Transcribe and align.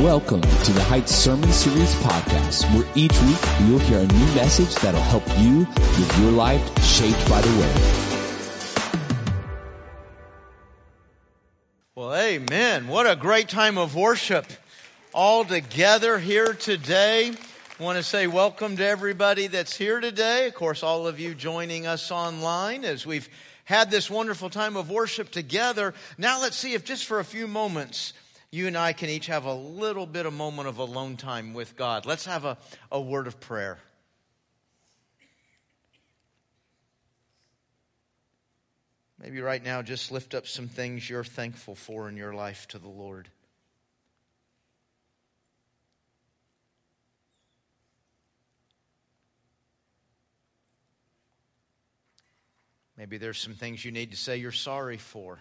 Welcome 0.00 0.42
to 0.42 0.72
the 0.72 0.82
Heights 0.82 1.14
Sermon 1.14 1.50
Series 1.50 1.94
podcast, 1.94 2.70
where 2.74 2.86
each 2.94 3.18
week 3.22 3.38
you'll 3.66 3.78
hear 3.78 4.00
a 4.00 4.06
new 4.06 4.34
message 4.34 4.74
that'll 4.74 5.00
help 5.00 5.26
you 5.38 5.60
with 5.60 6.18
your 6.20 6.32
life 6.32 6.60
shaped 6.84 7.26
by 7.30 7.40
the 7.40 7.48
Word. 7.56 7.80
Well, 11.94 12.14
amen. 12.14 12.88
What 12.88 13.06
a 13.08 13.16
great 13.16 13.48
time 13.48 13.78
of 13.78 13.94
worship 13.94 14.44
all 15.14 15.46
together 15.46 16.18
here 16.18 16.52
today. 16.52 17.32
I 17.80 17.82
want 17.82 17.96
to 17.96 18.02
say 18.02 18.26
welcome 18.26 18.76
to 18.76 18.84
everybody 18.84 19.46
that's 19.46 19.78
here 19.78 20.00
today. 20.00 20.48
Of 20.48 20.54
course, 20.54 20.82
all 20.82 21.06
of 21.06 21.18
you 21.18 21.34
joining 21.34 21.86
us 21.86 22.10
online 22.10 22.84
as 22.84 23.06
we've 23.06 23.30
had 23.64 23.90
this 23.90 24.10
wonderful 24.10 24.50
time 24.50 24.76
of 24.76 24.90
worship 24.90 25.30
together. 25.30 25.94
Now 26.18 26.42
let's 26.42 26.56
see 26.58 26.74
if 26.74 26.84
just 26.84 27.06
for 27.06 27.18
a 27.18 27.24
few 27.24 27.46
moments 27.46 28.12
you 28.56 28.66
and 28.66 28.76
I 28.78 28.94
can 28.94 29.10
each 29.10 29.26
have 29.26 29.44
a 29.44 29.52
little 29.52 30.06
bit 30.06 30.24
of 30.24 30.32
moment 30.32 30.66
of 30.66 30.78
alone 30.78 31.18
time 31.18 31.52
with 31.52 31.76
God. 31.76 32.06
Let's 32.06 32.24
have 32.24 32.46
a, 32.46 32.56
a 32.90 32.98
word 32.98 33.26
of 33.26 33.38
prayer. 33.38 33.78
Maybe 39.20 39.42
right 39.42 39.62
now, 39.62 39.82
just 39.82 40.10
lift 40.10 40.34
up 40.34 40.46
some 40.46 40.68
things 40.68 41.08
you're 41.08 41.22
thankful 41.22 41.74
for 41.74 42.08
in 42.08 42.16
your 42.16 42.32
life 42.32 42.66
to 42.68 42.78
the 42.78 42.88
Lord. 42.88 43.28
Maybe 52.96 53.18
there's 53.18 53.38
some 53.38 53.54
things 53.54 53.84
you 53.84 53.90
need 53.90 54.12
to 54.12 54.16
say 54.16 54.38
you're 54.38 54.50
sorry 54.50 54.96
for. 54.96 55.38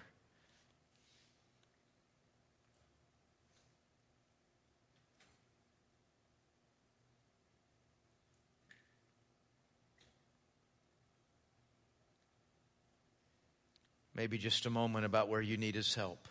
Maybe 14.15 14.37
just 14.37 14.65
a 14.65 14.69
moment 14.69 15.05
about 15.05 15.29
where 15.29 15.41
you 15.41 15.57
need 15.57 15.75
His 15.75 15.93
help. 15.93 16.27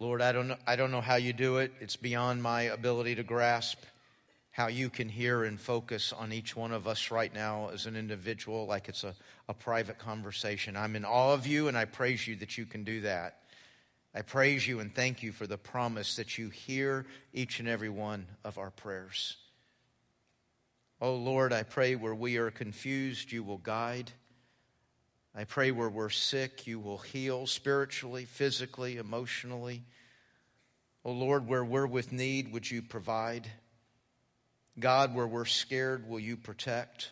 Lord, 0.00 0.20
I 0.20 0.32
don't 0.32 0.48
know, 0.48 0.56
I 0.66 0.74
don't 0.76 0.90
know 0.90 1.00
how 1.00 1.14
you 1.14 1.32
do 1.32 1.58
it. 1.58 1.72
It's 1.80 1.96
beyond 1.96 2.42
my 2.42 2.62
ability 2.62 3.14
to 3.14 3.22
grasp 3.22 3.78
how 4.50 4.66
you 4.66 4.90
can 4.90 5.08
hear 5.08 5.44
and 5.44 5.58
focus 5.58 6.12
on 6.12 6.32
each 6.32 6.54
one 6.54 6.72
of 6.72 6.86
us 6.86 7.10
right 7.10 7.32
now 7.32 7.70
as 7.72 7.86
an 7.86 7.96
individual, 7.96 8.66
like 8.66 8.88
it's 8.88 9.02
a, 9.02 9.14
a 9.48 9.54
private 9.54 9.98
conversation. 9.98 10.76
I'm 10.76 10.94
in 10.94 11.04
awe 11.04 11.32
of 11.32 11.46
you, 11.46 11.68
and 11.68 11.76
I 11.76 11.86
praise 11.86 12.26
you 12.26 12.36
that 12.36 12.58
you 12.58 12.66
can 12.66 12.84
do 12.84 13.00
that. 13.02 13.43
I 14.14 14.22
praise 14.22 14.66
you 14.66 14.78
and 14.78 14.94
thank 14.94 15.22
you 15.22 15.32
for 15.32 15.46
the 15.46 15.58
promise 15.58 16.16
that 16.16 16.38
you 16.38 16.48
hear 16.48 17.04
each 17.32 17.58
and 17.58 17.68
every 17.68 17.88
one 17.88 18.26
of 18.44 18.58
our 18.58 18.70
prayers. 18.70 19.36
Oh 21.00 21.16
Lord, 21.16 21.52
I 21.52 21.64
pray 21.64 21.96
where 21.96 22.14
we 22.14 22.36
are 22.36 22.52
confused, 22.52 23.32
you 23.32 23.42
will 23.42 23.58
guide. 23.58 24.12
I 25.34 25.42
pray 25.42 25.72
where 25.72 25.88
we're 25.88 26.10
sick, 26.10 26.68
you 26.68 26.78
will 26.78 26.98
heal 26.98 27.48
spiritually, 27.48 28.24
physically, 28.24 28.98
emotionally. 28.98 29.82
Oh 31.04 31.10
Lord, 31.10 31.48
where 31.48 31.64
we're 31.64 31.86
with 31.86 32.12
need, 32.12 32.52
would 32.52 32.70
you 32.70 32.82
provide? 32.82 33.50
God, 34.78 35.12
where 35.12 35.26
we're 35.26 35.44
scared, 35.44 36.08
will 36.08 36.20
you 36.20 36.36
protect? 36.36 37.10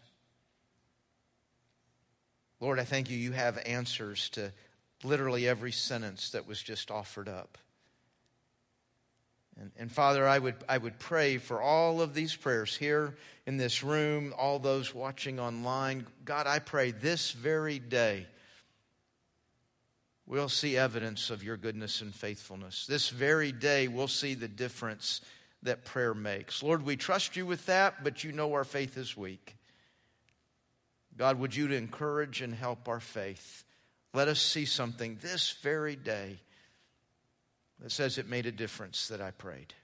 Lord, 2.61 2.78
I 2.78 2.84
thank 2.84 3.11
you, 3.11 3.19
you 3.19 3.33
have 3.33 3.58
answers 3.67 4.29
to 4.30 4.52
literally 5.05 5.48
every 5.48 5.73
sentence 5.73 6.30
that 6.30 6.46
was 6.46 6.63
just 6.63 6.90
offered 6.90 7.29
up. 7.29 7.58
And, 9.61 9.70
and, 9.79 9.92
Father, 9.92 10.27
I 10.27 10.39
would, 10.39 10.57
I 10.68 10.79
would 10.79 10.98
pray 10.98 11.36
for 11.36 11.61
all 11.61 12.01
of 12.01 12.14
these 12.14 12.35
prayers 12.35 12.74
here 12.74 13.14
in 13.46 13.58
this 13.58 13.83
room, 13.83 14.33
all 14.39 14.58
those 14.58 14.95
watching 14.95 15.39
online. 15.39 16.07
God, 16.24 16.46
I 16.46 16.58
pray 16.58 16.91
this 16.91 17.33
very 17.33 17.79
day 17.79 18.27
we'll 20.27 20.48
see 20.48 20.79
evidence 20.79 21.29
of 21.29 21.45
your 21.45 21.58
goodness 21.58 22.01
and 22.01 22.14
faithfulness. 22.14 22.86
This 22.86 23.11
very 23.11 23.52
day 23.52 23.89
we'll 23.89 24.08
see 24.08 24.35
the 24.35 24.48
difference 24.48 25.20
that 25.62 25.85
prayer 25.85 26.14
makes. 26.14 26.62
Lord, 26.62 26.85
we 26.85 26.96
trust 26.96 27.36
you 27.36 27.45
with 27.45 27.67
that, 27.67 28.02
but 28.02 28.24
you 28.24 28.33
know 28.33 28.52
our 28.55 28.64
faith 28.64 28.96
is 28.96 29.17
weak. 29.17 29.57
God, 31.17 31.39
would 31.39 31.55
you 31.55 31.70
encourage 31.70 32.41
and 32.41 32.55
help 32.55 32.89
our 32.89 33.01
faith? 33.01 33.64
Let 34.14 34.28
us 34.28 34.40
see 34.40 34.67
something 34.67 35.18
this 35.23 35.52
very 35.62 35.96
day 35.96 36.39
that 37.80 37.90
says 37.90 38.18
it 38.18 38.28
made 38.28 38.46
a 38.46 38.52
difference 38.52 39.08
that 39.08 39.20
I 39.20 39.30
prayed. 39.30 39.74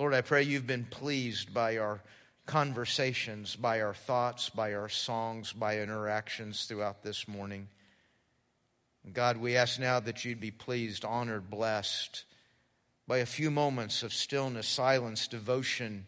Lord, 0.00 0.12
I 0.12 0.22
pray 0.22 0.42
you've 0.42 0.66
been 0.66 0.84
pleased 0.84 1.54
by 1.54 1.78
our 1.78 2.00
conversations, 2.46 3.54
by 3.54 3.80
our 3.80 3.94
thoughts, 3.94 4.50
by 4.50 4.74
our 4.74 4.88
songs, 4.88 5.52
by 5.52 5.78
interactions 5.78 6.64
throughout 6.64 7.02
this 7.02 7.28
morning. 7.28 7.68
God, 9.12 9.36
we 9.36 9.56
ask 9.56 9.78
now 9.78 10.00
that 10.00 10.24
you'd 10.24 10.40
be 10.40 10.50
pleased, 10.50 11.04
honored, 11.04 11.48
blessed 11.48 12.24
by 13.06 13.18
a 13.18 13.26
few 13.26 13.50
moments 13.50 14.02
of 14.02 14.12
stillness, 14.12 14.66
silence, 14.66 15.28
devotion 15.28 16.06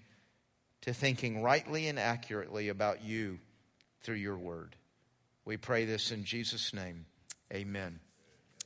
to 0.81 0.93
thinking 0.93 1.43
rightly 1.43 1.89
and 1.89 1.99
accurately 1.99 2.69
about 2.69 3.05
you 3.05 3.39
through 4.07 4.15
your 4.15 4.39
word. 4.39 4.77
We 5.45 5.57
pray 5.57 5.85
this 5.85 6.13
in 6.13 6.23
Jesus' 6.23 6.73
name. 6.73 7.07
Amen. 7.53 7.99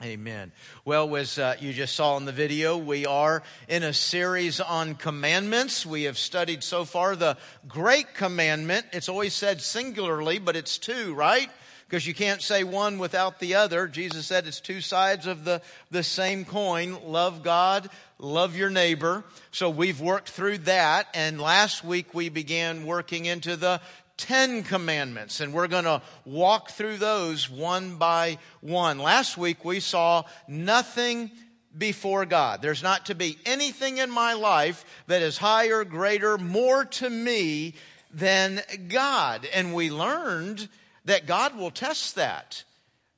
Amen. 0.03 0.53
Well, 0.85 1.17
as 1.17 1.39
uh, 1.39 1.57
you 1.59 1.73
just 1.73 1.97
saw 1.97 2.19
in 2.19 2.27
the 2.27 2.33
video, 2.33 2.77
we 2.77 3.07
are 3.07 3.43
in 3.67 3.83
a 3.83 3.95
series 3.95 4.61
on 4.61 4.97
commandments. 4.97 5.87
We 5.87 6.03
have 6.03 6.19
studied 6.19 6.63
so 6.63 6.85
far 6.85 7.17
the 7.17 7.39
great 7.67 8.13
commandment. 8.13 8.85
It's 8.93 9.09
always 9.09 9.33
said 9.33 9.63
singularly, 9.63 10.41
but 10.41 10.57
it's 10.57 10.77
two, 10.77 11.15
right? 11.15 11.49
Because 11.89 12.07
you 12.07 12.15
can't 12.15 12.41
say 12.41 12.63
one 12.63 12.99
without 12.99 13.41
the 13.41 13.57
other. 13.57 13.89
Jesus 13.89 14.27
said 14.27 14.47
it's 14.47 14.61
two 14.61 14.81
sides 14.81 15.27
of 15.27 15.45
the, 15.45 15.61
the 15.91 16.03
same 16.03 16.45
coin. 16.45 16.99
Love 17.05 17.43
God, 17.43 17.89
love 18.19 18.57
your 18.57 18.71
neighbor. 18.71 19.25
So 19.53 19.71
we've 19.71 20.01
worked 20.01 20.29
through 20.29 20.59
that. 20.59 21.09
And 21.15 21.41
last 21.41 21.83
week 21.83 22.15
we 22.15 22.29
began 22.29 22.87
working 22.87 23.25
into 23.25 23.57
the 23.57 23.81
Ten 24.21 24.63
Commandments, 24.63 25.41
and 25.41 25.55
we're 25.55 25.67
going 25.67 25.85
to 25.85 26.03
walk 26.27 26.71
through 26.73 26.99
those 26.99 27.49
one 27.49 27.97
by 27.97 28.37
one. 28.61 28.99
Last 28.99 29.39
week 29.39 29.65
we 29.65 29.81
saw 29.81 30.25
nothing 30.47 31.31
before 31.77 32.27
God. 32.27 32.61
There's 32.61 32.83
not 32.83 33.07
to 33.07 33.15
be 33.15 33.39
anything 33.47 33.97
in 33.97 34.11
my 34.11 34.35
life 34.35 34.85
that 35.07 35.23
is 35.23 35.39
higher, 35.39 35.85
greater, 35.85 36.37
more 36.37 36.85
to 36.85 37.09
me 37.09 37.75
than 38.13 38.61
God. 38.89 39.49
And 39.55 39.75
we 39.75 39.91
learned 39.91 40.69
that 41.07 41.27
God 41.27 41.57
will 41.57 41.71
test 41.71 42.17
that. 42.17 42.65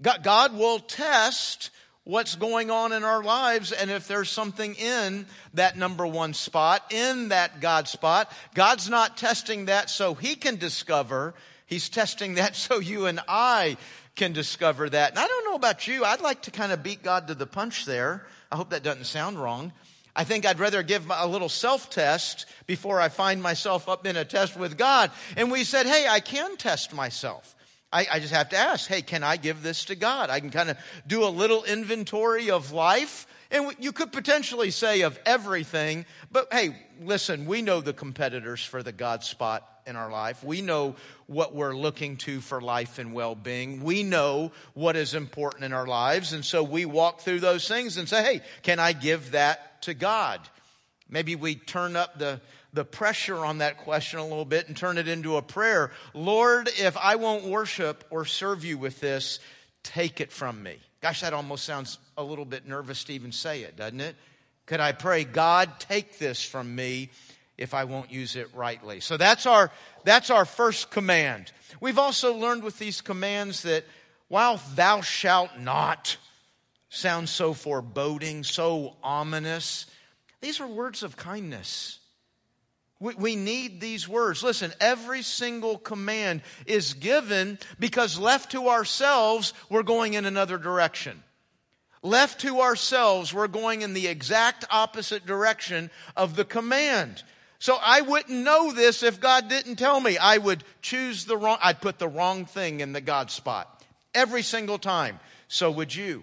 God 0.00 0.56
will 0.56 0.78
test 0.78 1.70
what's 2.04 2.34
going 2.34 2.70
on 2.70 2.92
in 2.92 3.04
our 3.04 3.22
lives 3.22 3.70
and 3.72 3.90
if 3.90 4.08
there's 4.08 4.30
something 4.30 4.74
in 4.74 5.26
that 5.54 5.76
number 5.76 6.06
one 6.06 6.34
spot, 6.34 6.92
in 6.92 7.28
that 7.28 7.60
God 7.60 7.88
spot. 7.88 8.32
God's 8.54 8.88
not 8.88 9.16
testing 9.16 9.66
that 9.66 9.88
so 9.88 10.14
he 10.14 10.34
can 10.34 10.56
discover. 10.56 11.34
He's 11.66 11.88
testing 11.88 12.34
that 12.34 12.56
so 12.56 12.80
you 12.80 13.06
and 13.06 13.20
I 13.28 13.76
can 14.16 14.32
discover 14.32 14.90
that. 14.90 15.10
And 15.10 15.18
I 15.18 15.26
don't 15.26 15.44
know 15.44 15.54
about 15.54 15.86
you. 15.86 16.04
I'd 16.04 16.20
like 16.20 16.42
to 16.42 16.50
kind 16.50 16.72
of 16.72 16.82
beat 16.82 17.02
God 17.02 17.28
to 17.28 17.34
the 17.34 17.46
punch 17.46 17.84
there. 17.84 18.26
I 18.50 18.56
hope 18.56 18.70
that 18.70 18.82
doesn't 18.82 19.04
sound 19.04 19.40
wrong. 19.40 19.72
I 20.14 20.24
think 20.24 20.44
I'd 20.44 20.58
rather 20.58 20.82
give 20.82 21.10
a 21.10 21.26
little 21.26 21.48
self 21.48 21.88
test 21.88 22.44
before 22.66 23.00
I 23.00 23.08
find 23.08 23.42
myself 23.42 23.88
up 23.88 24.06
in 24.06 24.16
a 24.16 24.26
test 24.26 24.56
with 24.56 24.76
God. 24.76 25.10
And 25.36 25.50
we 25.50 25.64
said, 25.64 25.86
hey, 25.86 26.06
I 26.06 26.20
can 26.20 26.56
test 26.58 26.92
myself. 26.92 27.54
I, 27.92 28.06
I 28.10 28.20
just 28.20 28.32
have 28.32 28.48
to 28.50 28.56
ask, 28.56 28.88
hey, 28.88 29.02
can 29.02 29.22
I 29.22 29.36
give 29.36 29.62
this 29.62 29.86
to 29.86 29.94
God? 29.94 30.30
I 30.30 30.40
can 30.40 30.50
kind 30.50 30.70
of 30.70 30.78
do 31.06 31.24
a 31.24 31.28
little 31.28 31.64
inventory 31.64 32.50
of 32.50 32.72
life. 32.72 33.26
And 33.50 33.74
you 33.78 33.92
could 33.92 34.12
potentially 34.12 34.70
say 34.70 35.02
of 35.02 35.18
everything, 35.26 36.06
but 36.30 36.52
hey, 36.52 36.74
listen, 37.02 37.44
we 37.44 37.60
know 37.60 37.82
the 37.82 37.92
competitors 37.92 38.64
for 38.64 38.82
the 38.82 38.92
God 38.92 39.24
spot 39.24 39.68
in 39.86 39.96
our 39.96 40.10
life. 40.10 40.42
We 40.42 40.62
know 40.62 40.96
what 41.26 41.54
we're 41.54 41.76
looking 41.76 42.16
to 42.18 42.40
for 42.40 42.60
life 42.60 42.98
and 42.98 43.12
well 43.12 43.34
being. 43.34 43.82
We 43.82 44.04
know 44.04 44.52
what 44.74 44.96
is 44.96 45.14
important 45.14 45.64
in 45.64 45.72
our 45.72 45.86
lives. 45.86 46.32
And 46.32 46.44
so 46.44 46.62
we 46.62 46.86
walk 46.86 47.20
through 47.20 47.40
those 47.40 47.68
things 47.68 47.98
and 47.98 48.08
say, 48.08 48.22
hey, 48.22 48.40
can 48.62 48.78
I 48.78 48.92
give 48.92 49.32
that 49.32 49.82
to 49.82 49.94
God? 49.94 50.40
Maybe 51.10 51.36
we 51.36 51.56
turn 51.56 51.94
up 51.94 52.18
the, 52.18 52.40
the 52.72 52.84
pressure 52.84 53.44
on 53.44 53.58
that 53.58 53.78
question 53.78 54.18
a 54.18 54.26
little 54.26 54.44
bit 54.44 54.68
and 54.68 54.76
turn 54.76 54.98
it 54.98 55.08
into 55.08 55.36
a 55.36 55.42
prayer. 55.42 55.90
Lord, 56.14 56.68
if 56.78 56.96
I 56.96 57.16
won't 57.16 57.44
worship 57.44 58.04
or 58.10 58.24
serve 58.24 58.64
you 58.64 58.78
with 58.78 59.00
this, 59.00 59.40
take 59.82 60.20
it 60.20 60.32
from 60.32 60.62
me. 60.62 60.78
Gosh, 61.02 61.20
that 61.20 61.34
almost 61.34 61.64
sounds 61.64 61.98
a 62.16 62.22
little 62.22 62.44
bit 62.44 62.66
nervous 62.66 63.04
to 63.04 63.12
even 63.12 63.32
say 63.32 63.62
it, 63.62 63.76
doesn't 63.76 64.00
it? 64.00 64.16
Could 64.66 64.80
I 64.80 64.92
pray, 64.92 65.24
God, 65.24 65.80
take 65.80 66.18
this 66.18 66.42
from 66.42 66.74
me 66.74 67.10
if 67.58 67.74
I 67.74 67.84
won't 67.84 68.10
use 68.10 68.36
it 68.36 68.48
rightly? 68.54 69.00
So 69.00 69.16
that's 69.16 69.44
our, 69.44 69.70
that's 70.04 70.30
our 70.30 70.44
first 70.44 70.90
command. 70.90 71.52
We've 71.80 71.98
also 71.98 72.34
learned 72.34 72.62
with 72.62 72.78
these 72.78 73.00
commands 73.00 73.62
that 73.62 73.84
while 74.28 74.62
thou 74.74 75.00
shalt 75.02 75.58
not 75.58 76.16
sounds 76.88 77.30
so 77.30 77.52
foreboding, 77.52 78.44
so 78.44 78.96
ominous, 79.02 79.86
these 80.40 80.60
are 80.60 80.66
words 80.66 81.02
of 81.02 81.16
kindness. 81.16 81.98
We, 83.02 83.14
we 83.14 83.36
need 83.36 83.80
these 83.80 84.08
words. 84.08 84.44
Listen, 84.44 84.72
every 84.80 85.22
single 85.22 85.76
command 85.76 86.42
is 86.66 86.94
given 86.94 87.58
because 87.80 88.16
left 88.16 88.52
to 88.52 88.68
ourselves, 88.68 89.54
we're 89.68 89.82
going 89.82 90.14
in 90.14 90.24
another 90.24 90.56
direction. 90.56 91.20
Left 92.04 92.42
to 92.42 92.60
ourselves, 92.60 93.34
we're 93.34 93.48
going 93.48 93.82
in 93.82 93.92
the 93.92 94.06
exact 94.06 94.66
opposite 94.70 95.26
direction 95.26 95.90
of 96.16 96.36
the 96.36 96.44
command. 96.44 97.24
So 97.58 97.76
I 97.80 98.02
wouldn't 98.02 98.44
know 98.44 98.70
this 98.70 99.02
if 99.02 99.20
God 99.20 99.48
didn't 99.48 99.76
tell 99.76 99.98
me. 99.98 100.16
I 100.16 100.38
would 100.38 100.62
choose 100.80 101.24
the 101.24 101.36
wrong, 101.36 101.58
I'd 101.60 101.80
put 101.80 101.98
the 101.98 102.08
wrong 102.08 102.44
thing 102.44 102.78
in 102.78 102.92
the 102.92 103.00
God 103.00 103.32
spot 103.32 103.84
every 104.14 104.42
single 104.42 104.78
time. 104.78 105.18
So 105.48 105.72
would 105.72 105.92
you. 105.92 106.22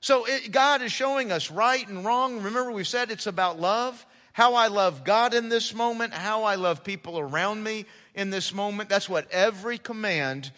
So 0.00 0.24
it, 0.24 0.50
God 0.52 0.80
is 0.80 0.90
showing 0.90 1.30
us 1.30 1.50
right 1.50 1.86
and 1.86 2.02
wrong. 2.02 2.40
Remember, 2.40 2.72
we 2.72 2.84
said 2.84 3.10
it's 3.10 3.26
about 3.26 3.60
love. 3.60 4.06
How 4.34 4.54
I 4.54 4.66
love 4.66 5.04
God 5.04 5.32
in 5.32 5.48
this 5.48 5.72
moment, 5.72 6.12
how 6.12 6.42
I 6.42 6.56
love 6.56 6.82
people 6.82 7.20
around 7.20 7.62
me 7.62 7.86
in 8.16 8.30
this 8.30 8.52
moment. 8.52 8.88
That's 8.88 9.08
what 9.08 9.30
every 9.30 9.78
command 9.78 10.50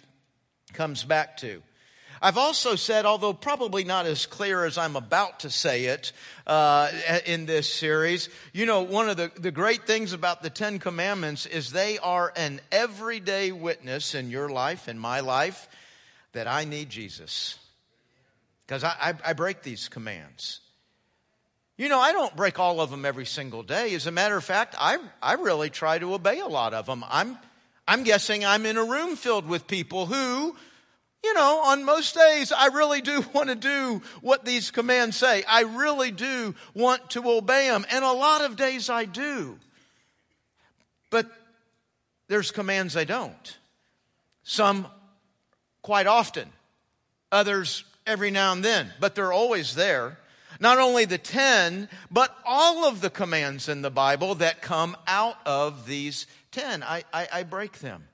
comes 0.72 1.04
back 1.04 1.36
to. 1.38 1.62
I've 2.22 2.38
also 2.38 2.74
said, 2.74 3.04
although 3.04 3.34
probably 3.34 3.84
not 3.84 4.06
as 4.06 4.24
clear 4.24 4.64
as 4.64 4.78
I'm 4.78 4.96
about 4.96 5.40
to 5.40 5.50
say 5.50 5.84
it 5.84 6.12
uh, 6.46 6.90
in 7.26 7.44
this 7.44 7.70
series, 7.70 8.30
you 8.54 8.64
know, 8.64 8.80
one 8.80 9.10
of 9.10 9.18
the, 9.18 9.30
the 9.38 9.50
great 9.50 9.86
things 9.86 10.14
about 10.14 10.42
the 10.42 10.48
Ten 10.48 10.78
Commandments 10.78 11.44
is 11.44 11.70
they 11.70 11.98
are 11.98 12.32
an 12.34 12.62
everyday 12.72 13.52
witness 13.52 14.14
in 14.14 14.30
your 14.30 14.48
life, 14.48 14.88
in 14.88 14.98
my 14.98 15.20
life, 15.20 15.68
that 16.32 16.48
I 16.48 16.64
need 16.64 16.88
Jesus. 16.88 17.58
Because 18.66 18.84
I, 18.84 18.96
I, 18.98 19.14
I 19.22 19.32
break 19.34 19.62
these 19.62 19.90
commands. 19.90 20.60
You 21.76 21.88
know, 21.88 21.98
I 21.98 22.12
don't 22.12 22.34
break 22.34 22.58
all 22.58 22.80
of 22.80 22.90
them 22.90 23.04
every 23.04 23.26
single 23.26 23.62
day. 23.62 23.94
As 23.94 24.06
a 24.06 24.10
matter 24.10 24.36
of 24.36 24.44
fact, 24.44 24.74
I, 24.78 24.98
I 25.22 25.34
really 25.34 25.70
try 25.70 25.98
to 25.98 26.14
obey 26.14 26.40
a 26.40 26.46
lot 26.46 26.72
of 26.72 26.86
them. 26.86 27.04
I'm, 27.08 27.36
I'm 27.86 28.02
guessing 28.02 28.44
I'm 28.44 28.64
in 28.64 28.76
a 28.76 28.84
room 28.84 29.16
filled 29.16 29.46
with 29.46 29.66
people 29.66 30.06
who 30.06 30.56
you 31.26 31.34
know, 31.34 31.62
on 31.64 31.84
most 31.84 32.14
days, 32.14 32.52
I 32.52 32.66
really 32.66 33.00
do 33.00 33.20
want 33.34 33.48
to 33.48 33.56
do 33.56 34.00
what 34.20 34.44
these 34.44 34.70
commands 34.70 35.16
say. 35.16 35.42
I 35.48 35.62
really 35.62 36.12
do 36.12 36.54
want 36.72 37.10
to 37.10 37.28
obey 37.28 37.66
them. 37.68 37.84
And 37.90 38.04
a 38.04 38.12
lot 38.12 38.44
of 38.44 38.54
days 38.54 38.88
I 38.88 39.06
do. 39.06 39.58
But 41.10 41.26
there's 42.28 42.52
commands 42.52 42.96
I 42.96 43.02
don't. 43.02 43.58
Some 44.44 44.86
quite 45.82 46.06
often, 46.06 46.48
others 47.32 47.82
every 48.06 48.30
now 48.30 48.52
and 48.52 48.64
then, 48.64 48.92
but 49.00 49.16
they're 49.16 49.32
always 49.32 49.74
there. 49.74 50.18
Not 50.60 50.78
only 50.78 51.04
the 51.04 51.18
10, 51.18 51.88
but 52.10 52.36
all 52.44 52.84
of 52.86 53.00
the 53.00 53.10
commands 53.10 53.68
in 53.68 53.82
the 53.82 53.90
Bible 53.90 54.36
that 54.36 54.62
come 54.62 54.96
out 55.06 55.36
of 55.46 55.86
these 55.86 56.26
10. 56.52 56.82
I, 56.82 57.04
I, 57.12 57.28
I 57.32 57.42
break 57.42 57.78
them. 57.80 58.04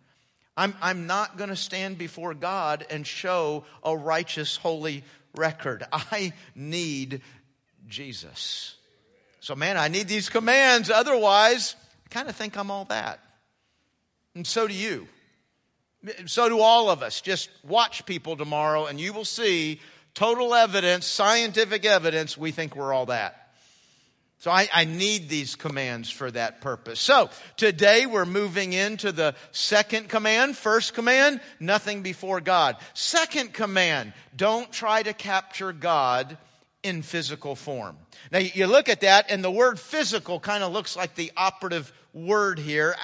I'm, 0.56 0.74
I'm 0.82 1.06
not 1.06 1.38
going 1.38 1.50
to 1.50 1.56
stand 1.56 1.98
before 1.98 2.34
God 2.34 2.86
and 2.90 3.06
show 3.06 3.64
a 3.82 3.96
righteous, 3.96 4.56
holy 4.56 5.04
record. 5.34 5.84
I 5.92 6.32
need 6.54 7.22
Jesus. 7.88 8.76
So, 9.40 9.54
man, 9.54 9.76
I 9.76 9.88
need 9.88 10.08
these 10.08 10.28
commands. 10.28 10.90
Otherwise, 10.90 11.74
I 12.06 12.08
kind 12.10 12.28
of 12.28 12.36
think 12.36 12.56
I'm 12.56 12.70
all 12.70 12.84
that. 12.86 13.20
And 14.34 14.46
so 14.46 14.66
do 14.66 14.74
you. 14.74 15.08
So 16.26 16.48
do 16.48 16.60
all 16.60 16.90
of 16.90 17.02
us. 17.02 17.20
Just 17.20 17.48
watch 17.62 18.04
people 18.06 18.36
tomorrow 18.36 18.86
and 18.86 19.00
you 19.00 19.12
will 19.12 19.24
see 19.24 19.80
total 20.14 20.54
evidence, 20.54 21.06
scientific 21.06 21.84
evidence, 21.84 22.36
we 22.36 22.50
think 22.50 22.76
we're 22.76 22.92
all 22.92 23.06
that. 23.06 23.38
So 24.38 24.50
I, 24.50 24.68
I, 24.74 24.84
need 24.86 25.28
these 25.28 25.54
commands 25.54 26.10
for 26.10 26.28
that 26.32 26.60
purpose. 26.60 26.98
So 26.98 27.30
today 27.56 28.06
we're 28.06 28.24
moving 28.24 28.72
into 28.72 29.12
the 29.12 29.36
second 29.52 30.08
command. 30.08 30.56
First 30.56 30.94
command, 30.94 31.40
nothing 31.60 32.02
before 32.02 32.40
God. 32.40 32.76
Second 32.92 33.52
command, 33.52 34.12
don't 34.34 34.72
try 34.72 35.00
to 35.04 35.12
capture 35.12 35.72
God 35.72 36.36
in 36.82 37.02
physical 37.02 37.54
form. 37.54 37.96
Now 38.32 38.40
you 38.40 38.66
look 38.66 38.88
at 38.88 39.02
that 39.02 39.26
and 39.30 39.44
the 39.44 39.50
word 39.50 39.78
physical 39.78 40.40
kind 40.40 40.64
of 40.64 40.72
looks 40.72 40.96
like 40.96 41.14
the 41.14 41.30
operative 41.36 41.92
word 42.12 42.58
here. 42.58 42.96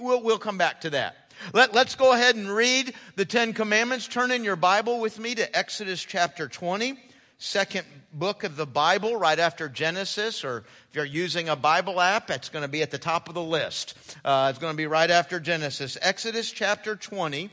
We'll, 0.00 0.20
we'll 0.20 0.38
come 0.38 0.58
back 0.58 0.80
to 0.80 0.90
that. 0.90 1.23
Let, 1.52 1.74
let's 1.74 1.94
go 1.94 2.12
ahead 2.12 2.36
and 2.36 2.48
read 2.48 2.94
the 3.16 3.24
Ten 3.24 3.52
Commandments. 3.52 4.08
Turn 4.08 4.30
in 4.30 4.44
your 4.44 4.56
Bible 4.56 5.00
with 5.00 5.18
me 5.18 5.34
to 5.34 5.56
Exodus 5.56 6.02
chapter 6.02 6.48
20 6.48 6.98
second 7.38 7.84
book 8.12 8.44
of 8.44 8.56
the 8.56 8.66
Bible 8.66 9.16
right 9.16 9.38
after 9.38 9.68
Genesis, 9.68 10.44
or 10.44 10.64
if 10.88 10.96
you're 10.96 11.04
using 11.04 11.48
a 11.48 11.56
Bible 11.56 12.00
app, 12.00 12.30
it's 12.30 12.48
going 12.48 12.62
to 12.62 12.68
be 12.68 12.82
at 12.82 12.90
the 12.90 12.98
top 12.98 13.28
of 13.28 13.34
the 13.34 13.42
list. 13.42 13.94
Uh, 14.24 14.48
it's 14.50 14.58
going 14.58 14.72
to 14.72 14.76
be 14.76 14.86
right 14.86 15.10
after 15.10 15.40
Genesis. 15.40 15.98
Exodus 16.00 16.50
chapter 16.50 16.96
20. 16.96 17.50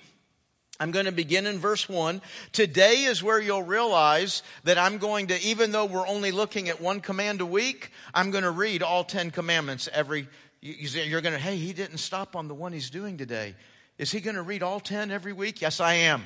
I'm 0.80 0.92
going 0.92 1.06
to 1.06 1.12
begin 1.12 1.46
in 1.46 1.60
verse 1.60 1.88
1. 1.88 2.22
Today 2.54 3.04
is 3.04 3.22
where 3.22 3.40
you'll 3.40 3.64
realize 3.64 4.42
that 4.64 4.78
I'm 4.78 4.98
going 4.98 5.28
to, 5.28 5.40
even 5.42 5.72
though 5.72 5.86
we're 5.86 6.08
only 6.08 6.32
looking 6.32 6.70
at 6.70 6.82
one 6.82 7.02
command 7.02 7.42
a 7.42 7.46
week, 7.46 7.92
I'm 8.14 8.32
going 8.32 8.44
to 8.44 8.52
read 8.52 8.82
all 8.82 9.04
10 9.04 9.30
commandments 9.30 9.90
every, 9.94 10.28
you're 10.62 11.22
going 11.22 11.34
to, 11.34 11.40
hey, 11.40 11.58
he 11.58 11.74
didn't 11.74 12.00
stop 12.00 12.36
on 12.36 12.48
the 12.48 12.56
one 12.56 12.74
he's 12.74 12.90
doing 12.90 13.18
today. 13.18 13.56
Is 14.02 14.12
he 14.12 14.20
going 14.20 14.36
to 14.36 14.42
read 14.42 14.64
all 14.64 14.80
10 14.80 15.12
every 15.12 15.32
week? 15.32 15.62
Yes, 15.62 15.80
I 15.80 15.94
am. 15.94 16.24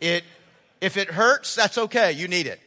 It 0.00 0.24
if 0.80 0.96
it 0.96 1.10
hurts, 1.10 1.54
that's 1.54 1.76
okay. 1.76 2.12
You 2.12 2.28
need 2.28 2.46
it. 2.46 2.60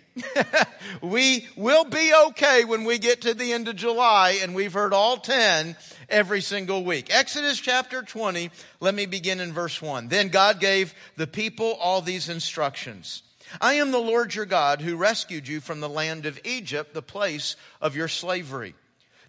we 1.02 1.48
will 1.56 1.86
be 1.86 2.14
okay 2.28 2.64
when 2.64 2.84
we 2.84 3.00
get 3.00 3.22
to 3.22 3.34
the 3.34 3.52
end 3.52 3.68
of 3.68 3.78
July 3.78 4.38
and 4.44 4.54
we've 4.54 4.74
heard 4.74 4.94
all 4.94 5.18
10 5.18 5.76
every 6.08 6.42
single 6.42 6.84
week. 6.84 7.08
Exodus 7.10 7.60
chapter 7.60 8.04
20, 8.04 8.52
let 8.80 8.94
me 8.94 9.08
begin 9.08 9.40
in 9.40 9.54
verse 9.54 9.82
1. 9.82 10.10
Then 10.10 10.28
God 10.28 10.60
gave 10.60 10.94
the 11.16 11.26
people 11.26 11.74
all 11.82 12.02
these 12.02 12.30
instructions. 12.30 13.24
I 13.60 13.76
am 13.76 13.90
the 13.90 13.98
Lord 13.98 14.36
your 14.36 14.46
God 14.46 14.82
who 14.82 14.98
rescued 14.98 15.48
you 15.48 15.62
from 15.62 15.80
the 15.80 15.90
land 15.90 16.28
of 16.28 16.40
Egypt, 16.44 16.94
the 16.94 17.02
place 17.02 17.56
of 17.82 17.96
your 17.96 18.08
slavery. 18.08 18.76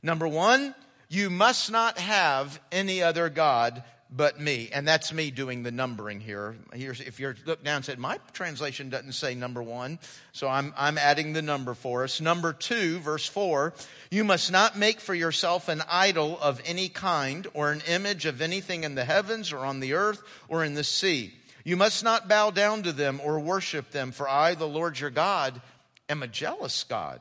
Number 0.02 0.28
one, 0.28 0.74
you 1.08 1.31
must 1.31 1.70
not 1.70 1.96
have 1.96 2.60
any 2.70 3.02
other 3.02 3.31
God 3.31 3.84
but 4.14 4.38
me. 4.38 4.69
And 4.72 4.86
that's 4.86 5.12
me 5.12 5.31
doing 5.31 5.62
the 5.62 5.70
numbering 5.70 6.20
here. 6.20 6.54
Here's, 6.74 7.00
if 7.00 7.19
you 7.19 7.34
look 7.46 7.64
down 7.64 7.76
and 7.76 7.84
said, 7.84 7.98
my 7.98 8.19
translation 8.32 8.90
doesn't 8.90 9.12
say 9.12 9.34
number 9.34 9.62
one, 9.62 9.98
so 10.32 10.48
I'm, 10.48 10.74
I'm 10.76 10.98
adding 10.98 11.32
the 11.32 11.42
number 11.42 11.72
for 11.74 12.04
us. 12.04 12.20
Number 12.20 12.52
two, 12.52 12.98
verse 12.98 13.26
four, 13.26 13.72
you 14.10 14.22
must 14.22 14.52
not 14.52 14.76
make 14.76 15.00
for 15.00 15.14
yourself 15.14 15.69
an 15.69 15.82
idol 15.88 16.38
of 16.40 16.60
any 16.66 16.88
kind 16.88 17.46
or 17.54 17.72
an 17.72 17.82
image 17.88 18.26
of 18.26 18.42
anything 18.42 18.84
in 18.84 18.94
the 18.94 19.04
heavens 19.04 19.52
or 19.52 19.58
on 19.60 19.81
the 19.81 19.94
earth 19.94 20.22
or 20.48 20.62
in 20.62 20.74
the 20.74 20.84
sea. 20.84 21.32
You 21.64 21.76
must 21.76 22.04
not 22.04 22.28
bow 22.28 22.50
down 22.50 22.82
to 22.82 22.92
them 22.92 23.20
or 23.24 23.40
worship 23.40 23.92
them, 23.92 24.12
for 24.12 24.28
I, 24.28 24.54
the 24.54 24.69
Lord 24.69 24.98
your 24.98 25.10
God, 25.10 25.60
am 26.08 26.22
a 26.22 26.28
jealous 26.28 26.84
God 26.84 27.20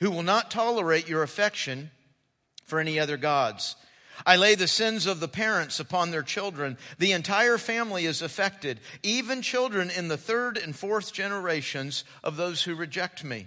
who 0.00 0.10
will 0.10 0.22
not 0.22 0.50
tolerate 0.50 1.08
your 1.08 1.22
affection 1.22 1.90
for 2.64 2.80
any 2.80 2.98
other 2.98 3.16
gods. 3.16 3.76
I 4.26 4.36
lay 4.36 4.54
the 4.54 4.68
sins 4.68 5.06
of 5.06 5.20
the 5.20 5.28
parents 5.28 5.80
upon 5.80 6.10
their 6.10 6.22
children. 6.22 6.78
The 6.98 7.12
entire 7.12 7.58
family 7.58 8.06
is 8.06 8.22
affected, 8.22 8.80
even 9.02 9.42
children 9.42 9.90
in 9.90 10.08
the 10.08 10.16
third 10.16 10.56
and 10.56 10.74
fourth 10.74 11.12
generations 11.12 12.04
of 12.22 12.36
those 12.36 12.62
who 12.62 12.74
reject 12.74 13.24
me. 13.24 13.46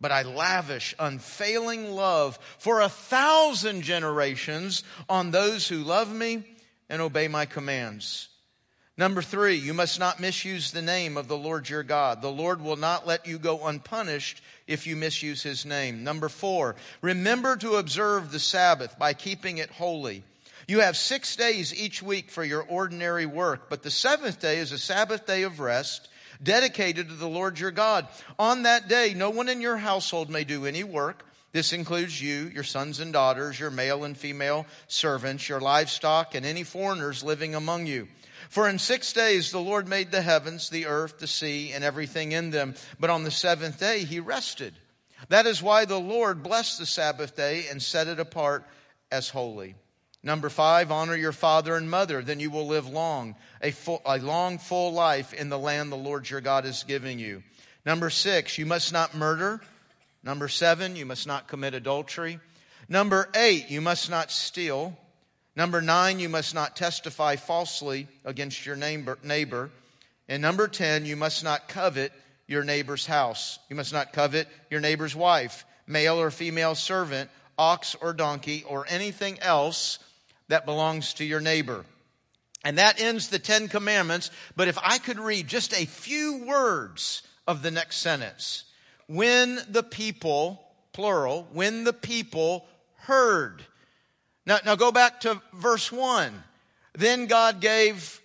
But 0.00 0.12
I 0.12 0.22
lavish 0.22 0.94
unfailing 0.98 1.90
love 1.90 2.38
for 2.58 2.80
a 2.80 2.88
thousand 2.88 3.82
generations 3.82 4.84
on 5.08 5.30
those 5.30 5.66
who 5.68 5.78
love 5.78 6.12
me 6.12 6.44
and 6.88 7.02
obey 7.02 7.28
my 7.28 7.46
commands. 7.46 8.28
Number 8.98 9.22
three, 9.22 9.54
you 9.54 9.74
must 9.74 10.00
not 10.00 10.18
misuse 10.18 10.72
the 10.72 10.82
name 10.82 11.16
of 11.16 11.28
the 11.28 11.36
Lord 11.36 11.68
your 11.68 11.84
God. 11.84 12.20
The 12.20 12.32
Lord 12.32 12.60
will 12.60 12.76
not 12.76 13.06
let 13.06 13.28
you 13.28 13.38
go 13.38 13.64
unpunished 13.64 14.42
if 14.66 14.88
you 14.88 14.96
misuse 14.96 15.40
his 15.40 15.64
name. 15.64 16.02
Number 16.02 16.28
four, 16.28 16.74
remember 17.00 17.56
to 17.58 17.76
observe 17.76 18.32
the 18.32 18.40
Sabbath 18.40 18.98
by 18.98 19.14
keeping 19.14 19.58
it 19.58 19.70
holy. 19.70 20.24
You 20.66 20.80
have 20.80 20.96
six 20.96 21.36
days 21.36 21.72
each 21.72 22.02
week 22.02 22.28
for 22.28 22.42
your 22.42 22.62
ordinary 22.62 23.24
work, 23.24 23.70
but 23.70 23.84
the 23.84 23.90
seventh 23.90 24.40
day 24.40 24.58
is 24.58 24.72
a 24.72 24.78
Sabbath 24.78 25.24
day 25.26 25.44
of 25.44 25.60
rest 25.60 26.08
dedicated 26.42 27.08
to 27.08 27.14
the 27.14 27.28
Lord 27.28 27.60
your 27.60 27.70
God. 27.70 28.08
On 28.36 28.64
that 28.64 28.88
day, 28.88 29.14
no 29.14 29.30
one 29.30 29.48
in 29.48 29.60
your 29.60 29.76
household 29.76 30.28
may 30.28 30.42
do 30.42 30.66
any 30.66 30.82
work. 30.82 31.24
This 31.52 31.72
includes 31.72 32.20
you, 32.20 32.50
your 32.52 32.64
sons 32.64 32.98
and 32.98 33.12
daughters, 33.12 33.60
your 33.60 33.70
male 33.70 34.02
and 34.02 34.18
female 34.18 34.66
servants, 34.88 35.48
your 35.48 35.60
livestock, 35.60 36.34
and 36.34 36.44
any 36.44 36.64
foreigners 36.64 37.22
living 37.22 37.54
among 37.54 37.86
you. 37.86 38.08
For 38.48 38.68
in 38.68 38.78
six 38.78 39.12
days 39.12 39.50
the 39.50 39.60
Lord 39.60 39.88
made 39.88 40.10
the 40.10 40.22
heavens, 40.22 40.70
the 40.70 40.86
earth, 40.86 41.18
the 41.18 41.26
sea, 41.26 41.72
and 41.72 41.84
everything 41.84 42.32
in 42.32 42.50
them. 42.50 42.74
But 42.98 43.10
on 43.10 43.24
the 43.24 43.30
seventh 43.30 43.78
day 43.78 44.04
he 44.04 44.20
rested. 44.20 44.74
That 45.28 45.46
is 45.46 45.62
why 45.62 45.84
the 45.84 46.00
Lord 46.00 46.42
blessed 46.42 46.78
the 46.78 46.86
Sabbath 46.86 47.36
day 47.36 47.66
and 47.70 47.82
set 47.82 48.06
it 48.06 48.20
apart 48.20 48.64
as 49.10 49.28
holy. 49.28 49.74
Number 50.22 50.48
five, 50.48 50.90
honor 50.90 51.14
your 51.14 51.32
father 51.32 51.76
and 51.76 51.90
mother, 51.90 52.22
then 52.22 52.40
you 52.40 52.50
will 52.50 52.66
live 52.66 52.88
long, 52.88 53.36
a, 53.62 53.70
full, 53.70 54.02
a 54.04 54.18
long, 54.18 54.58
full 54.58 54.92
life 54.92 55.32
in 55.32 55.48
the 55.48 55.58
land 55.58 55.92
the 55.92 55.96
Lord 55.96 56.28
your 56.28 56.40
God 56.40 56.64
is 56.64 56.84
giving 56.84 57.18
you. 57.18 57.42
Number 57.86 58.10
six, 58.10 58.58
you 58.58 58.66
must 58.66 58.92
not 58.92 59.14
murder. 59.14 59.60
Number 60.24 60.48
seven, 60.48 60.96
you 60.96 61.06
must 61.06 61.26
not 61.26 61.46
commit 61.46 61.74
adultery. 61.74 62.40
Number 62.88 63.28
eight, 63.34 63.70
you 63.70 63.80
must 63.80 64.10
not 64.10 64.30
steal. 64.30 64.98
Number 65.58 65.82
nine, 65.82 66.20
you 66.20 66.28
must 66.28 66.54
not 66.54 66.76
testify 66.76 67.34
falsely 67.34 68.06
against 68.24 68.64
your 68.64 68.76
neighbor. 68.76 69.70
And 70.28 70.40
number 70.40 70.68
10, 70.68 71.04
you 71.04 71.16
must 71.16 71.42
not 71.42 71.66
covet 71.66 72.12
your 72.46 72.62
neighbor's 72.62 73.04
house. 73.04 73.58
You 73.68 73.74
must 73.74 73.92
not 73.92 74.12
covet 74.12 74.46
your 74.70 74.80
neighbor's 74.80 75.16
wife, 75.16 75.66
male 75.84 76.20
or 76.20 76.30
female 76.30 76.76
servant, 76.76 77.28
ox 77.58 77.96
or 78.00 78.12
donkey, 78.12 78.62
or 78.68 78.86
anything 78.88 79.40
else 79.40 79.98
that 80.46 80.64
belongs 80.64 81.14
to 81.14 81.24
your 81.24 81.40
neighbor. 81.40 81.84
And 82.64 82.78
that 82.78 83.00
ends 83.00 83.26
the 83.26 83.40
Ten 83.40 83.66
Commandments. 83.66 84.30
But 84.54 84.68
if 84.68 84.78
I 84.80 84.98
could 84.98 85.18
read 85.18 85.48
just 85.48 85.72
a 85.72 85.86
few 85.86 86.44
words 86.46 87.24
of 87.48 87.62
the 87.62 87.72
next 87.72 87.96
sentence. 87.96 88.62
When 89.08 89.58
the 89.68 89.82
people, 89.82 90.62
plural, 90.92 91.48
when 91.52 91.82
the 91.82 91.92
people 91.92 92.64
heard. 92.98 93.64
Now, 94.48 94.58
now 94.64 94.76
go 94.76 94.90
back 94.90 95.20
to 95.20 95.42
verse 95.52 95.92
1. 95.92 96.32
Then 96.94 97.26
God 97.26 97.60
gave 97.60 98.18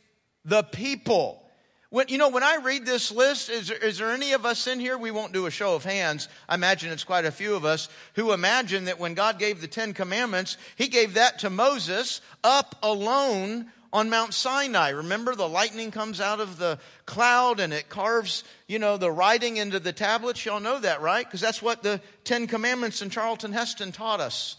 the 0.45 0.63
people. 0.63 1.43
When, 1.89 2.07
you 2.07 2.17
know, 2.17 2.29
when 2.29 2.43
I 2.43 2.59
read 2.63 2.85
this 2.85 3.11
list, 3.11 3.49
is 3.49 3.67
there, 3.67 3.77
is 3.77 3.97
there 3.97 4.09
any 4.09 4.31
of 4.31 4.45
us 4.45 4.65
in 4.65 4.79
here? 4.79 4.97
We 4.97 5.11
won't 5.11 5.33
do 5.33 5.47
a 5.47 5.51
show 5.51 5.75
of 5.75 5.83
hands. 5.83 6.29
I 6.47 6.55
imagine 6.55 6.93
it's 6.93 7.03
quite 7.03 7.25
a 7.25 7.31
few 7.31 7.55
of 7.55 7.65
us 7.65 7.89
who 8.13 8.31
imagine 8.31 8.85
that 8.85 9.01
when 9.01 9.15
God 9.15 9.37
gave 9.37 9.59
the 9.59 9.67
Ten 9.67 9.93
Commandments, 9.93 10.55
He 10.77 10.87
gave 10.87 11.15
that 11.15 11.39
to 11.39 11.49
Moses 11.49 12.21
up 12.41 12.77
alone 12.81 13.69
on 13.91 14.09
Mount 14.09 14.33
Sinai. 14.33 14.91
Remember, 14.91 15.35
the 15.35 15.49
lightning 15.49 15.91
comes 15.91 16.21
out 16.21 16.39
of 16.39 16.57
the 16.57 16.79
cloud 17.05 17.59
and 17.59 17.73
it 17.73 17.89
carves, 17.89 18.45
you 18.65 18.79
know, 18.79 18.95
the 18.95 19.11
writing 19.11 19.57
into 19.57 19.77
the 19.77 19.91
tablets. 19.91 20.45
Y'all 20.45 20.61
know 20.61 20.79
that, 20.79 21.01
right? 21.01 21.25
Because 21.25 21.41
that's 21.41 21.61
what 21.61 21.83
the 21.83 21.99
Ten 22.23 22.47
Commandments 22.47 23.01
in 23.01 23.09
Charlton 23.09 23.51
Heston 23.51 23.91
taught 23.91 24.21
us. 24.21 24.55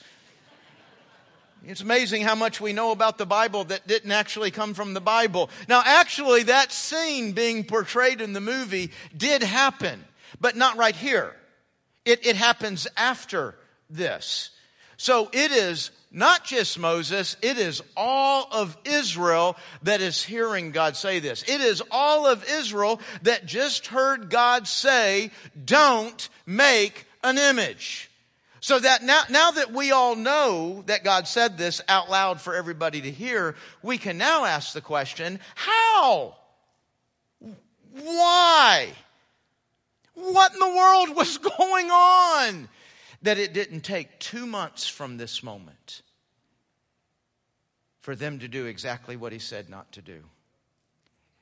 It's 1.66 1.80
amazing 1.80 2.22
how 2.22 2.34
much 2.34 2.60
we 2.60 2.72
know 2.72 2.90
about 2.90 3.16
the 3.16 3.26
Bible 3.26 3.64
that 3.64 3.86
didn't 3.86 4.12
actually 4.12 4.50
come 4.50 4.74
from 4.74 4.92
the 4.92 5.00
Bible. 5.00 5.48
Now, 5.68 5.82
actually, 5.84 6.44
that 6.44 6.72
scene 6.72 7.32
being 7.32 7.64
portrayed 7.64 8.20
in 8.20 8.34
the 8.34 8.40
movie 8.40 8.90
did 9.16 9.42
happen, 9.42 10.04
but 10.40 10.56
not 10.56 10.76
right 10.76 10.94
here. 10.94 11.34
It, 12.04 12.26
it 12.26 12.36
happens 12.36 12.86
after 12.96 13.54
this. 13.88 14.50
So 14.98 15.30
it 15.32 15.52
is 15.52 15.90
not 16.10 16.44
just 16.44 16.78
Moses, 16.78 17.36
it 17.42 17.58
is 17.58 17.82
all 17.96 18.46
of 18.52 18.76
Israel 18.84 19.56
that 19.82 20.00
is 20.00 20.22
hearing 20.22 20.70
God 20.70 20.96
say 20.96 21.18
this. 21.18 21.42
It 21.42 21.60
is 21.60 21.82
all 21.90 22.26
of 22.26 22.44
Israel 22.48 23.00
that 23.22 23.46
just 23.46 23.88
heard 23.88 24.30
God 24.30 24.68
say, 24.68 25.30
don't 25.64 26.28
make 26.46 27.06
an 27.24 27.38
image. 27.38 28.10
So 28.64 28.78
that 28.78 29.02
now, 29.02 29.24
now 29.28 29.50
that 29.50 29.74
we 29.74 29.90
all 29.90 30.16
know 30.16 30.84
that 30.86 31.04
God 31.04 31.28
said 31.28 31.58
this 31.58 31.82
out 31.86 32.08
loud 32.08 32.40
for 32.40 32.54
everybody 32.54 33.02
to 33.02 33.10
hear, 33.10 33.56
we 33.82 33.98
can 33.98 34.16
now 34.16 34.46
ask 34.46 34.72
the 34.72 34.80
question, 34.80 35.38
how? 35.54 36.34
Why? 37.92 38.88
What 40.14 40.54
in 40.54 40.60
the 40.60 40.66
world 40.66 41.14
was 41.14 41.36
going 41.58 41.90
on? 41.90 42.70
That 43.20 43.36
it 43.36 43.52
didn't 43.52 43.82
take 43.82 44.18
two 44.18 44.46
months 44.46 44.88
from 44.88 45.18
this 45.18 45.42
moment 45.42 46.00
for 48.00 48.16
them 48.16 48.38
to 48.38 48.48
do 48.48 48.64
exactly 48.64 49.18
what 49.18 49.34
he 49.34 49.40
said 49.40 49.68
not 49.68 49.92
to 49.92 50.00
do. 50.00 50.22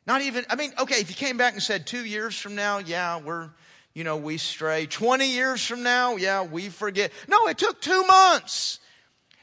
Not 0.08 0.22
even, 0.22 0.44
I 0.50 0.56
mean, 0.56 0.72
okay, 0.76 0.96
if 0.96 1.08
you 1.08 1.14
came 1.14 1.36
back 1.36 1.52
and 1.52 1.62
said 1.62 1.86
two 1.86 2.04
years 2.04 2.36
from 2.36 2.56
now, 2.56 2.78
yeah, 2.78 3.20
we're, 3.20 3.50
you 3.94 4.04
know, 4.04 4.16
we 4.16 4.38
stray. 4.38 4.86
20 4.86 5.28
years 5.28 5.64
from 5.64 5.82
now, 5.82 6.16
yeah, 6.16 6.42
we 6.42 6.68
forget. 6.68 7.12
No, 7.28 7.46
it 7.48 7.58
took 7.58 7.80
two 7.80 8.02
months. 8.04 8.78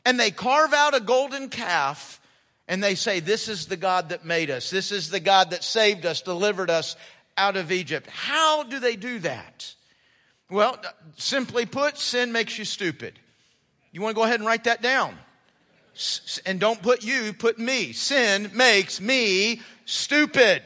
And 0.06 0.20
they 0.20 0.32
carve 0.32 0.74
out 0.74 0.96
a 0.96 1.00
golden 1.00 1.50
calf 1.50 2.20
and 2.68 2.84
they 2.84 2.96
say, 2.96 3.20
This 3.20 3.48
is 3.48 3.68
the 3.68 3.77
God 3.77 4.10
that 4.10 4.25
made 4.25 4.50
us. 4.50 4.70
This 4.70 4.91
is 4.91 5.10
the 5.10 5.20
God 5.20 5.51
that 5.51 5.63
saved 5.63 6.06
us, 6.06 6.22
delivered 6.22 6.70
us 6.70 6.96
out 7.38 7.58
of 7.58 7.72
Egypt. 7.72 8.08
How 8.10 8.63
do 8.63 8.79
they 8.79 8.96
do 8.96 9.20
that? 9.20 9.74
Well, 10.50 10.79
simply 11.18 11.65
put, 11.65 11.98
sin 11.98 12.32
makes 12.32 12.58
you 12.58 12.65
stupid. 12.65 13.20
You 13.91 14.01
want 14.01 14.15
to 14.15 14.20
go 14.20 14.24
ahead 14.24 14.39
and 14.39 14.48
write 14.48 14.63
that 14.63 14.82
down? 14.82 15.15
And 16.46 16.60
don't 16.60 16.82
put 16.82 17.03
you, 17.03 17.34
put 17.34 17.60
me. 17.60 17.91
Sin 17.91 18.51
makes 18.53 19.01
me 19.01 19.62
stupid. 19.86 20.63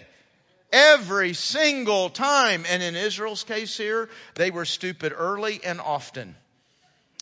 Every 0.74 1.34
single 1.34 2.10
time. 2.10 2.66
And 2.68 2.84
in 2.84 2.96
Israel's 2.96 3.44
case 3.44 3.78
here, 3.78 4.10
they 4.36 4.52
were 4.52 4.66
stupid 4.66 5.14
early 5.16 5.62
and 5.64 5.80
often. 5.80 6.36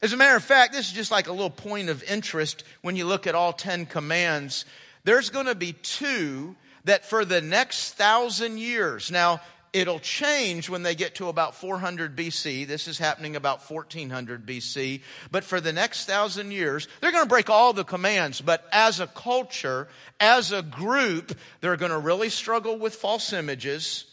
As 0.01 0.13
a 0.13 0.17
matter 0.17 0.35
of 0.35 0.43
fact, 0.43 0.73
this 0.73 0.87
is 0.87 0.93
just 0.93 1.11
like 1.11 1.27
a 1.27 1.31
little 1.31 1.51
point 1.51 1.89
of 1.89 2.01
interest 2.03 2.63
when 2.81 2.95
you 2.95 3.05
look 3.05 3.27
at 3.27 3.35
all 3.35 3.53
10 3.53 3.85
commands. 3.85 4.65
There's 5.03 5.29
going 5.29 5.45
to 5.45 5.55
be 5.55 5.73
two 5.73 6.55
that 6.85 7.05
for 7.05 7.25
the 7.25 7.41
next 7.41 7.93
thousand 7.93 8.57
years, 8.57 9.11
now 9.11 9.41
it'll 9.73 9.99
change 9.99 10.69
when 10.69 10.83
they 10.83 10.95
get 10.95 11.15
to 11.15 11.29
about 11.29 11.55
400 11.55 12.15
BC. 12.15 12.67
This 12.67 12.87
is 12.87 12.97
happening 12.97 13.35
about 13.35 13.69
1400 13.69 14.45
BC. 14.45 15.01
But 15.31 15.43
for 15.43 15.61
the 15.61 15.73
next 15.73 16.05
thousand 16.05 16.51
years, 16.51 16.87
they're 16.99 17.11
going 17.11 17.23
to 17.23 17.29
break 17.29 17.49
all 17.49 17.73
the 17.73 17.83
commands. 17.83 18.41
But 18.41 18.65
as 18.71 18.99
a 18.99 19.07
culture, 19.07 19.87
as 20.19 20.51
a 20.51 20.61
group, 20.61 21.37
they're 21.61 21.77
going 21.77 21.91
to 21.91 21.99
really 21.99 22.29
struggle 22.29 22.77
with 22.77 22.95
false 22.95 23.31
images, 23.33 24.05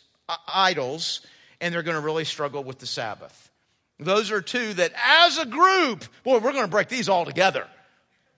idols, 0.47 1.27
and 1.61 1.75
they're 1.75 1.83
going 1.83 1.97
to 1.97 2.05
really 2.05 2.25
struggle 2.25 2.63
with 2.63 2.79
the 2.79 2.87
Sabbath. 2.87 3.51
Those 3.99 4.31
are 4.31 4.41
two 4.41 4.75
that 4.75 4.93
as 5.05 5.39
a 5.39 5.47
group, 5.47 6.05
boy, 6.23 6.39
we're 6.39 6.53
going 6.53 6.65
to 6.65 6.69
break 6.69 6.89
these 6.89 7.09
all 7.09 7.25
together. 7.25 7.67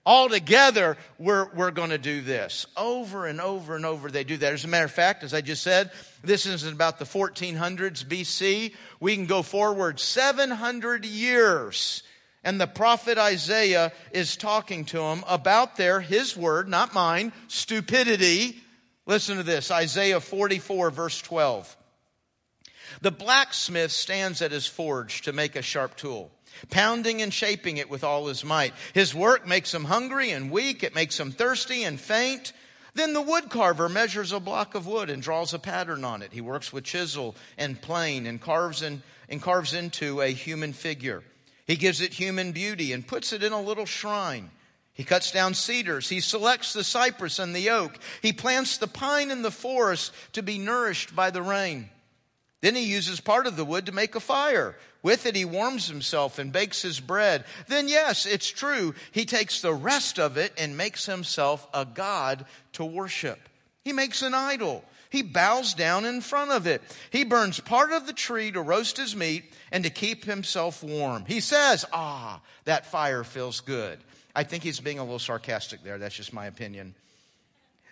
All 0.06 0.30
together, 0.30 0.96
we're, 1.18 1.52
we're 1.54 1.70
going 1.70 1.90
to 1.90 1.98
do 1.98 2.22
this. 2.22 2.66
Over 2.76 3.26
and 3.26 3.40
over 3.40 3.76
and 3.76 3.84
over, 3.84 4.10
they 4.10 4.24
do 4.24 4.38
that. 4.38 4.54
As 4.54 4.64
a 4.64 4.68
matter 4.68 4.86
of 4.86 4.90
fact, 4.90 5.22
as 5.22 5.34
I 5.34 5.42
just 5.42 5.62
said, 5.62 5.90
this 6.24 6.46
is 6.46 6.64
about 6.64 6.98
the 6.98 7.04
1400s 7.04 8.04
BC. 8.04 8.74
We 8.98 9.14
can 9.14 9.26
go 9.26 9.42
forward 9.42 10.00
700 10.00 11.04
years. 11.04 12.02
And 12.42 12.58
the 12.58 12.66
prophet 12.66 13.18
Isaiah 13.18 13.92
is 14.12 14.38
talking 14.38 14.86
to 14.86 15.02
him 15.02 15.22
about 15.28 15.76
their, 15.76 16.00
his 16.00 16.34
word, 16.34 16.68
not 16.68 16.94
mine, 16.94 17.32
stupidity. 17.48 18.56
Listen 19.04 19.36
to 19.36 19.42
this 19.42 19.70
Isaiah 19.70 20.20
44, 20.20 20.90
verse 20.90 21.20
12. 21.20 21.76
The 23.02 23.10
blacksmith 23.10 23.92
stands 23.92 24.40
at 24.40 24.50
his 24.50 24.66
forge 24.66 25.22
to 25.22 25.32
make 25.34 25.56
a 25.56 25.62
sharp 25.62 25.96
tool 25.96 26.30
pounding 26.70 27.22
and 27.22 27.32
shaping 27.32 27.76
it 27.76 27.90
with 27.90 28.04
all 28.04 28.26
his 28.26 28.44
might. 28.44 28.74
His 28.92 29.14
work 29.14 29.46
makes 29.46 29.72
him 29.72 29.84
hungry 29.84 30.30
and 30.30 30.50
weak, 30.50 30.82
it 30.82 30.94
makes 30.94 31.18
him 31.18 31.32
thirsty 31.32 31.84
and 31.84 32.00
faint. 32.00 32.52
Then 32.94 33.12
the 33.12 33.22
woodcarver 33.22 33.90
measures 33.90 34.32
a 34.32 34.40
block 34.40 34.74
of 34.74 34.86
wood 34.86 35.10
and 35.10 35.22
draws 35.22 35.54
a 35.54 35.58
pattern 35.58 36.04
on 36.04 36.22
it. 36.22 36.32
He 36.32 36.40
works 36.40 36.72
with 36.72 36.84
chisel 36.84 37.36
and 37.56 37.80
plane 37.80 38.26
and 38.26 38.40
carves, 38.40 38.82
in, 38.82 39.02
and 39.28 39.40
carves 39.40 39.74
into 39.74 40.20
a 40.20 40.32
human 40.32 40.72
figure. 40.72 41.22
He 41.66 41.76
gives 41.76 42.00
it 42.00 42.12
human 42.12 42.52
beauty 42.52 42.92
and 42.92 43.06
puts 43.06 43.32
it 43.32 43.44
in 43.44 43.52
a 43.52 43.62
little 43.62 43.86
shrine. 43.86 44.50
He 44.92 45.04
cuts 45.04 45.30
down 45.30 45.54
cedars. 45.54 46.08
He 46.08 46.20
selects 46.20 46.72
the 46.72 46.84
cypress 46.84 47.38
and 47.38 47.54
the 47.54 47.70
oak. 47.70 47.96
He 48.22 48.32
plants 48.32 48.76
the 48.76 48.88
pine 48.88 49.30
in 49.30 49.42
the 49.42 49.50
forest 49.50 50.12
to 50.32 50.42
be 50.42 50.58
nourished 50.58 51.14
by 51.14 51.30
the 51.30 51.42
rain. 51.42 51.90
Then 52.60 52.74
he 52.74 52.84
uses 52.84 53.20
part 53.20 53.46
of 53.46 53.56
the 53.56 53.64
wood 53.64 53.86
to 53.86 53.92
make 53.92 54.14
a 54.14 54.20
fire. 54.20 54.76
With 55.02 55.24
it, 55.24 55.34
he 55.34 55.46
warms 55.46 55.88
himself 55.88 56.38
and 56.38 56.52
bakes 56.52 56.82
his 56.82 57.00
bread. 57.00 57.44
Then, 57.68 57.88
yes, 57.88 58.26
it's 58.26 58.48
true, 58.48 58.94
he 59.12 59.24
takes 59.24 59.60
the 59.60 59.72
rest 59.72 60.18
of 60.18 60.36
it 60.36 60.52
and 60.58 60.76
makes 60.76 61.06
himself 61.06 61.66
a 61.72 61.86
god 61.86 62.44
to 62.74 62.84
worship. 62.84 63.38
He 63.82 63.92
makes 63.94 64.20
an 64.20 64.34
idol. 64.34 64.84
He 65.08 65.22
bows 65.22 65.74
down 65.74 66.04
in 66.04 66.20
front 66.20 66.52
of 66.52 66.66
it. 66.66 66.82
He 67.10 67.24
burns 67.24 67.58
part 67.58 67.92
of 67.92 68.06
the 68.06 68.12
tree 68.12 68.52
to 68.52 68.60
roast 68.60 68.96
his 68.96 69.16
meat 69.16 69.44
and 69.72 69.84
to 69.84 69.90
keep 69.90 70.24
himself 70.24 70.84
warm. 70.84 71.24
He 71.26 71.40
says, 71.40 71.84
Ah, 71.92 72.40
that 72.64 72.86
fire 72.86 73.24
feels 73.24 73.60
good. 73.60 73.98
I 74.36 74.44
think 74.44 74.62
he's 74.62 74.78
being 74.78 75.00
a 75.00 75.02
little 75.02 75.18
sarcastic 75.18 75.82
there. 75.82 75.98
That's 75.98 76.14
just 76.14 76.32
my 76.32 76.46
opinion. 76.46 76.94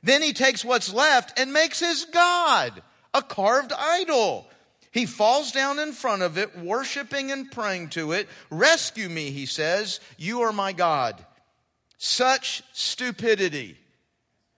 Then 0.02 0.22
he 0.22 0.32
takes 0.32 0.64
what's 0.64 0.92
left 0.92 1.40
and 1.40 1.52
makes 1.52 1.80
his 1.80 2.04
God 2.12 2.82
a 3.12 3.22
carved 3.22 3.72
idol. 3.72 4.46
He 4.90 5.07
falls 5.07 5.52
down 5.52 5.78
in 5.78 5.92
front 5.92 6.23
of 6.23 6.38
it, 6.38 6.59
worshiping 6.59 7.30
and 7.30 7.50
praying 7.50 7.90
to 7.90 8.12
it. 8.12 8.28
Rescue 8.50 9.09
me, 9.09 9.30
he 9.30 9.47
says. 9.47 10.00
You 10.16 10.42
are 10.42 10.52
my 10.52 10.73
God. 10.73 11.25
Such 11.99 12.62
stupidity 12.73 13.76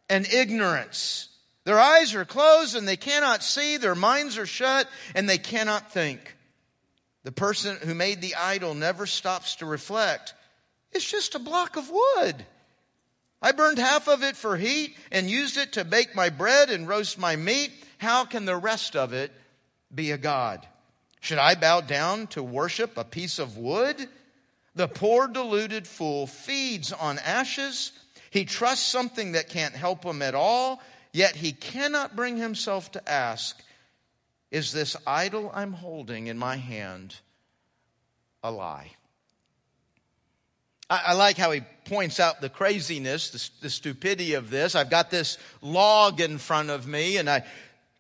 and 0.08 0.26
ignorance. 0.32 1.28
Their 1.64 1.78
eyes 1.78 2.14
are 2.14 2.24
closed 2.24 2.76
and 2.76 2.86
they 2.86 2.96
cannot 2.96 3.42
see. 3.42 3.76
Their 3.76 3.94
minds 3.94 4.38
are 4.38 4.46
shut 4.46 4.88
and 5.14 5.28
they 5.28 5.38
cannot 5.38 5.92
think. 5.92 6.36
The 7.22 7.32
person 7.32 7.76
who 7.82 7.94
made 7.94 8.20
the 8.20 8.34
idol 8.36 8.74
never 8.74 9.06
stops 9.06 9.56
to 9.56 9.66
reflect. 9.66 10.34
It's 10.92 11.08
just 11.08 11.34
a 11.34 11.38
block 11.38 11.76
of 11.76 11.90
wood. 11.90 12.46
I 13.42 13.52
burned 13.52 13.78
half 13.78 14.08
of 14.08 14.22
it 14.22 14.36
for 14.36 14.56
heat 14.56 14.96
and 15.10 15.30
used 15.30 15.56
it 15.56 15.72
to 15.74 15.84
bake 15.84 16.14
my 16.14 16.28
bread 16.28 16.70
and 16.70 16.88
roast 16.88 17.18
my 17.18 17.36
meat. 17.36 17.72
How 17.98 18.24
can 18.24 18.44
the 18.44 18.56
rest 18.56 18.96
of 18.96 19.12
it 19.12 19.32
be 19.94 20.10
a 20.10 20.18
God? 20.18 20.66
Should 21.20 21.38
I 21.38 21.54
bow 21.54 21.80
down 21.80 22.26
to 22.28 22.42
worship 22.42 22.96
a 22.96 23.04
piece 23.04 23.38
of 23.38 23.56
wood? 23.56 24.08
The 24.74 24.88
poor 24.88 25.28
deluded 25.28 25.86
fool 25.86 26.26
feeds 26.26 26.92
on 26.92 27.18
ashes. 27.18 27.92
He 28.30 28.44
trusts 28.44 28.86
something 28.86 29.32
that 29.32 29.48
can't 29.48 29.74
help 29.74 30.04
him 30.04 30.22
at 30.22 30.34
all, 30.34 30.80
yet 31.12 31.36
he 31.36 31.52
cannot 31.52 32.16
bring 32.16 32.36
himself 32.36 32.92
to 32.92 33.10
ask, 33.10 33.60
Is 34.50 34.72
this 34.72 34.96
idol 35.06 35.50
I'm 35.52 35.72
holding 35.72 36.28
in 36.28 36.38
my 36.38 36.56
hand 36.56 37.16
a 38.42 38.50
lie? 38.50 38.92
I, 40.88 41.12
like 41.12 41.36
how 41.36 41.52
he 41.52 41.60
points 41.84 42.18
out 42.18 42.40
the 42.40 42.48
craziness, 42.48 43.50
the 43.60 43.70
stupidity 43.70 44.34
of 44.34 44.50
this. 44.50 44.74
I've 44.74 44.90
got 44.90 45.08
this 45.08 45.38
log 45.62 46.20
in 46.20 46.38
front 46.38 46.70
of 46.70 46.88
me 46.88 47.16
and 47.16 47.30
I 47.30 47.44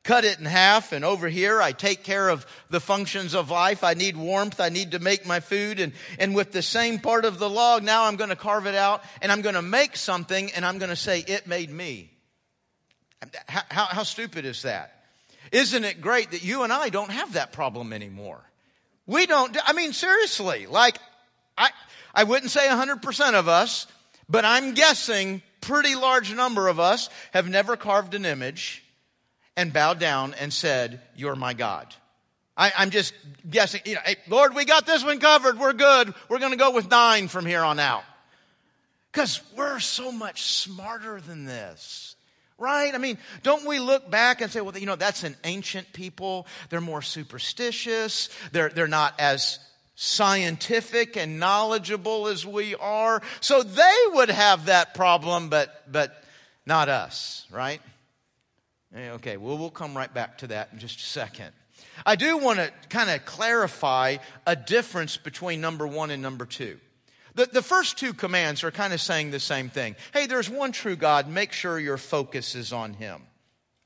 cut 0.02 0.24
it 0.24 0.38
in 0.38 0.44
half 0.44 0.92
and 0.92 1.04
over 1.04 1.28
here 1.28 1.60
I 1.60 1.72
take 1.72 2.02
care 2.02 2.28
of 2.28 2.46
the 2.70 2.80
functions 2.80 3.34
of 3.34 3.50
life. 3.50 3.84
I 3.84 3.94
need 3.94 4.16
warmth. 4.16 4.60
I 4.60 4.68
need 4.68 4.92
to 4.92 4.98
make 4.98 5.26
my 5.26 5.40
food 5.40 5.80
and, 5.80 5.92
and 6.18 6.34
with 6.34 6.52
the 6.52 6.62
same 6.62 6.98
part 6.98 7.24
of 7.24 7.38
the 7.38 7.50
log, 7.50 7.82
now 7.82 8.04
I'm 8.04 8.16
going 8.16 8.30
to 8.30 8.36
carve 8.36 8.66
it 8.66 8.74
out 8.74 9.02
and 9.20 9.30
I'm 9.30 9.42
going 9.42 9.54
to 9.54 9.62
make 9.62 9.96
something 9.96 10.50
and 10.52 10.64
I'm 10.64 10.78
going 10.78 10.90
to 10.90 10.96
say 10.96 11.20
it 11.20 11.46
made 11.46 11.70
me. 11.70 12.10
How, 13.46 13.62
how, 13.68 13.84
how 13.86 14.02
stupid 14.02 14.44
is 14.44 14.62
that? 14.62 15.04
Isn't 15.52 15.84
it 15.84 16.00
great 16.00 16.30
that 16.30 16.44
you 16.44 16.62
and 16.62 16.72
I 16.72 16.88
don't 16.88 17.10
have 17.10 17.34
that 17.34 17.52
problem 17.52 17.92
anymore? 17.92 18.40
We 19.06 19.26
don't, 19.26 19.56
I 19.64 19.72
mean, 19.72 19.92
seriously, 19.92 20.66
like, 20.66 20.98
I, 21.58 21.70
I 22.14 22.24
wouldn't 22.24 22.50
say 22.50 22.66
100% 22.68 23.34
of 23.34 23.48
us, 23.48 23.86
but 24.28 24.44
I'm 24.44 24.74
guessing 24.74 25.42
pretty 25.60 25.94
large 25.94 26.32
number 26.32 26.68
of 26.68 26.78
us 26.78 27.10
have 27.32 27.48
never 27.48 27.76
carved 27.76 28.14
an 28.14 28.24
image 28.24 28.84
and 29.56 29.72
bowed 29.72 29.98
down 29.98 30.34
and 30.34 30.52
said, 30.52 31.00
You're 31.16 31.36
my 31.36 31.54
God. 31.54 31.94
I, 32.56 32.82
am 32.82 32.90
just 32.90 33.14
guessing, 33.48 33.80
you 33.86 33.94
know, 33.94 34.02
hey, 34.04 34.16
Lord, 34.28 34.54
we 34.54 34.66
got 34.66 34.86
this 34.86 35.02
one 35.02 35.18
covered. 35.18 35.58
We're 35.58 35.72
good. 35.72 36.12
We're 36.28 36.40
going 36.40 36.52
to 36.52 36.58
go 36.58 36.72
with 36.72 36.90
nine 36.90 37.28
from 37.28 37.46
here 37.46 37.62
on 37.62 37.78
out. 37.78 38.04
Because 39.10 39.40
we're 39.56 39.80
so 39.80 40.12
much 40.12 40.42
smarter 40.42 41.20
than 41.20 41.46
this. 41.46 42.16
Right? 42.58 42.94
I 42.94 42.98
mean, 42.98 43.16
don't 43.42 43.66
we 43.66 43.78
look 43.78 44.10
back 44.10 44.42
and 44.42 44.50
say, 44.50 44.60
well, 44.60 44.76
you 44.76 44.84
know, 44.84 44.96
that's 44.96 45.24
an 45.24 45.36
ancient 45.44 45.90
people. 45.94 46.46
They're 46.68 46.82
more 46.82 47.00
superstitious. 47.00 48.28
They're, 48.52 48.68
they're 48.68 48.86
not 48.86 49.18
as 49.18 49.58
scientific 49.94 51.16
and 51.16 51.40
knowledgeable 51.40 52.26
as 52.26 52.44
we 52.44 52.74
are. 52.74 53.22
So 53.40 53.62
they 53.62 53.96
would 54.12 54.28
have 54.28 54.66
that 54.66 54.92
problem, 54.94 55.48
but, 55.48 55.90
but 55.90 56.22
not 56.66 56.90
us, 56.90 57.46
right? 57.50 57.80
Eh, 58.94 59.10
okay, 59.10 59.36
well, 59.36 59.56
we'll 59.56 59.70
come 59.70 59.96
right 59.96 60.12
back 60.12 60.38
to 60.38 60.48
that 60.48 60.70
in 60.72 60.78
just 60.78 60.98
a 60.98 61.04
second. 61.04 61.52
I 62.04 62.16
do 62.16 62.36
want 62.36 62.58
to 62.58 62.72
kind 62.88 63.08
of 63.08 63.24
clarify 63.24 64.16
a 64.46 64.56
difference 64.56 65.16
between 65.16 65.60
number 65.60 65.86
one 65.86 66.10
and 66.10 66.22
number 66.22 66.44
two. 66.44 66.78
The, 67.34 67.46
the 67.46 67.62
first 67.62 67.98
two 67.98 68.12
commands 68.12 68.64
are 68.64 68.70
kind 68.70 68.92
of 68.92 69.00
saying 69.00 69.30
the 69.30 69.40
same 69.40 69.68
thing. 69.68 69.94
Hey, 70.12 70.26
there's 70.26 70.50
one 70.50 70.72
true 70.72 70.96
God. 70.96 71.28
Make 71.28 71.52
sure 71.52 71.78
your 71.78 71.96
focus 71.96 72.54
is 72.54 72.72
on 72.72 72.94
Him 72.94 73.22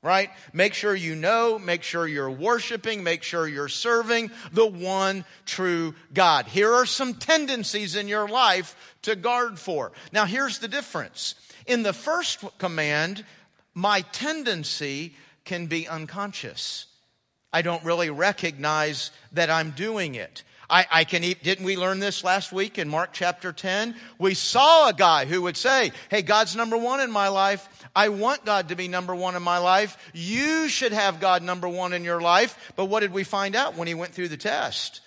right? 0.05 0.29
Make 0.53 0.75
sure 0.75 0.93
you 0.93 1.15
know, 1.15 1.57
make 1.57 1.81
sure 1.81 2.07
you're 2.07 2.29
worshiping, 2.29 3.03
make 3.03 3.23
sure 3.23 3.47
you're 3.47 3.67
serving 3.67 4.29
the 4.51 4.67
one 4.67 5.25
true 5.47 5.95
God. 6.13 6.45
Here 6.45 6.71
are 6.71 6.85
some 6.85 7.15
tendencies 7.15 7.95
in 7.95 8.07
your 8.07 8.27
life 8.27 8.75
to 9.01 9.15
guard 9.15 9.57
for. 9.57 9.93
Now, 10.11 10.25
here's 10.25 10.59
the 10.59 10.67
difference. 10.67 11.33
In 11.65 11.81
the 11.81 11.91
first 11.91 12.43
command, 12.59 13.25
my 13.75 14.01
tendency 14.01 15.13
can 15.43 15.67
be 15.67 15.87
unconscious. 15.87 16.87
I 17.53 17.61
don't 17.61 17.83
really 17.83 18.09
recognize 18.09 19.11
that 19.33 19.49
I'm 19.49 19.71
doing 19.71 20.15
it. 20.15 20.43
I, 20.67 20.87
I, 20.89 21.03
can 21.03 21.23
eat. 21.23 21.43
Didn't 21.43 21.65
we 21.65 21.77
learn 21.77 21.99
this 21.99 22.23
last 22.23 22.51
week 22.51 22.79
in 22.79 22.89
Mark 22.89 23.11
chapter 23.13 23.53
10? 23.53 23.95
We 24.17 24.33
saw 24.33 24.89
a 24.89 24.93
guy 24.93 25.25
who 25.25 25.43
would 25.43 25.57
say, 25.57 25.91
Hey, 26.09 26.23
God's 26.23 26.55
number 26.55 26.75
one 26.75 27.01
in 27.01 27.11
my 27.11 27.27
life. 27.27 27.69
I 27.95 28.09
want 28.09 28.45
God 28.45 28.69
to 28.69 28.75
be 28.75 28.87
number 28.87 29.13
one 29.13 29.35
in 29.35 29.43
my 29.43 29.59
life. 29.59 29.95
You 30.13 30.67
should 30.67 30.91
have 30.91 31.19
God 31.19 31.43
number 31.43 31.69
one 31.69 31.93
in 31.93 32.03
your 32.03 32.19
life. 32.19 32.73
But 32.75 32.85
what 32.85 33.01
did 33.01 33.13
we 33.13 33.23
find 33.23 33.55
out 33.55 33.75
when 33.75 33.87
he 33.87 33.93
went 33.93 34.13
through 34.13 34.29
the 34.29 34.37
test? 34.37 35.01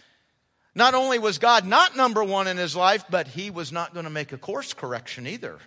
Not 0.75 0.95
only 0.95 1.19
was 1.19 1.39
God 1.39 1.67
not 1.67 1.97
number 1.97 2.23
one 2.23 2.47
in 2.47 2.57
his 2.57 2.77
life, 2.77 3.05
but 3.11 3.27
he 3.27 3.51
was 3.51 3.73
not 3.73 3.95
going 3.95 4.05
to 4.05 4.11
make 4.11 4.33
a 4.33 4.39
course 4.39 4.75
correction 4.75 5.27
either. 5.27 5.59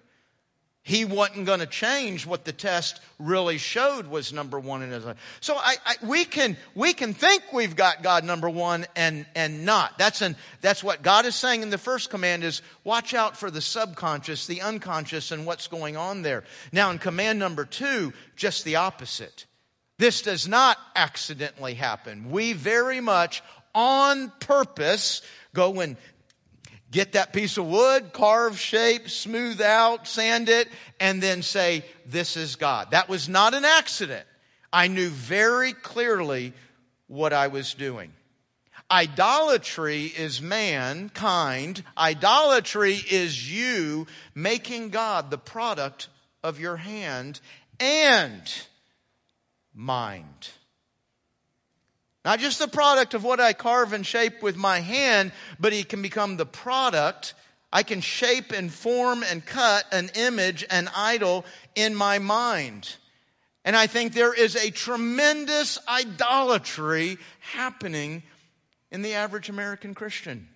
He 0.84 1.06
wasn't 1.06 1.46
going 1.46 1.60
to 1.60 1.68
change 1.68 2.26
what 2.26 2.44
the 2.44 2.52
test 2.52 3.02
really 3.20 3.60
showed 3.60 4.08
was 4.08 4.34
number 4.34 4.60
one 4.60 4.82
in 4.82 4.90
his 4.90 5.06
life. 5.06 5.18
So 5.40 5.56
I, 5.56 5.76
I, 5.86 5.96
we 6.04 6.26
can 6.26 6.58
we 6.74 6.94
can 6.94 7.14
think 7.14 7.44
we've 7.54 7.76
got 7.76 8.02
God 8.02 8.24
number 8.24 8.50
one 8.50 8.88
and 8.96 9.28
and 9.36 9.64
not. 9.64 10.00
That's 10.00 10.24
an 10.24 10.36
that's 10.62 10.84
what 10.84 11.04
God 11.04 11.28
is 11.28 11.36
saying 11.36 11.62
in 11.62 11.70
the 11.70 11.78
first 11.78 12.10
command 12.10 12.44
is 12.44 12.64
watch 12.84 13.14
out 13.14 13.38
for 13.38 13.52
the 13.52 13.62
subconscious, 13.62 14.48
the 14.48 14.62
unconscious, 14.62 15.32
and 15.32 15.46
what's 15.46 15.68
going 15.68 15.98
on 15.98 16.24
there. 16.24 16.44
Now 16.72 16.90
in 16.90 16.98
command 16.98 17.38
number 17.38 17.66
two, 17.66 18.12
just 18.36 18.66
the 18.66 18.78
opposite. 18.78 19.46
This 20.00 20.24
does 20.24 20.48
not 20.48 20.80
accidentally 20.96 21.76
happen. 21.76 22.32
We 22.32 22.54
very 22.54 23.02
much 23.02 23.44
on 23.76 24.32
purpose 24.40 25.22
go 25.54 25.80
and 25.80 25.96
Get 26.92 27.14
that 27.14 27.32
piece 27.32 27.58
of 27.58 27.66
wood, 27.66 28.12
carve, 28.12 28.60
shape, 28.60 29.10
smooth 29.10 29.62
out, 29.62 30.08
sand 30.08 30.50
it, 30.50 30.68
and 31.00 31.24
then 31.24 31.42
say, 31.42 31.86
This 32.06 32.36
is 32.36 32.58
God. 32.58 32.92
That 32.92 33.08
was 33.08 33.30
not 33.30 33.54
an 33.54 33.64
accident. 33.64 34.26
I 34.74 34.88
knew 34.88 35.10
very 35.10 35.72
clearly 35.72 36.54
what 37.08 37.32
I 37.32 37.48
was 37.48 37.74
doing. 37.74 38.12
Idolatry 38.90 40.06
is 40.06 40.42
mankind. 40.42 41.82
Idolatry 41.98 42.96
is 42.96 43.50
you 43.52 44.06
making 44.36 44.90
God 44.90 45.32
the 45.32 45.38
product 45.38 46.10
of 46.44 46.60
your 46.60 46.76
hand 46.76 47.40
and 47.80 48.42
mind. 49.74 50.50
Not 52.24 52.40
just 52.40 52.60
the 52.60 52.68
product 52.68 53.14
of 53.14 53.24
what 53.24 53.40
I 53.40 53.54
carve 53.54 53.94
and 53.94 54.06
shape 54.06 54.44
with 54.44 54.56
my 54.56 54.80
hand, 54.80 55.32
but 55.60 55.74
he 55.74 55.84
can 55.84 56.02
become 56.02 56.38
the 56.38 56.46
product. 56.46 57.34
I 57.74 57.84
can 57.84 58.02
shape 58.02 58.52
and 58.52 58.72
form 58.72 59.24
and 59.24 59.46
cut 59.46 59.86
an 59.92 60.10
image, 60.16 60.66
an 60.70 60.90
idol 60.96 61.46
in 61.74 61.96
my 61.96 62.20
mind. 62.20 62.96
And 63.64 63.76
I 63.76 63.88
think 63.88 64.14
there 64.14 64.34
is 64.34 64.56
a 64.56 64.72
tremendous 64.72 65.80
idolatry 65.88 67.18
happening 67.40 68.24
in 68.92 69.02
the 69.02 69.14
average 69.14 69.50
American 69.50 69.94
Christian. 69.94 70.48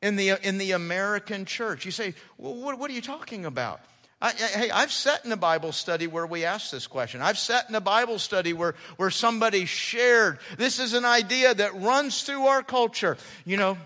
In 0.00 0.16
the, 0.16 0.30
in 0.42 0.58
the 0.58 0.72
American 0.72 1.44
church. 1.44 1.84
You 1.84 1.92
say, 1.92 2.14
well, 2.36 2.54
what, 2.54 2.78
what 2.78 2.90
are 2.90 2.94
you 2.94 3.02
talking 3.02 3.44
about? 3.44 3.80
I, 4.22 4.30
hey, 4.34 4.70
I've 4.70 4.92
sat 4.92 5.24
in 5.24 5.32
a 5.32 5.36
Bible 5.36 5.72
study 5.72 6.06
where 6.06 6.24
we 6.24 6.44
asked 6.44 6.70
this 6.70 6.86
question. 6.86 7.20
I've 7.20 7.38
sat 7.38 7.68
in 7.68 7.74
a 7.74 7.80
Bible 7.80 8.20
study 8.20 8.52
where, 8.52 8.76
where 8.96 9.10
somebody 9.10 9.64
shared. 9.64 10.38
This 10.56 10.78
is 10.78 10.94
an 10.94 11.04
idea 11.04 11.52
that 11.52 11.74
runs 11.74 12.22
through 12.22 12.46
our 12.46 12.62
culture. 12.62 13.16
You 13.44 13.56
know, 13.56 13.78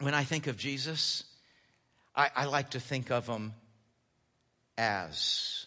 when 0.00 0.12
I 0.12 0.24
think 0.24 0.48
of 0.48 0.58
Jesus, 0.58 1.24
I, 2.14 2.28
I 2.36 2.44
like 2.44 2.70
to 2.70 2.80
think 2.80 3.10
of 3.10 3.26
him 3.26 3.54
as. 4.76 5.64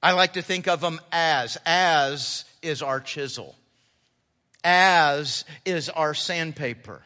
I 0.00 0.12
like 0.12 0.34
to 0.34 0.42
think 0.42 0.68
of 0.68 0.80
him 0.84 1.00
as. 1.10 1.58
As 1.66 2.44
is 2.62 2.82
our 2.82 3.00
chisel. 3.00 3.56
As 4.62 5.44
is 5.64 5.88
our 5.88 6.14
sandpaper. 6.14 7.02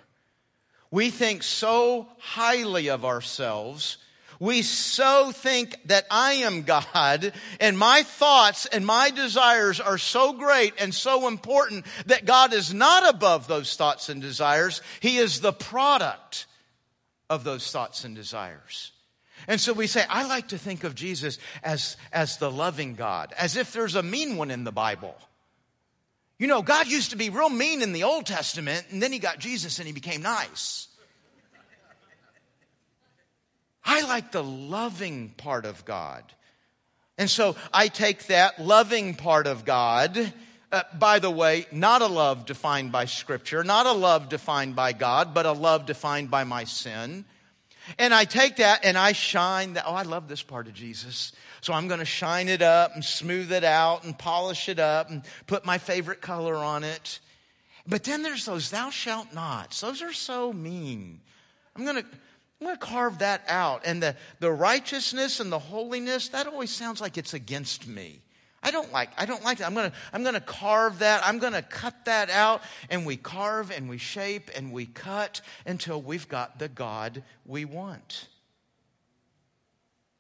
We 0.91 1.09
think 1.09 1.43
so 1.43 2.07
highly 2.19 2.91
of 2.91 3.07
ourselves 3.07 3.97
we 4.41 4.63
so 4.63 5.33
think 5.33 5.79
that 5.87 6.07
I 6.11 6.33
am 6.35 6.63
God 6.63 7.33
and 7.61 7.79
my 7.79 8.03
thoughts 8.03 8.67
and 8.67 8.85
my 8.85 9.11
desires 9.11 9.81
are 9.81 9.99
so 9.99 10.33
great 10.33 10.75
and 10.79 10.95
so 10.95 11.29
important 11.29 11.87
that 12.07 12.25
God 12.25 12.53
is 12.53 12.75
not 12.75 13.15
above 13.15 13.47
those 13.47 13.77
thoughts 13.77 14.09
and 14.09 14.21
desires. 14.21 14.83
He 15.01 15.19
is 15.19 15.41
the 15.41 15.53
product 15.53 16.47
of 17.31 17.45
those 17.45 17.71
thoughts 17.71 18.05
and 18.05 18.15
desires. 18.15 18.93
And 19.47 19.61
so 19.61 19.73
we 19.73 19.87
say, 19.87 20.05
I 20.09 20.27
like 20.27 20.49
to 20.49 20.59
think 20.59 20.85
of 20.85 20.95
Jesus 20.95 21.39
as, 21.63 21.97
as 22.13 22.39
the 22.39 22.51
loving 22.51 22.95
God, 22.95 23.33
as 23.39 23.57
if 23.57 23.73
there's 23.73 23.95
a 23.95 24.03
mean 24.03 24.37
one 24.37 24.51
in 24.51 24.65
the 24.65 24.73
Bible. 24.73 25.15
You 26.39 26.47
know, 26.47 26.63
God 26.63 26.89
used 26.89 27.11
to 27.11 27.17
be 27.17 27.31
real 27.31 27.51
mean 27.51 27.83
in 27.83 27.93
the 27.93 28.05
Old 28.05 28.27
Testament, 28.27 28.87
and 28.91 29.03
then 29.03 29.13
he 29.13 29.19
got 29.19 29.39
Jesus 29.39 29.79
and 29.79 29.87
he 29.87 29.93
became 29.93 30.23
nice. 30.23 30.89
I 33.85 34.03
like 34.03 34.33
the 34.33 34.43
loving 34.43 35.31
part 35.37 35.67
of 35.67 35.85
God. 35.85 36.25
And 37.19 37.31
so 37.31 37.57
I 37.73 37.89
take 37.89 38.27
that 38.27 38.59
loving 38.61 39.15
part 39.15 39.47
of 39.47 39.65
God 39.65 40.33
Uh, 40.75 40.83
by 40.99 41.21
the 41.21 41.31
way, 41.31 41.67
not 41.71 42.03
a 42.03 42.07
love 42.09 42.47
defined 42.47 42.91
by 42.91 43.05
Scripture, 43.05 43.63
not 43.63 43.87
a 43.87 43.93
love 43.93 44.29
defined 44.29 44.75
by 44.75 44.93
God, 44.93 45.33
but 45.33 45.47
a 45.47 45.53
love 45.53 45.87
defined 45.87 46.33
by 46.33 46.43
my 46.43 46.65
sin. 46.65 47.25
And 47.97 48.13
I 48.13 48.25
take 48.25 48.57
that 48.57 48.85
and 48.85 48.99
I 48.99 49.13
shine 49.13 49.75
that. 49.75 49.85
Oh, 49.87 49.95
I 49.95 50.03
love 50.03 50.27
this 50.27 50.43
part 50.43 50.67
of 50.67 50.75
Jesus. 50.75 51.31
So 51.61 51.73
I'm 51.73 51.87
going 51.87 52.01
to 52.01 52.05
shine 52.05 52.49
it 52.49 52.61
up 52.61 52.93
and 52.93 53.05
smooth 53.05 53.53
it 53.53 53.63
out 53.63 54.03
and 54.03 54.19
polish 54.19 54.69
it 54.69 54.81
up 54.81 55.11
and 55.11 55.23
put 55.47 55.65
my 55.65 55.79
favorite 55.79 56.21
color 56.21 56.57
on 56.57 56.83
it. 56.83 57.21
But 57.87 58.03
then 58.03 58.23
there's 58.25 58.45
those 58.45 58.71
thou 58.71 58.91
shalt 58.91 59.33
nots. 59.33 59.81
Those 59.81 60.03
are 60.03 60.13
so 60.13 60.53
mean. 60.53 61.21
I'm 61.77 61.85
going 61.85 62.03
to, 62.03 62.07
I'm 62.61 62.67
going 62.67 62.79
to 62.79 62.87
carve 62.87 63.19
that 63.19 63.45
out. 63.49 63.83
And 63.85 64.03
the, 64.03 64.17
the 64.41 64.51
righteousness 64.51 65.41
and 65.41 65.51
the 65.51 65.59
holiness, 65.59 66.29
that 66.29 66.47
always 66.47 66.71
sounds 66.71 67.01
like 67.01 67.19
it's 67.19 67.35
against 67.35 67.87
me. 67.87 68.23
I 68.65 68.71
don't 68.71 68.91
like, 68.91 69.11
I 69.19 69.27
don't 69.27 69.45
like 69.45 69.59
that. 69.59 69.67
I'm 69.67 69.75
gonna, 69.75 69.93
I'm 70.11 70.25
gonna 70.25 70.41
carve 70.41 71.01
that. 71.01 71.23
I'm 71.23 71.39
gonna 71.39 71.61
cut 71.61 72.07
that 72.07 72.31
out. 72.31 72.63
And 72.89 73.05
we 73.05 73.19
carve 73.19 73.71
and 73.71 73.91
we 73.91 73.99
shape 73.99 74.51
and 74.57 74.73
we 74.73 74.87
cut 74.87 75.43
until 75.67 76.01
we've 76.01 76.29
got 76.29 76.59
the 76.59 76.69
God 76.69 77.23
we 77.45 77.67
want. 77.67 78.27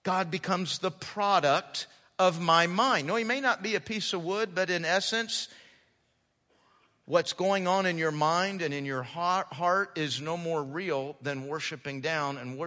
God 0.02 0.30
becomes 0.30 0.78
the 0.78 0.90
product 0.90 1.86
of 2.18 2.38
my 2.38 2.66
mind. 2.66 3.06
No, 3.06 3.16
he 3.16 3.24
may 3.24 3.40
not 3.40 3.62
be 3.62 3.76
a 3.76 3.80
piece 3.80 4.12
of 4.12 4.22
wood, 4.22 4.54
but 4.54 4.68
in 4.68 4.84
essence, 4.84 5.48
what's 7.06 7.32
going 7.32 7.66
on 7.66 7.86
in 7.86 7.98
your 7.98 8.10
mind 8.10 8.62
and 8.62 8.72
in 8.72 8.84
your 8.84 9.02
heart 9.02 9.90
is 9.96 10.20
no 10.20 10.36
more 10.36 10.62
real 10.62 11.16
than 11.22 11.46
worshiping 11.46 12.00
down 12.00 12.38
and 12.38 12.58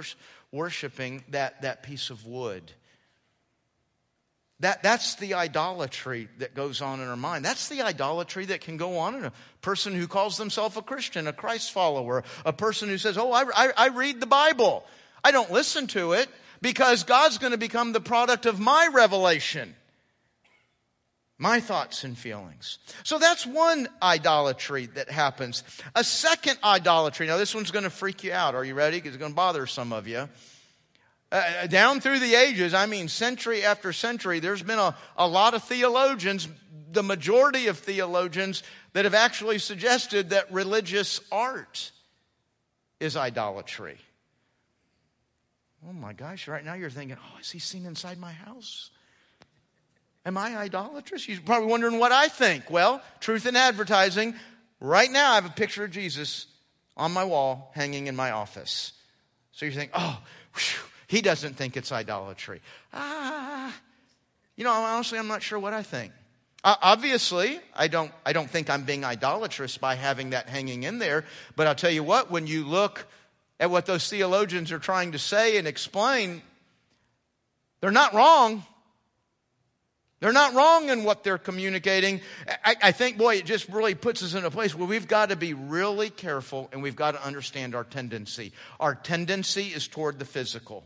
worshiping 0.51 1.23
that, 1.29 1.61
that 1.61 1.83
piece 1.83 2.09
of 2.09 2.25
wood. 2.25 2.71
That, 4.59 4.81
that's 4.81 5.15
the 5.15 5.35
idolatry 5.35 6.29
that 6.39 6.55
goes 6.55 6.81
on 6.81 6.99
in 6.99 7.07
our 7.07 7.15
mind. 7.15 7.45
That's 7.45 7.69
the 7.69 7.83
idolatry 7.83 8.45
that 8.45 8.61
can 8.61 8.77
go 8.77 8.97
on 8.97 9.13
in 9.13 9.25
a 9.25 9.31
person 9.61 9.93
who 9.93 10.07
calls 10.07 10.37
themselves 10.37 10.75
a 10.77 10.81
Christian, 10.81 11.27
a 11.27 11.33
Christ 11.33 11.71
follower, 11.71 12.23
a 12.43 12.53
person 12.53 12.89
who 12.89 12.97
says, 12.97 13.19
Oh, 13.19 13.31
I, 13.31 13.43
I, 13.55 13.71
I 13.77 13.87
read 13.89 14.19
the 14.19 14.25
Bible. 14.25 14.83
I 15.23 15.29
don't 15.29 15.51
listen 15.51 15.85
to 15.87 16.13
it 16.13 16.27
because 16.59 17.03
God's 17.03 17.37
going 17.37 17.51
to 17.51 17.57
become 17.57 17.91
the 17.91 17.99
product 17.99 18.47
of 18.47 18.59
my 18.59 18.89
revelation, 18.91 19.75
my 21.37 21.59
thoughts 21.59 22.03
and 22.03 22.17
feelings. 22.17 22.79
So 23.03 23.19
that's 23.19 23.45
one 23.45 23.87
idolatry 24.01 24.87
that 24.87 25.09
happens. 25.09 25.63
A 25.95 26.03
second 26.03 26.57
idolatry. 26.63 27.27
Now, 27.27 27.37
this 27.37 27.53
one's 27.53 27.71
going 27.71 27.83
to 27.83 27.89
freak 27.89 28.23
you 28.23 28.33
out. 28.33 28.55
Are 28.55 28.65
you 28.65 28.73
ready? 28.73 28.97
Because 28.97 29.09
it's 29.09 29.19
going 29.19 29.33
to 29.33 29.35
bother 29.35 29.67
some 29.67 29.93
of 29.93 30.07
you. 30.07 30.27
Uh, 31.31 31.67
down 31.67 31.99
through 31.99 32.19
the 32.19 32.35
ages, 32.35 32.73
I 32.73 32.85
mean, 32.85 33.07
century 33.09 33.63
after 33.63 33.91
century, 33.91 34.39
there's 34.39 34.63
been 34.63 34.79
a, 34.79 34.95
a 35.17 35.27
lot 35.27 35.53
of 35.53 35.63
theologians, 35.63 36.47
the 36.91 37.03
majority 37.03 37.67
of 37.67 37.77
theologians, 37.77 38.63
that 38.93 39.05
have 39.05 39.13
actually 39.13 39.59
suggested 39.59 40.29
that 40.29 40.51
religious 40.51 41.19
art 41.31 41.91
is 42.99 43.17
idolatry. 43.17 43.97
Oh 45.87 45.93
my 45.93 46.13
gosh, 46.13 46.47
right 46.47 46.65
now 46.65 46.73
you're 46.73 46.89
thinking, 46.89 47.17
oh, 47.19 47.39
is 47.39 47.51
he 47.51 47.59
seen 47.59 47.85
inside 47.85 48.17
my 48.17 48.31
house? 48.31 48.89
Am 50.27 50.37
I 50.37 50.57
idolatrous? 50.57 51.25
You're 51.29 51.39
probably 51.39 51.69
wondering 51.69 51.99
what 51.99 52.11
I 52.11 52.27
think. 52.27 52.69
Well, 52.69 53.01
truth 53.21 53.45
in 53.45 53.55
advertising, 53.55 54.35
right 54.81 55.09
now 55.09 55.31
I 55.31 55.35
have 55.35 55.45
a 55.45 55.49
picture 55.49 55.85
of 55.85 55.91
Jesus 55.91 56.47
on 56.97 57.13
my 57.13 57.23
wall 57.23 57.71
hanging 57.73 58.07
in 58.07 58.15
my 58.17 58.31
office. 58.31 58.91
So 59.53 59.65
you 59.65 59.71
think, 59.71 59.91
oh, 59.93 60.21
whew, 60.53 60.83
he 61.07 61.21
doesn't 61.21 61.53
think 61.55 61.77
it's 61.77 61.93
idolatry. 61.93 62.59
Ah, 62.91 63.73
you 64.57 64.65
know, 64.65 64.71
honestly, 64.73 65.17
I'm 65.17 65.29
not 65.29 65.41
sure 65.41 65.59
what 65.59 65.73
I 65.73 65.81
think. 65.81 66.11
Uh, 66.61 66.75
obviously, 66.81 67.61
I 67.73 67.87
don't, 67.87 68.11
I 68.25 68.33
don't 68.33 68.49
think 68.49 68.69
I'm 68.69 68.83
being 68.83 69.05
idolatrous 69.05 69.77
by 69.77 69.95
having 69.95 70.31
that 70.31 70.49
hanging 70.49 70.83
in 70.83 70.99
there. 70.99 71.23
But 71.55 71.67
I'll 71.67 71.75
tell 71.75 71.91
you 71.91 72.03
what, 72.03 72.29
when 72.29 72.47
you 72.47 72.65
look 72.65 73.07
at 73.61 73.71
what 73.71 73.85
those 73.85 74.09
theologians 74.09 74.73
are 74.73 74.79
trying 74.79 75.13
to 75.13 75.19
say 75.19 75.57
and 75.57 75.65
explain, 75.65 76.41
they're 77.79 77.91
not 77.91 78.13
wrong. 78.13 78.65
They're 80.19 80.33
not 80.33 80.55
wrong 80.55 80.89
in 80.89 81.03
what 81.03 81.23
they're 81.23 81.37
communicating. 81.37 82.21
I, 82.65 82.75
I, 82.81 82.91
think, 82.91 83.17
boy, 83.17 83.35
it 83.35 83.45
just 83.45 83.69
really 83.69 83.93
puts 83.93 84.23
us 84.23 84.33
in 84.33 84.43
a 84.45 84.51
place 84.51 84.73
where 84.73 84.87
we've 84.87 85.07
got 85.07 85.29
to 85.29 85.35
be 85.35 85.53
really 85.53 86.09
careful 86.09 86.69
and 86.71 86.81
we've 86.81 86.95
got 86.95 87.11
to 87.11 87.23
understand 87.23 87.75
our 87.75 87.83
tendency. 87.83 88.51
Our 88.79 88.95
tendency 88.95 89.67
is 89.67 89.87
toward 89.87 90.17
the 90.17 90.25
physical. 90.25 90.83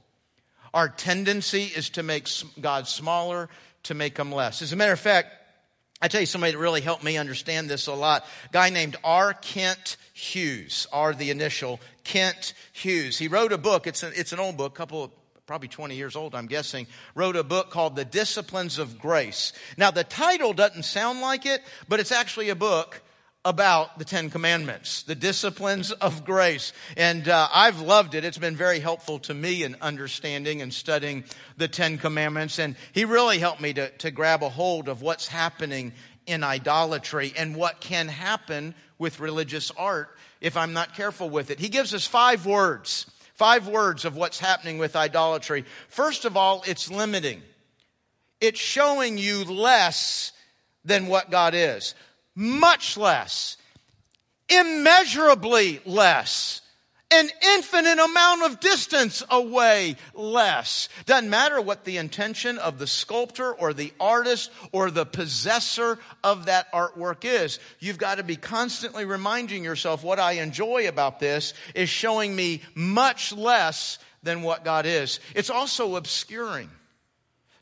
Our 0.73 0.89
tendency 0.89 1.63
is 1.63 1.91
to 1.91 2.03
make 2.03 2.27
God 2.59 2.87
smaller, 2.87 3.47
to 3.83 3.93
make 3.93 4.17
him 4.17 4.33
less. 4.33 4.61
As 4.61 4.73
a 4.73 4.75
matter 4.75 4.93
of 4.93 4.99
fact, 4.99 5.29
I 6.01 6.07
tell 6.07 6.19
you 6.19 6.25
somebody 6.25 6.53
that 6.53 6.57
really 6.57 6.81
helped 6.81 7.03
me 7.03 7.17
understand 7.17 7.69
this 7.69 7.87
a 7.87 7.93
lot. 7.93 8.25
A 8.49 8.53
guy 8.53 8.69
named 8.69 8.97
R. 9.03 9.33
Kent 9.33 9.97
Hughes, 10.13 10.87
R 10.91 11.13
the 11.13 11.29
initial, 11.29 11.79
Kent 12.03 12.53
Hughes. 12.73 13.17
He 13.17 13.27
wrote 13.27 13.53
a 13.53 13.57
book, 13.57 13.87
it's, 13.87 14.03
a, 14.03 14.07
it's 14.19 14.33
an 14.33 14.39
old 14.39 14.57
book, 14.57 14.73
a 14.73 14.75
couple 14.75 15.03
of 15.05 15.11
probably 15.45 15.67
20 15.67 15.95
years 15.95 16.15
old, 16.15 16.35
I'm 16.35 16.47
guessing, 16.47 16.87
wrote 17.15 17.35
a 17.35 17.43
book 17.43 17.69
called 17.69 17.95
The 17.95 18.05
Disciplines 18.05 18.77
of 18.77 18.99
Grace. 18.99 19.53
Now, 19.77 19.91
the 19.91 20.03
title 20.03 20.53
doesn't 20.53 20.83
sound 20.83 21.21
like 21.21 21.45
it, 21.45 21.61
but 21.89 21.99
it's 21.99 22.11
actually 22.11 22.49
a 22.49 22.55
book 22.55 23.01
about 23.43 23.97
the 23.97 24.05
Ten 24.05 24.29
Commandments, 24.29 25.01
the 25.03 25.15
disciplines 25.15 25.91
of 25.91 26.25
grace. 26.25 26.73
And 26.95 27.27
uh, 27.27 27.47
I've 27.51 27.81
loved 27.81 28.13
it. 28.13 28.23
It's 28.23 28.37
been 28.37 28.55
very 28.55 28.79
helpful 28.79 29.17
to 29.19 29.33
me 29.33 29.63
in 29.63 29.75
understanding 29.81 30.61
and 30.61 30.71
studying 30.71 31.23
the 31.57 31.67
Ten 31.67 31.97
Commandments. 31.97 32.59
And 32.59 32.75
he 32.93 33.03
really 33.03 33.39
helped 33.39 33.59
me 33.59 33.73
to, 33.73 33.89
to 33.89 34.11
grab 34.11 34.43
a 34.43 34.49
hold 34.49 34.87
of 34.87 35.01
what's 35.01 35.27
happening 35.27 35.93
in 36.27 36.43
idolatry 36.43 37.33
and 37.35 37.55
what 37.55 37.81
can 37.81 38.07
happen 38.07 38.75
with 38.99 39.19
religious 39.19 39.71
art 39.71 40.15
if 40.39 40.55
I'm 40.55 40.73
not 40.73 40.93
careful 40.93 41.29
with 41.29 41.49
it. 41.49 41.59
He 41.59 41.69
gives 41.69 41.95
us 41.95 42.05
five 42.05 42.45
words, 42.45 43.09
five 43.41 43.67
words 43.67 44.05
of 44.05 44.15
what's 44.15 44.37
happening 44.37 44.77
with 44.77 44.95
idolatry. 44.95 45.65
First 45.89 46.25
of 46.25 46.37
all, 46.37 46.61
it's 46.67 46.91
limiting. 46.91 47.41
It's 48.39 48.59
showing 48.59 49.17
you 49.17 49.45
less 49.45 50.31
than 50.85 51.07
what 51.07 51.31
God 51.31 51.55
is 51.55 51.95
much 52.35 52.97
less, 52.97 53.57
immeasurably 54.47 55.81
less, 55.87 56.61
an 57.11 57.29
infinite 57.55 57.99
amount 57.99 58.43
of 58.43 58.59
distance 58.59 59.23
away 59.29 59.95
less. 60.13 60.89
Doesn't 61.05 61.29
matter 61.29 61.61
what 61.61 61.83
the 61.83 61.97
intention 61.97 62.57
of 62.57 62.79
the 62.79 62.87
sculptor 62.87 63.51
or 63.51 63.73
the 63.73 63.93
artist 63.99 64.51
or 64.71 64.89
the 64.89 65.05
possessor 65.05 65.99
of 66.23 66.45
that 66.45 66.71
artwork 66.71 67.25
is. 67.25 67.59
You've 67.79 67.97
got 67.97 68.17
to 68.17 68.23
be 68.23 68.35
constantly 68.35 69.05
reminding 69.05 69.63
yourself 69.63 70.03
what 70.03 70.19
I 70.19 70.33
enjoy 70.33 70.87
about 70.87 71.19
this 71.19 71.53
is 71.75 71.89
showing 71.89 72.35
me 72.35 72.61
much 72.75 73.33
less 73.33 73.99
than 74.23 74.41
what 74.43 74.63
God 74.63 74.85
is. 74.85 75.19
It's 75.35 75.49
also 75.49 75.95
obscuring. 75.95 76.69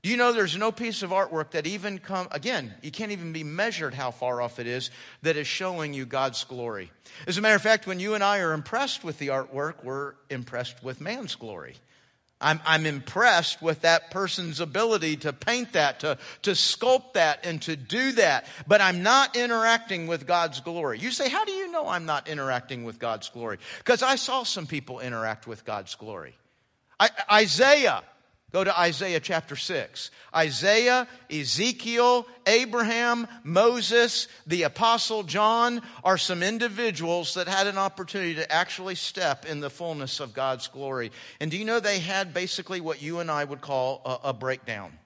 Do 0.01 0.09
you 0.09 0.15
know 0.15 0.31
there's 0.31 0.55
no 0.55 0.71
piece 0.71 1.03
of 1.03 1.09
artwork 1.09 1.51
that 1.51 1.67
even 1.67 1.99
come, 1.99 2.29
again, 2.31 2.73
you 2.81 2.89
can't 2.89 3.11
even 3.11 3.33
be 3.33 3.43
measured 3.43 3.93
how 3.93 4.11
far 4.11 4.41
off 4.41 4.59
it 4.59 4.67
is, 4.67 4.91
that 5.23 5.35
is 5.35 5.45
showing 5.45 5.93
you 5.93 6.05
God's 6.05 6.43
glory. 6.45 6.89
As 7.27 7.37
a 7.37 7.41
matter 7.41 7.55
of 7.55 7.61
fact, 7.61 7.85
when 7.85 7.99
you 7.99 8.13
and 8.13 8.23
I 8.23 8.39
are 8.39 8.53
impressed 8.53 9.03
with 9.03 9.19
the 9.19 9.27
artwork, 9.27 9.83
we're 9.83 10.13
impressed 10.29 10.81
with 10.83 11.01
man's 11.01 11.35
glory. 11.35 11.75
I'm, 12.41 12.61
I'm 12.65 12.85
impressed 12.85 13.61
with 13.61 13.81
that 13.81 14.11
person's 14.11 14.61
ability 14.61 15.17
to 15.17 15.33
paint 15.33 15.73
that, 15.73 15.99
to, 16.01 16.17
to 16.43 16.51
sculpt 16.51 17.13
that, 17.13 17.45
and 17.45 17.61
to 17.63 17.75
do 17.75 18.13
that. 18.13 18.47
But 18.65 18.79
I'm 18.79 19.03
not 19.03 19.35
interacting 19.35 20.07
with 20.07 20.25
God's 20.25 20.61
glory. 20.61 20.99
You 20.99 21.11
say, 21.11 21.27
how 21.27 21.43
do 21.43 21.51
you 21.51 21.69
know 21.69 21.85
I'm 21.85 22.05
not 22.05 22.29
interacting 22.29 22.85
with 22.85 22.97
God's 22.97 23.27
glory? 23.27 23.57
Because 23.79 24.01
I 24.01 24.15
saw 24.15 24.43
some 24.43 24.67
people 24.67 25.01
interact 25.01 25.47
with 25.47 25.65
God's 25.65 25.95
glory. 25.95 26.37
I, 26.97 27.09
Isaiah 27.29 28.03
Go 28.51 28.63
to 28.63 28.79
Isaiah 28.79 29.19
chapter 29.19 29.55
6. 29.55 30.09
Isaiah, 30.35 31.07
Ezekiel, 31.29 32.25
Abraham, 32.47 33.27
Moses, 33.43 34.27
the 34.47 34.63
Apostle 34.63 35.21
John 35.21 35.81
are 36.03 36.17
some 36.17 36.41
individuals 36.41 37.35
that 37.35 37.47
had 37.47 37.67
an 37.67 37.77
opportunity 37.77 38.35
to 38.35 38.51
actually 38.51 38.95
step 38.95 39.45
in 39.45 39.59
the 39.59 39.69
fullness 39.69 40.19
of 40.19 40.33
God's 40.33 40.67
glory. 40.67 41.11
And 41.39 41.51
do 41.51 41.57
you 41.57 41.65
know 41.65 41.79
they 41.79 41.99
had 41.99 42.33
basically 42.33 42.81
what 42.81 43.03
you 43.03 43.19
and 43.19 43.29
I 43.29 43.43
would 43.43 43.61
call 43.61 44.01
a, 44.03 44.29
a 44.29 44.33
breakdown? 44.33 44.97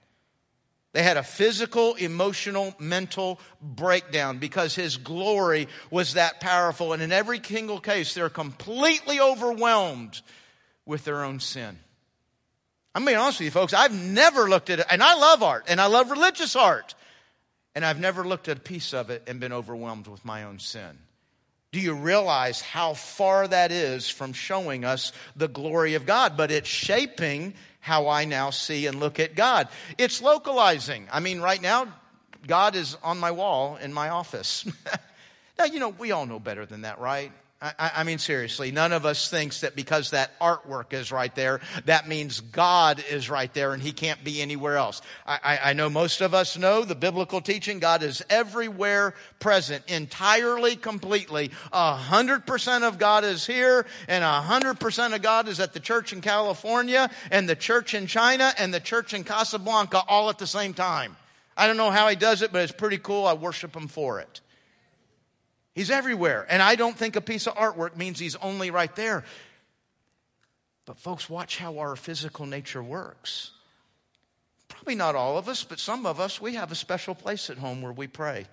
They 0.94 1.02
had 1.02 1.18
a 1.18 1.22
physical, 1.22 1.94
emotional, 1.96 2.74
mental 2.78 3.40
breakdown 3.60 4.38
because 4.38 4.74
His 4.74 4.96
glory 4.96 5.68
was 5.90 6.14
that 6.14 6.40
powerful. 6.40 6.94
And 6.94 7.02
in 7.02 7.12
every 7.12 7.42
single 7.44 7.80
case, 7.80 8.14
they're 8.14 8.30
completely 8.30 9.20
overwhelmed 9.20 10.22
with 10.86 11.04
their 11.04 11.24
own 11.24 11.40
sin. 11.40 11.78
I'm 12.94 13.04
being 13.04 13.18
honest 13.18 13.40
with 13.40 13.46
you, 13.46 13.50
folks. 13.50 13.72
I've 13.72 13.94
never 13.94 14.48
looked 14.48 14.70
at 14.70 14.80
it, 14.80 14.86
and 14.90 15.02
I 15.02 15.14
love 15.14 15.42
art, 15.42 15.64
and 15.68 15.80
I 15.80 15.86
love 15.86 16.10
religious 16.10 16.54
art, 16.54 16.94
and 17.74 17.84
I've 17.84 17.98
never 17.98 18.24
looked 18.24 18.48
at 18.48 18.58
a 18.58 18.60
piece 18.60 18.94
of 18.94 19.10
it 19.10 19.24
and 19.26 19.40
been 19.40 19.52
overwhelmed 19.52 20.06
with 20.06 20.24
my 20.24 20.44
own 20.44 20.60
sin. 20.60 20.98
Do 21.72 21.80
you 21.80 21.94
realize 21.94 22.60
how 22.60 22.94
far 22.94 23.48
that 23.48 23.72
is 23.72 24.08
from 24.08 24.32
showing 24.32 24.84
us 24.84 25.12
the 25.34 25.48
glory 25.48 25.94
of 25.94 26.06
God? 26.06 26.36
But 26.36 26.52
it's 26.52 26.68
shaping 26.68 27.54
how 27.80 28.06
I 28.08 28.26
now 28.26 28.50
see 28.50 28.86
and 28.86 29.00
look 29.00 29.18
at 29.18 29.34
God. 29.34 29.68
It's 29.98 30.22
localizing. 30.22 31.08
I 31.10 31.18
mean, 31.18 31.40
right 31.40 31.60
now, 31.60 31.88
God 32.46 32.76
is 32.76 32.96
on 33.02 33.18
my 33.18 33.32
wall 33.32 33.76
in 33.76 33.92
my 33.92 34.10
office. 34.10 34.64
now, 35.58 35.64
you 35.64 35.80
know, 35.80 35.88
we 35.88 36.12
all 36.12 36.26
know 36.26 36.38
better 36.38 36.64
than 36.64 36.82
that, 36.82 37.00
right? 37.00 37.32
I, 37.62 37.92
I, 37.96 38.04
mean, 38.04 38.18
seriously, 38.18 38.72
none 38.72 38.92
of 38.92 39.06
us 39.06 39.30
thinks 39.30 39.62
that 39.62 39.74
because 39.74 40.10
that 40.10 40.38
artwork 40.38 40.92
is 40.92 41.10
right 41.10 41.34
there, 41.34 41.60
that 41.86 42.06
means 42.06 42.40
God 42.40 43.02
is 43.10 43.30
right 43.30 43.52
there 43.54 43.72
and 43.72 43.82
He 43.82 43.92
can't 43.92 44.22
be 44.22 44.42
anywhere 44.42 44.76
else. 44.76 45.00
I, 45.26 45.38
I, 45.42 45.70
I 45.70 45.72
know 45.72 45.88
most 45.88 46.20
of 46.20 46.34
us 46.34 46.58
know 46.58 46.84
the 46.84 46.94
biblical 46.94 47.40
teaching. 47.40 47.78
God 47.78 48.02
is 48.02 48.22
everywhere 48.28 49.14
present, 49.38 49.82
entirely, 49.88 50.76
completely. 50.76 51.52
A 51.72 51.94
hundred 51.94 52.44
percent 52.44 52.84
of 52.84 52.98
God 52.98 53.24
is 53.24 53.46
here 53.46 53.86
and 54.08 54.22
a 54.22 54.42
hundred 54.42 54.78
percent 54.78 55.14
of 55.14 55.22
God 55.22 55.48
is 55.48 55.58
at 55.58 55.72
the 55.72 55.80
church 55.80 56.12
in 56.12 56.20
California 56.20 57.08
and 57.30 57.48
the 57.48 57.56
church 57.56 57.94
in 57.94 58.06
China 58.06 58.52
and 58.58 58.74
the 58.74 58.80
church 58.80 59.14
in 59.14 59.24
Casablanca 59.24 60.02
all 60.06 60.28
at 60.28 60.36
the 60.36 60.46
same 60.46 60.74
time. 60.74 61.16
I 61.56 61.66
don't 61.66 61.78
know 61.78 61.90
how 61.90 62.08
He 62.08 62.16
does 62.16 62.42
it, 62.42 62.52
but 62.52 62.62
it's 62.62 62.72
pretty 62.72 62.98
cool. 62.98 63.26
I 63.26 63.32
worship 63.32 63.74
Him 63.74 63.88
for 63.88 64.20
it. 64.20 64.42
He's 65.74 65.90
everywhere. 65.90 66.46
And 66.48 66.62
I 66.62 66.76
don't 66.76 66.96
think 66.96 67.16
a 67.16 67.20
piece 67.20 67.46
of 67.46 67.54
artwork 67.54 67.96
means 67.96 68.18
he's 68.18 68.36
only 68.36 68.70
right 68.70 68.94
there. 68.94 69.24
But, 70.86 70.98
folks, 70.98 71.28
watch 71.28 71.58
how 71.58 71.78
our 71.78 71.96
physical 71.96 72.46
nature 72.46 72.82
works. 72.82 73.50
Probably 74.68 74.94
not 74.94 75.14
all 75.14 75.38
of 75.38 75.48
us, 75.48 75.64
but 75.64 75.78
some 75.78 76.06
of 76.06 76.20
us, 76.20 76.40
we 76.40 76.54
have 76.54 76.70
a 76.70 76.74
special 76.74 77.14
place 77.14 77.50
at 77.50 77.58
home 77.58 77.82
where 77.82 77.92
we 77.92 78.06
pray. 78.06 78.46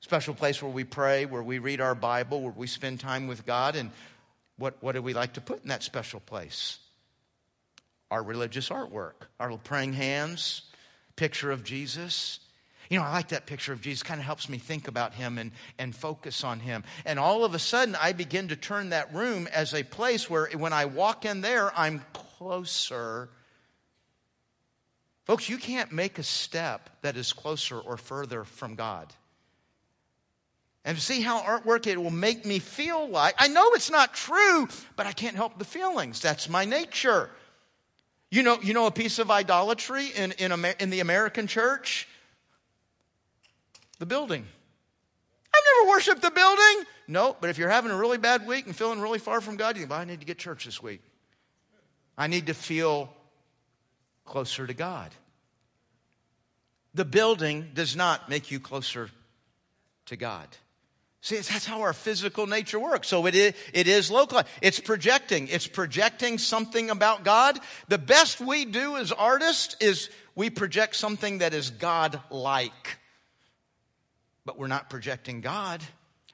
Special 0.00 0.34
place 0.34 0.62
where 0.62 0.70
we 0.70 0.84
pray, 0.84 1.26
where 1.26 1.42
we 1.42 1.58
read 1.58 1.80
our 1.80 1.94
Bible, 1.94 2.42
where 2.42 2.52
we 2.52 2.66
spend 2.66 3.00
time 3.00 3.26
with 3.26 3.44
God. 3.44 3.76
And 3.76 3.90
what, 4.56 4.76
what 4.80 4.92
do 4.92 5.02
we 5.02 5.14
like 5.14 5.34
to 5.34 5.40
put 5.40 5.62
in 5.62 5.68
that 5.68 5.82
special 5.82 6.20
place? 6.20 6.78
Our 8.10 8.22
religious 8.22 8.68
artwork, 8.68 9.14
our 9.40 9.56
praying 9.58 9.94
hands, 9.94 10.62
picture 11.16 11.50
of 11.50 11.64
Jesus. 11.64 12.38
You 12.88 12.98
know, 12.98 13.04
I 13.04 13.12
like 13.12 13.28
that 13.28 13.46
picture 13.46 13.72
of 13.72 13.80
Jesus. 13.80 14.02
Kind 14.02 14.20
of 14.20 14.26
helps 14.26 14.48
me 14.48 14.58
think 14.58 14.88
about 14.88 15.14
him 15.14 15.38
and, 15.38 15.52
and 15.78 15.94
focus 15.94 16.44
on 16.44 16.60
him. 16.60 16.84
And 17.04 17.18
all 17.18 17.44
of 17.44 17.54
a 17.54 17.58
sudden, 17.58 17.96
I 18.00 18.12
begin 18.12 18.48
to 18.48 18.56
turn 18.56 18.90
that 18.90 19.12
room 19.14 19.48
as 19.52 19.74
a 19.74 19.82
place 19.82 20.30
where 20.30 20.48
when 20.56 20.72
I 20.72 20.84
walk 20.84 21.24
in 21.24 21.40
there, 21.40 21.72
I'm 21.78 22.02
closer. 22.12 23.28
Folks, 25.24 25.48
you 25.48 25.58
can't 25.58 25.90
make 25.90 26.18
a 26.18 26.22
step 26.22 26.88
that 27.02 27.16
is 27.16 27.32
closer 27.32 27.80
or 27.80 27.96
further 27.96 28.44
from 28.44 28.76
God. 28.76 29.12
And 30.84 30.96
see 30.98 31.20
how 31.20 31.40
artwork, 31.40 31.88
it 31.88 32.00
will 32.00 32.12
make 32.12 32.46
me 32.46 32.60
feel 32.60 33.08
like, 33.08 33.34
I 33.38 33.48
know 33.48 33.72
it's 33.72 33.90
not 33.90 34.14
true, 34.14 34.68
but 34.94 35.04
I 35.04 35.10
can't 35.10 35.34
help 35.34 35.58
the 35.58 35.64
feelings. 35.64 36.20
That's 36.20 36.48
my 36.48 36.64
nature. 36.64 37.28
You 38.30 38.44
know, 38.44 38.58
you 38.62 38.72
know 38.72 38.86
a 38.86 38.92
piece 38.92 39.18
of 39.18 39.28
idolatry 39.28 40.06
in, 40.14 40.30
in, 40.32 40.52
in 40.78 40.90
the 40.90 41.00
American 41.00 41.48
church? 41.48 42.06
The 43.98 44.06
building. 44.06 44.46
I've 45.54 45.62
never 45.78 45.90
worshiped 45.90 46.22
the 46.22 46.30
building. 46.30 46.84
No, 47.08 47.36
but 47.40 47.50
if 47.50 47.58
you're 47.58 47.70
having 47.70 47.90
a 47.90 47.96
really 47.96 48.18
bad 48.18 48.46
week 48.46 48.66
and 48.66 48.76
feeling 48.76 49.00
really 49.00 49.18
far 49.18 49.40
from 49.40 49.56
God, 49.56 49.76
you 49.76 49.82
think, 49.82 49.90
well, 49.90 50.00
I 50.00 50.04
need 50.04 50.20
to 50.20 50.26
get 50.26 50.38
church 50.38 50.64
this 50.64 50.82
week. 50.82 51.02
I 52.18 52.26
need 52.26 52.46
to 52.46 52.54
feel 52.54 53.10
closer 54.24 54.66
to 54.66 54.74
God. 54.74 55.12
The 56.94 57.04
building 57.04 57.70
does 57.74 57.94
not 57.94 58.28
make 58.28 58.50
you 58.50 58.58
closer 58.58 59.10
to 60.06 60.16
God. 60.16 60.48
See, 61.20 61.36
that's 61.36 61.66
how 61.66 61.82
our 61.82 61.92
physical 61.92 62.46
nature 62.46 62.78
works. 62.78 63.08
So 63.08 63.26
it 63.26 63.34
is, 63.34 63.54
it 63.72 63.88
is 63.88 64.10
local. 64.10 64.42
It's 64.62 64.78
projecting. 64.78 65.48
It's 65.48 65.66
projecting 65.66 66.38
something 66.38 66.88
about 66.90 67.24
God. 67.24 67.58
The 67.88 67.98
best 67.98 68.40
we 68.40 68.64
do 68.64 68.96
as 68.96 69.10
artists 69.10 69.76
is 69.80 70.08
we 70.34 70.50
project 70.50 70.96
something 70.96 71.38
that 71.38 71.52
is 71.52 71.70
God-like 71.70 72.98
but 74.46 74.58
we're 74.58 74.68
not 74.68 74.88
projecting 74.88 75.42
God. 75.42 75.82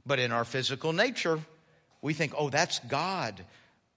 But 0.06 0.20
in 0.20 0.30
our 0.30 0.44
physical 0.44 0.92
nature, 0.92 1.40
we 2.00 2.14
think, 2.14 2.34
oh, 2.36 2.50
that's 2.50 2.78
God 2.80 3.42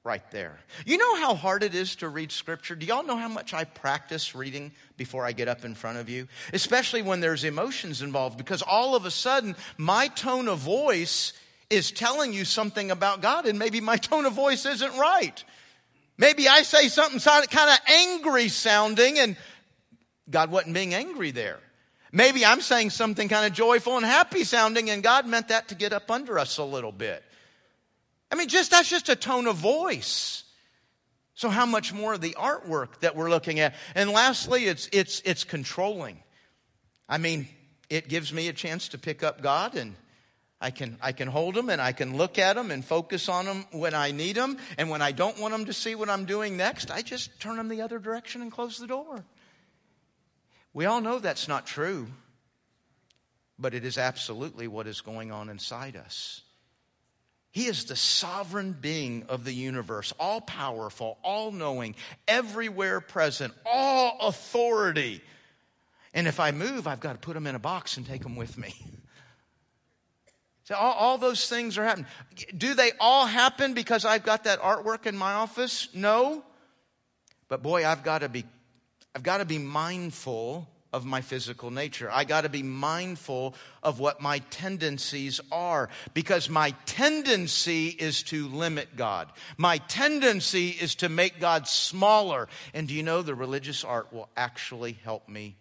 right 0.04 0.24
there. 0.32 0.60
You 0.86 0.98
know 0.98 1.16
how 1.16 1.34
hard 1.36 1.64
it 1.64 1.74
is 1.76 1.96
to 1.98 2.10
read 2.10 2.32
scripture? 2.32 2.76
Do 2.76 2.86
y'all 2.86 3.04
know 3.04 3.18
how 3.18 3.28
much 3.28 3.54
I 3.54 3.64
practice 3.64 4.36
reading 4.36 4.72
before 4.98 5.26
I 5.26 5.32
get 5.32 5.48
up 5.48 5.66
in 5.66 5.74
front 5.74 5.98
of 5.98 6.10
you? 6.10 6.28
Especially 6.54 7.02
when 7.02 7.20
there's 7.20 7.44
emotions 7.44 8.02
involved, 8.02 8.38
because 8.38 8.62
all 8.62 8.96
of 8.96 9.06
a 9.06 9.12
sudden, 9.12 9.56
my 9.78 10.08
tone 10.10 10.48
of 10.48 10.60
voice 10.60 11.34
is 11.72 11.92
telling 11.92 12.32
you 12.34 12.46
something 12.46 12.92
about 12.92 13.22
God, 13.22 13.48
and 13.48 13.58
maybe 13.58 13.82
my 13.82 13.98
tone 13.98 14.28
of 14.28 14.34
voice 14.34 14.68
isn't 14.68 14.98
right. 14.98 15.44
Maybe 16.18 16.48
I 16.48 16.62
say 16.62 16.88
something 16.88 17.20
kind 17.20 17.70
of 17.72 17.80
angry 17.90 18.48
sounding, 18.50 19.18
and 19.18 19.36
God 20.30 20.52
wasn't 20.52 20.76
being 20.76 20.94
angry 20.94 21.32
there. 21.32 21.60
Maybe 22.16 22.46
I'm 22.46 22.62
saying 22.62 22.92
something 22.92 23.28
kind 23.28 23.46
of 23.46 23.52
joyful 23.52 23.98
and 23.98 24.06
happy 24.06 24.46
sounding, 24.46 24.90
and 24.90 25.04
God 25.04 25.28
meant 25.28 25.50
that 25.50 25.68
to 25.68 25.76
get 25.76 25.92
up 25.92 26.10
under 26.10 26.40
us 26.40 26.58
a 26.58 26.64
little 26.64 26.94
bit. 26.94 27.22
I 28.32 28.36
mean, 28.36 28.48
just 28.48 28.72
that's 28.72 28.90
just 28.90 29.10
a 29.10 29.18
tone 29.18 29.48
of 29.48 29.58
voice. 29.58 30.46
So 31.34 31.50
how 31.50 31.66
much 31.66 31.92
more 31.92 32.14
of 32.14 32.22
the 32.22 32.32
artwork 32.40 33.02
that 33.02 33.18
we're 33.18 33.30
looking 33.30 33.60
at? 33.60 33.76
And 33.96 34.10
lastly, 34.12 34.64
it's 34.64 34.88
it's 34.94 35.22
it's 35.26 35.44
controlling. 35.44 36.24
I 37.10 37.18
mean, 37.18 37.50
it 37.90 38.08
gives 38.08 38.32
me 38.32 38.48
a 38.48 38.54
chance 38.54 38.88
to 38.90 38.98
pick 38.98 39.22
up 39.22 39.42
God 39.42 39.76
and 39.76 39.98
I 40.62 40.72
can, 40.72 40.98
I 41.02 41.12
can 41.12 41.28
hold 41.28 41.54
them 41.54 41.70
and 41.70 41.82
I 41.82 41.92
can 41.92 42.16
look 42.16 42.40
at 42.40 42.56
them 42.56 42.72
and 42.72 42.84
focus 42.84 43.28
on 43.28 43.44
them 43.44 43.66
when 43.72 43.94
I 43.94 44.12
need 44.12 44.38
them. 44.38 44.58
And 44.78 44.90
when 44.90 45.02
I 45.02 45.12
don't 45.12 45.38
want 45.38 45.52
them 45.52 45.66
to 45.66 45.74
see 45.74 45.96
what 45.96 46.10
I'm 46.10 46.24
doing 46.24 46.56
next, 46.56 46.90
I 46.90 47.02
just 47.02 47.40
turn 47.42 47.58
them 47.58 47.68
the 47.68 47.82
other 47.82 48.00
direction 48.00 48.42
and 48.42 48.50
close 48.52 48.80
the 48.80 48.88
door. 48.88 49.26
We 50.76 50.86
all 50.86 51.00
know 51.00 51.20
that's 51.20 51.48
not 51.48 51.66
true, 51.66 52.06
but 53.58 53.74
it 53.74 53.86
is 53.86 53.98
absolutely 53.98 54.68
what 54.68 54.88
is 54.88 55.00
going 55.00 55.32
on 55.32 55.48
inside 55.48 55.96
us. 55.96 56.42
He 57.52 57.68
is 57.68 57.86
the 57.86 57.96
sovereign 57.96 58.74
being 58.74 59.24
of 59.30 59.46
the 59.46 59.54
universe, 59.54 60.12
all 60.20 60.42
powerful, 60.42 61.18
all 61.24 61.54
knowing, 61.54 61.96
everywhere 62.28 63.00
present, 63.00 63.54
all 63.66 64.18
authority. 64.20 65.22
And 66.14 66.28
if 66.28 66.42
I 66.42 66.52
move, 66.52 66.88
I've 66.88 67.00
got 67.00 67.14
to 67.14 67.20
put 67.20 67.36
them 67.36 67.48
in 67.48 67.56
a 67.56 67.60
box 67.60 67.96
and 67.96 68.06
take 68.06 68.22
them 68.22 68.36
with 68.36 68.58
me. 68.58 68.76
So 70.68 70.74
all, 70.74 70.94
all, 70.94 71.18
those 71.20 71.48
things 71.48 71.78
are 71.78 71.84
happening. 71.84 72.08
Do 72.58 72.74
they 72.74 72.92
all 73.00 73.28
happen 73.28 73.76
because 73.76 74.04
I've 74.04 74.24
got 74.24 74.46
that 74.46 74.60
artwork 74.62 75.06
in 75.06 75.16
my 75.16 75.34
office? 75.34 75.90
No. 75.94 76.44
But 77.48 77.62
boy, 77.62 77.86
I've 77.86 78.02
got 78.04 78.22
to 78.22 78.30
be 78.30 78.46
I've 79.16 79.24
got 79.24 79.38
to 79.38 79.46
be 79.46 79.58
mindful 79.60 80.68
of 80.92 81.06
my 81.06 81.22
physical 81.22 81.72
nature. 81.72 82.10
I 82.12 82.26
got 82.26 82.42
to 82.42 82.50
be 82.50 82.64
mindful 82.64 83.56
of 83.82 84.00
what 84.00 84.22
my 84.22 84.40
tendencies 84.50 85.40
are 85.54 85.90
because 86.14 86.50
my 86.50 86.72
tendency 86.86 87.88
is 87.88 88.24
to 88.24 88.48
limit 88.50 88.96
God. 88.98 89.30
My 89.58 89.78
tendency 89.78 90.70
is 90.70 90.96
to 90.96 91.10
make 91.10 91.40
God 91.40 91.68
smaller. 91.68 92.50
And 92.74 92.90
do 92.90 92.94
you 92.94 93.04
know 93.04 93.22
the 93.22 93.36
religious 93.36 93.86
art 93.86 94.12
will 94.12 94.30
actually 94.36 94.94
help 95.04 95.30
me 95.30 95.56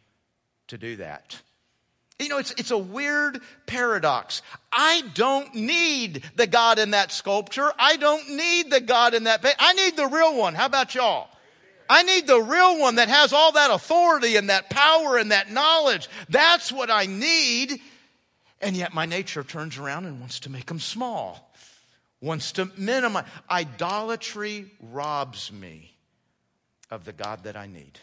to 0.69 0.79
do 0.79 0.97
that? 0.97 1.41
You 2.21 2.29
know, 2.29 2.39
it's, 2.39 2.53
it's 2.53 2.71
a 2.71 2.79
weird 2.79 3.41
paradox. 3.67 4.43
I 4.73 5.03
don't 5.15 5.55
need 5.55 6.23
the 6.37 6.47
God 6.47 6.79
in 6.79 6.91
that 6.91 7.11
sculpture. 7.11 7.73
I 7.77 7.97
don't 7.97 8.31
need 8.31 8.71
the 8.71 8.81
God 8.81 9.15
in 9.15 9.25
that. 9.25 9.45
I 9.59 9.73
need 9.75 9.97
the 9.97 10.07
real 10.07 10.37
one. 10.37 10.55
How 10.55 10.67
about 10.67 10.95
y'all? 10.95 11.29
I 11.89 12.03
need 12.03 12.27
the 12.27 12.41
real 12.41 12.79
one 12.79 12.97
that 12.97 13.09
has 13.09 13.33
all 13.33 13.53
that 13.53 13.71
authority 13.71 14.37
and 14.37 14.51
that 14.51 14.71
power 14.71 15.17
and 15.17 15.33
that 15.33 15.51
knowledge. 15.51 16.09
That's 16.29 16.73
what 16.73 16.91
I 16.91 17.07
need. 17.07 17.81
And 18.61 18.77
yet 18.77 18.95
my 18.95 19.07
nature 19.07 19.43
turns 19.43 19.77
around 19.77 20.07
and 20.07 20.21
wants 20.21 20.41
to 20.41 20.51
make 20.51 20.67
them 20.67 20.81
small, 20.81 21.53
wants 22.21 22.53
to 22.53 22.71
minimize. 22.77 23.27
Idolatry 23.51 24.71
robs 24.81 25.53
me 25.53 25.95
of 26.91 27.05
the 27.05 27.13
God 27.13 27.45
that 27.45 27.57
I 27.57 27.67
need. 27.67 27.99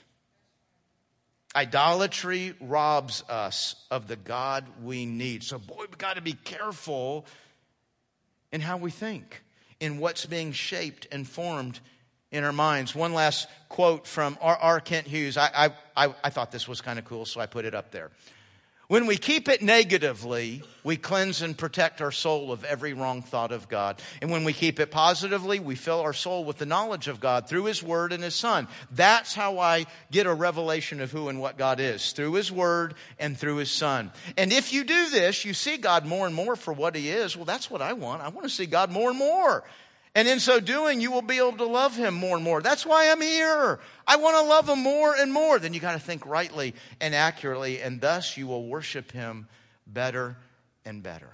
Idolatry 1.56 2.54
robs 2.62 3.24
us 3.28 3.76
of 3.89 4.08
the 4.08 4.15
God 4.15 4.65
we 4.84 5.06
need. 5.06 5.44
So, 5.44 5.58
boy, 5.58 5.76
we've 5.80 5.98
got 5.98 6.15
to 6.15 6.22
be 6.22 6.34
careful 6.34 7.26
in 8.52 8.62
how 8.62 8.78
we 8.78 8.91
think, 8.91 9.44
in 9.80 9.98
what's 9.98 10.26
being 10.26 10.54
shaped 10.54 11.08
and 11.12 11.28
formed 11.28 11.80
in 12.32 12.44
our 12.44 12.54
minds. 12.54 12.96
One 12.96 13.13
last 13.13 13.48
quote 13.70 14.08
from 14.08 14.38
R. 14.41 14.56
R. 14.56 14.80
Kent 14.80 15.08
Hughes. 15.08 15.38
I, 15.38 15.72
I, 15.96 16.13
I 16.24 16.30
thought 16.30 16.52
this 16.52 16.67
was 16.67 16.82
kind 16.82 16.98
of 16.98 17.06
cool, 17.06 17.26
so 17.26 17.39
I 17.39 17.46
put 17.46 17.65
it 17.65 17.76
up 17.76 17.91
there. 17.91 18.10
When 18.91 19.06
we 19.06 19.15
keep 19.15 19.48
it 19.48 19.62
negatively, 19.62 20.63
we 20.84 20.98
cleanse 20.98 21.41
and 21.41 21.58
protect 21.58 22.02
our 22.02 22.12
soul 22.12 22.52
of 22.52 22.65
every 22.65 22.91
wrong 22.91 23.22
thought 23.22 23.54
of 23.54 23.70
God. 23.70 24.02
And 24.22 24.30
when 24.30 24.44
we 24.44 24.52
keep 24.52 24.82
it 24.82 24.91
positively, 24.91 25.62
we 25.62 25.76
fill 25.76 26.02
our 26.02 26.12
soul 26.12 26.44
with 26.44 26.58
the 26.58 26.65
knowledge 26.65 27.08
of 27.08 27.22
God 27.22 27.48
through 27.48 27.65
His 27.65 27.82
Word 27.82 28.12
and 28.12 28.22
His 28.22 28.36
Son. 28.36 28.67
That's 28.91 29.34
how 29.34 29.60
I 29.60 29.86
get 30.12 30.28
a 30.28 30.34
revelation 30.34 31.00
of 31.00 31.10
who 31.10 31.30
and 31.30 31.39
what 31.39 31.58
God 31.58 31.80
is, 31.80 32.12
through 32.12 32.34
His 32.34 32.52
Word 32.52 32.96
and 33.17 33.38
through 33.38 33.56
His 33.58 33.72
Son. 33.72 34.12
And 34.36 34.52
if 34.52 34.74
you 34.74 34.84
do 34.84 35.10
this, 35.10 35.46
you 35.46 35.54
see 35.54 35.78
God 35.78 36.06
more 36.06 36.28
and 36.28 36.36
more 36.36 36.58
for 36.58 36.74
what 36.74 36.94
He 36.94 37.08
is. 37.12 37.38
Well, 37.38 37.46
that's 37.46 37.72
what 37.72 37.82
I 37.82 37.94
want. 37.94 38.22
I 38.22 38.28
want 38.28 38.44
to 38.44 38.54
see 38.54 38.65
God 38.65 38.91
more 38.91 39.12
and 39.12 39.17
more. 39.17 39.63
And 40.13 40.28
in 40.28 40.39
so 40.41 40.60
doing, 40.60 41.00
you 41.00 41.12
will 41.12 41.21
be 41.21 41.38
able 41.38 41.54
to 41.54 41.65
love 41.65 41.95
him 41.95 42.13
more 42.13 42.36
and 42.36 42.43
more. 42.43 42.62
That's 42.62 42.86
why 42.86 43.10
I'm 43.10 43.21
here. 43.21 43.80
I 44.06 44.17
want 44.17 44.36
to 44.38 44.43
love 44.43 44.67
him 44.67 44.80
more 44.80 45.15
and 45.15 45.32
more. 45.32 45.58
Then 45.58 45.74
you 45.74 45.80
got 45.80 45.93
to 45.93 46.00
think 46.00 46.26
rightly 46.26 46.76
and 47.00 47.15
accurately, 47.15 47.82
and 47.82 48.02
thus 48.02 48.36
you 48.36 48.45
will 48.45 48.67
worship 48.67 49.12
him 49.12 49.47
better 49.88 50.36
and 50.84 51.02
better. 51.02 51.30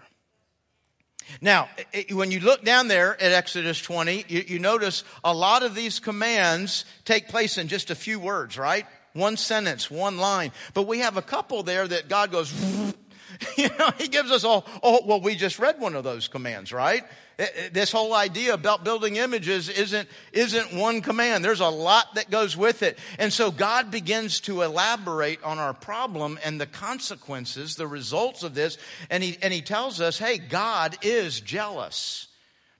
Now, 1.41 1.69
when 2.11 2.31
you 2.31 2.39
look 2.39 2.63
down 2.63 2.87
there 2.87 3.21
at 3.21 3.31
Exodus 3.31 3.81
20, 3.81 4.25
you, 4.27 4.43
you, 4.47 4.59
notice 4.59 5.03
a 5.23 5.33
lot 5.33 5.63
of 5.63 5.75
these 5.75 5.99
commands 5.99 6.85
take 7.03 7.27
place 7.27 7.57
in 7.57 7.67
just 7.67 7.89
a 7.91 7.95
few 7.95 8.19
words, 8.19 8.57
right? 8.57 8.85
One 9.13 9.35
sentence, 9.35 9.91
one 9.91 10.17
line. 10.17 10.51
But 10.73 10.83
we 10.83 10.99
have 10.99 11.17
a 11.17 11.21
couple 11.21 11.63
there 11.63 11.87
that 11.87 12.07
God 12.07 12.31
goes, 12.31 12.53
you 13.57 13.69
know, 13.79 13.91
He 13.97 14.07
gives 14.07 14.31
us 14.31 14.43
all, 14.43 14.65
oh, 14.83 15.01
well, 15.05 15.21
we 15.21 15.35
just 15.35 15.59
read 15.59 15.79
one 15.79 15.95
of 15.95 16.03
those 16.03 16.27
commands, 16.27 16.71
right? 16.71 17.03
Eh, 17.39 17.45
eh, 17.55 17.69
this 17.71 17.91
whole 17.91 18.13
idea 18.13 18.53
about 18.53 18.83
building 18.83 19.17
images 19.17 19.69
isn't, 19.69 20.09
isn't 20.33 20.73
one 20.73 21.01
command. 21.01 21.45
There's 21.45 21.59
a 21.59 21.67
lot 21.67 22.15
that 22.15 22.31
goes 22.31 22.57
with 22.57 22.81
it. 22.81 22.97
And 23.19 23.31
so 23.31 23.51
God 23.51 23.91
begins 23.91 24.39
to 24.41 24.63
elaborate 24.63 25.43
on 25.43 25.59
our 25.59 25.73
problem 25.73 26.39
and 26.43 26.59
the 26.59 26.65
consequences, 26.65 27.75
the 27.75 27.87
results 27.87 28.43
of 28.43 28.55
this. 28.55 28.77
And 29.09 29.23
he, 29.23 29.37
and 29.41 29.53
he 29.53 29.61
tells 29.61 30.01
us, 30.01 30.17
hey, 30.17 30.39
God 30.39 30.97
is 31.03 31.39
jealous. 31.39 32.27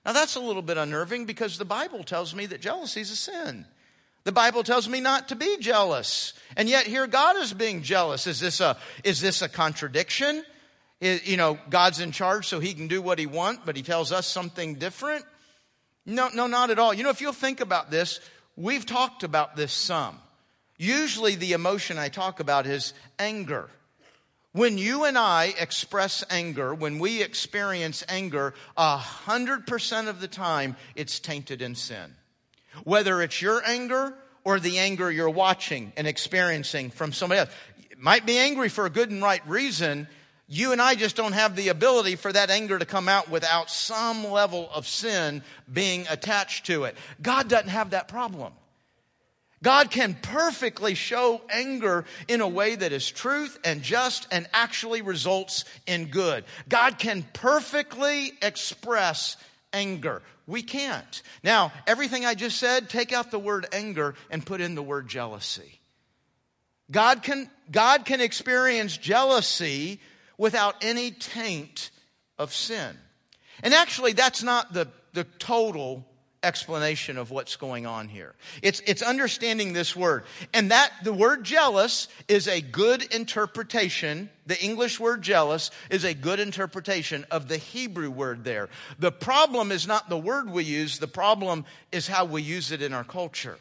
Now 0.04 0.12
that's 0.12 0.36
a 0.36 0.40
little 0.40 0.62
bit 0.62 0.76
unnerving 0.76 1.26
because 1.26 1.58
the 1.58 1.64
Bible 1.64 2.02
tells 2.02 2.34
me 2.34 2.46
that 2.46 2.60
jealousy 2.60 3.02
is 3.02 3.10
a 3.10 3.16
sin. 3.16 3.66
The 4.28 4.32
Bible 4.32 4.62
tells 4.62 4.86
me 4.86 5.00
not 5.00 5.28
to 5.28 5.36
be 5.36 5.56
jealous. 5.56 6.34
And 6.54 6.68
yet 6.68 6.86
here 6.86 7.06
God 7.06 7.36
is 7.36 7.54
being 7.54 7.80
jealous. 7.80 8.26
Is 8.26 8.38
this 8.38 8.60
a, 8.60 8.76
is 9.02 9.22
this 9.22 9.40
a 9.40 9.48
contradiction? 9.48 10.44
you 11.00 11.38
know, 11.38 11.58
God's 11.70 12.00
in 12.00 12.12
charge 12.12 12.46
so 12.46 12.60
he 12.60 12.74
can 12.74 12.88
do 12.88 13.00
what 13.00 13.18
he 13.18 13.24
wants, 13.24 13.62
but 13.64 13.74
he 13.74 13.82
tells 13.82 14.12
us 14.12 14.26
something 14.26 14.74
different? 14.74 15.24
No, 16.04 16.28
no, 16.34 16.46
not 16.46 16.68
at 16.68 16.78
all. 16.78 16.92
You 16.92 17.04
know, 17.04 17.08
if 17.08 17.22
you'll 17.22 17.32
think 17.32 17.60
about 17.62 17.90
this, 17.90 18.20
we've 18.54 18.84
talked 18.84 19.22
about 19.22 19.56
this 19.56 19.72
some. 19.72 20.18
Usually 20.76 21.34
the 21.34 21.54
emotion 21.54 21.96
I 21.96 22.10
talk 22.10 22.38
about 22.38 22.66
is 22.66 22.92
anger. 23.18 23.70
When 24.52 24.76
you 24.76 25.04
and 25.04 25.16
I 25.16 25.54
express 25.58 26.22
anger, 26.28 26.74
when 26.74 26.98
we 26.98 27.22
experience 27.22 28.04
anger, 28.10 28.52
a 28.76 28.98
hundred 28.98 29.66
percent 29.66 30.08
of 30.08 30.20
the 30.20 30.28
time 30.28 30.76
it's 30.94 31.18
tainted 31.18 31.62
in 31.62 31.74
sin. 31.74 32.12
Whether 32.84 33.22
it's 33.22 33.40
your 33.40 33.62
anger 33.64 34.14
or 34.44 34.58
the 34.58 34.78
anger 34.78 35.10
you're 35.10 35.28
watching 35.28 35.92
and 35.96 36.06
experiencing 36.06 36.90
from 36.90 37.12
somebody 37.12 37.40
else. 37.40 37.50
You 37.90 37.96
might 37.98 38.24
be 38.24 38.38
angry 38.38 38.68
for 38.68 38.86
a 38.86 38.90
good 38.90 39.10
and 39.10 39.22
right 39.22 39.46
reason, 39.46 40.08
you 40.46 40.72
and 40.72 40.80
I 40.80 40.94
just 40.94 41.16
don't 41.16 41.32
have 41.32 41.54
the 41.54 41.68
ability 41.68 42.16
for 42.16 42.32
that 42.32 42.48
anger 42.48 42.78
to 42.78 42.86
come 42.86 43.08
out 43.08 43.28
without 43.28 43.70
some 43.70 44.26
level 44.26 44.70
of 44.72 44.86
sin 44.88 45.42
being 45.70 46.06
attached 46.08 46.66
to 46.66 46.84
it. 46.84 46.96
God 47.20 47.48
doesn't 47.48 47.68
have 47.68 47.90
that 47.90 48.08
problem. 48.08 48.54
God 49.62 49.90
can 49.90 50.14
perfectly 50.14 50.94
show 50.94 51.42
anger 51.50 52.04
in 52.28 52.40
a 52.40 52.48
way 52.48 52.76
that 52.76 52.92
is 52.92 53.10
truth 53.10 53.58
and 53.64 53.82
just 53.82 54.28
and 54.30 54.48
actually 54.54 55.02
results 55.02 55.64
in 55.86 56.06
good. 56.06 56.44
God 56.68 56.98
can 56.98 57.26
perfectly 57.34 58.32
express 58.40 59.36
anger. 59.72 60.22
We 60.46 60.62
can't. 60.62 61.22
Now, 61.42 61.72
everything 61.86 62.24
I 62.24 62.34
just 62.34 62.58
said, 62.58 62.88
take 62.88 63.12
out 63.12 63.30
the 63.30 63.38
word 63.38 63.66
anger 63.72 64.14
and 64.30 64.44
put 64.44 64.60
in 64.60 64.74
the 64.74 64.82
word 64.82 65.08
jealousy. 65.08 65.80
God 66.90 67.22
can, 67.22 67.50
God 67.70 68.04
can 68.04 68.20
experience 68.20 68.96
jealousy 68.96 70.00
without 70.38 70.76
any 70.82 71.10
taint 71.10 71.90
of 72.38 72.54
sin. 72.54 72.96
And 73.62 73.74
actually, 73.74 74.12
that's 74.12 74.42
not 74.42 74.72
the, 74.72 74.88
the 75.12 75.24
total 75.24 76.06
explanation 76.42 77.18
of 77.18 77.30
what's 77.30 77.56
going 77.56 77.86
on 77.86 78.08
here. 78.08 78.34
It's, 78.62 78.80
it's 78.86 79.02
understanding 79.02 79.72
this 79.72 79.96
word. 79.96 80.24
And 80.54 80.70
that, 80.70 80.92
the 81.02 81.12
word 81.12 81.44
jealous 81.44 82.08
is 82.28 82.46
a 82.46 82.60
good 82.60 83.02
interpretation. 83.14 84.30
The 84.46 84.62
English 84.62 85.00
word 85.00 85.22
jealous 85.22 85.70
is 85.90 86.04
a 86.04 86.14
good 86.14 86.40
interpretation 86.40 87.26
of 87.30 87.48
the 87.48 87.56
Hebrew 87.56 88.10
word 88.10 88.44
there. 88.44 88.68
The 88.98 89.12
problem 89.12 89.72
is 89.72 89.86
not 89.86 90.08
the 90.08 90.18
word 90.18 90.50
we 90.50 90.64
use, 90.64 90.98
the 90.98 91.08
problem 91.08 91.64
is 91.92 92.06
how 92.06 92.24
we 92.24 92.42
use 92.42 92.72
it 92.72 92.82
in 92.82 92.92
our 92.92 93.04
culture. 93.04 93.58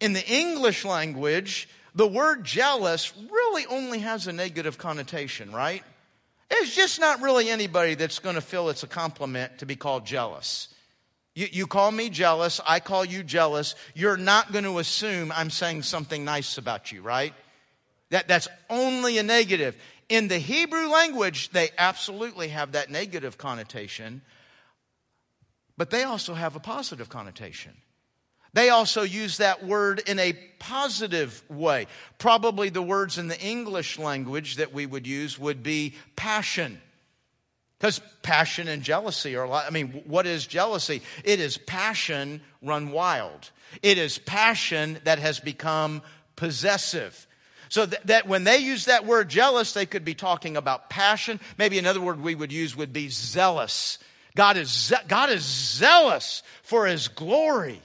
In 0.00 0.12
the 0.12 0.26
English 0.26 0.84
language, 0.84 1.68
the 1.94 2.06
word 2.06 2.44
jealous 2.44 3.12
really 3.16 3.66
only 3.66 4.00
has 4.00 4.26
a 4.26 4.32
negative 4.32 4.78
connotation, 4.78 5.52
right? 5.52 5.82
There's 6.50 6.74
just 6.74 7.00
not 7.00 7.22
really 7.22 7.48
anybody 7.48 7.94
that's 7.94 8.18
going 8.18 8.34
to 8.34 8.42
feel 8.42 8.68
it's 8.68 8.82
a 8.82 8.88
compliment 8.88 9.58
to 9.58 9.66
be 9.66 9.76
called 9.76 10.04
jealous. 10.04 10.68
You, 11.34 11.48
you, 11.50 11.66
call 11.66 11.90
me 11.90 12.10
jealous, 12.10 12.60
I 12.66 12.80
call 12.80 13.04
you 13.04 13.22
jealous. 13.22 13.74
You're 13.94 14.18
not 14.18 14.52
going 14.52 14.64
to 14.64 14.78
assume 14.78 15.32
I'm 15.32 15.50
saying 15.50 15.82
something 15.82 16.24
nice 16.24 16.58
about 16.58 16.92
you, 16.92 17.00
right? 17.00 17.32
That, 18.10 18.28
that's 18.28 18.48
only 18.68 19.16
a 19.16 19.22
negative. 19.22 19.74
In 20.10 20.28
the 20.28 20.38
Hebrew 20.38 20.88
language, 20.88 21.48
they 21.50 21.70
absolutely 21.78 22.48
have 22.48 22.72
that 22.72 22.90
negative 22.90 23.38
connotation, 23.38 24.20
but 25.78 25.88
they 25.88 26.02
also 26.02 26.34
have 26.34 26.54
a 26.54 26.60
positive 26.60 27.08
connotation. 27.08 27.72
They 28.52 28.68
also 28.68 29.00
use 29.00 29.38
that 29.38 29.64
word 29.64 30.02
in 30.06 30.18
a 30.18 30.34
positive 30.58 31.42
way. 31.48 31.86
Probably 32.18 32.68
the 32.68 32.82
words 32.82 33.16
in 33.16 33.28
the 33.28 33.40
English 33.40 33.98
language 33.98 34.56
that 34.56 34.74
we 34.74 34.84
would 34.84 35.06
use 35.06 35.38
would 35.38 35.62
be 35.62 35.94
passion. 36.16 36.78
Because 37.82 38.00
passion 38.22 38.68
and 38.68 38.80
jealousy 38.80 39.34
are 39.34 39.42
a 39.42 39.48
lot. 39.48 39.66
I 39.66 39.70
mean, 39.70 40.04
what 40.06 40.24
is 40.24 40.46
jealousy? 40.46 41.02
It 41.24 41.40
is 41.40 41.58
passion 41.58 42.40
run 42.62 42.92
wild. 42.92 43.50
It 43.82 43.98
is 43.98 44.18
passion 44.18 45.00
that 45.02 45.18
has 45.18 45.40
become 45.40 46.00
possessive. 46.36 47.26
So 47.70 47.86
that, 47.86 48.28
when 48.28 48.44
they 48.44 48.58
use 48.58 48.84
that 48.84 49.04
word 49.04 49.28
jealous, 49.28 49.72
they 49.72 49.84
could 49.84 50.04
be 50.04 50.14
talking 50.14 50.56
about 50.56 50.90
passion. 50.90 51.40
Maybe 51.58 51.76
another 51.76 52.00
word 52.00 52.20
we 52.20 52.36
would 52.36 52.52
use 52.52 52.76
would 52.76 52.92
be 52.92 53.08
zealous. 53.08 53.98
God 54.36 54.56
is, 54.56 54.70
ze- 54.70 54.94
God 55.08 55.30
is 55.30 55.42
zealous 55.42 56.44
for 56.62 56.86
his 56.86 57.08
glory. 57.08 57.82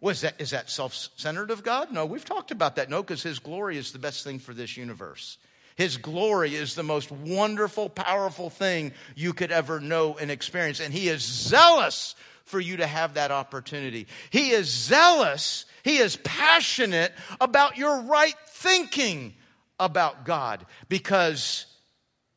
Was 0.00 0.22
that, 0.22 0.40
is 0.40 0.52
that 0.52 0.70
self 0.70 1.10
centered 1.16 1.50
of 1.50 1.62
God? 1.62 1.92
No, 1.92 2.06
we've 2.06 2.24
talked 2.24 2.50
about 2.50 2.76
that. 2.76 2.88
No, 2.88 3.02
because 3.02 3.22
His 3.22 3.40
glory 3.40 3.76
is 3.76 3.90
the 3.90 3.98
best 3.98 4.22
thing 4.22 4.38
for 4.38 4.54
this 4.54 4.76
universe. 4.76 5.38
His 5.78 5.96
glory 5.96 6.56
is 6.56 6.74
the 6.74 6.82
most 6.82 7.12
wonderful, 7.12 7.88
powerful 7.88 8.50
thing 8.50 8.92
you 9.14 9.32
could 9.32 9.52
ever 9.52 9.78
know 9.78 10.18
and 10.18 10.28
experience. 10.28 10.80
And 10.80 10.92
He 10.92 11.08
is 11.08 11.22
zealous 11.22 12.16
for 12.42 12.58
you 12.58 12.78
to 12.78 12.86
have 12.86 13.14
that 13.14 13.30
opportunity. 13.30 14.08
He 14.30 14.50
is 14.50 14.68
zealous, 14.68 15.66
He 15.84 15.98
is 15.98 16.16
passionate 16.16 17.12
about 17.40 17.78
your 17.78 18.02
right 18.02 18.34
thinking 18.48 19.34
about 19.78 20.24
God 20.24 20.66
because 20.88 21.66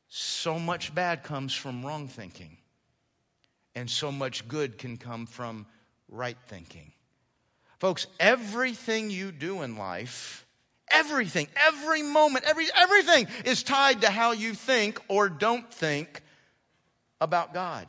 so 0.08 0.60
much 0.60 0.94
bad 0.94 1.24
comes 1.24 1.56
from 1.56 1.84
wrong 1.84 2.08
thinking, 2.08 2.58
and 3.74 3.90
so 3.90 4.12
much 4.12 4.48
good 4.48 4.78
can 4.78 4.98
come 4.98 5.26
from 5.26 5.66
right 6.08 6.38
thinking. 6.46 6.92
Folks, 7.80 8.06
everything 8.20 9.10
you 9.10 9.32
do 9.32 9.64
in 9.64 9.78
life, 9.78 10.46
everything, 10.94 11.48
every 11.56 12.04
moment, 12.04 12.46
every, 12.46 12.68
everything 12.76 13.28
is 13.46 13.64
tied 13.64 14.02
to 14.02 14.10
how 14.10 14.32
you 14.32 14.54
think 14.54 15.00
or 15.08 15.30
don't 15.30 15.72
think 15.72 16.22
about 17.20 17.54
God. 17.54 17.88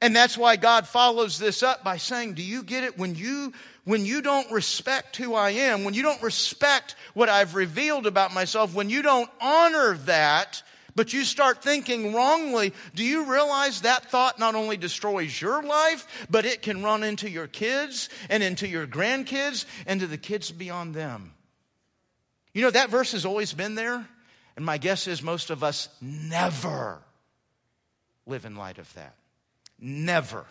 And 0.00 0.14
that's 0.14 0.36
why 0.36 0.56
God 0.56 0.86
follows 0.86 1.38
this 1.38 1.62
up 1.62 1.82
by 1.82 1.96
saying, 1.96 2.34
do 2.34 2.42
you 2.42 2.62
get 2.62 2.84
it? 2.84 2.98
When 2.98 3.14
you, 3.14 3.52
when 3.84 4.04
you 4.04 4.22
don't 4.22 4.50
respect 4.50 5.16
who 5.16 5.34
I 5.34 5.50
am, 5.50 5.84
when 5.84 5.94
you 5.94 6.02
don't 6.02 6.22
respect 6.22 6.94
what 7.14 7.28
I've 7.28 7.54
revealed 7.54 8.06
about 8.06 8.34
myself, 8.34 8.74
when 8.74 8.90
you 8.90 9.02
don't 9.02 9.30
honor 9.40 9.94
that, 10.04 10.62
but 10.94 11.12
you 11.12 11.24
start 11.24 11.62
thinking 11.62 12.14
wrongly, 12.14 12.72
do 12.94 13.04
you 13.04 13.30
realize 13.32 13.80
that 13.80 14.10
thought 14.10 14.38
not 14.38 14.54
only 14.54 14.76
destroys 14.76 15.40
your 15.40 15.62
life, 15.62 16.26
but 16.30 16.44
it 16.44 16.62
can 16.62 16.82
run 16.82 17.02
into 17.02 17.28
your 17.28 17.46
kids 17.46 18.08
and 18.28 18.42
into 18.42 18.68
your 18.68 18.86
grandkids 18.86 19.64
and 19.86 20.00
to 20.00 20.06
the 20.06 20.18
kids 20.18 20.50
beyond 20.50 20.94
them? 20.94 21.33
You 22.54 22.62
know, 22.62 22.70
that 22.70 22.88
verse 22.88 23.12
has 23.12 23.26
always 23.26 23.52
been 23.52 23.74
there, 23.74 24.06
and 24.56 24.64
my 24.64 24.78
guess 24.78 25.06
is 25.06 25.22
most 25.22 25.50
of 25.50 25.62
us 25.62 25.88
never 26.00 27.02
live 28.26 28.44
in 28.44 28.56
light 28.56 28.78
of 28.78 28.92
that. 28.94 29.14
Never. 29.78 30.46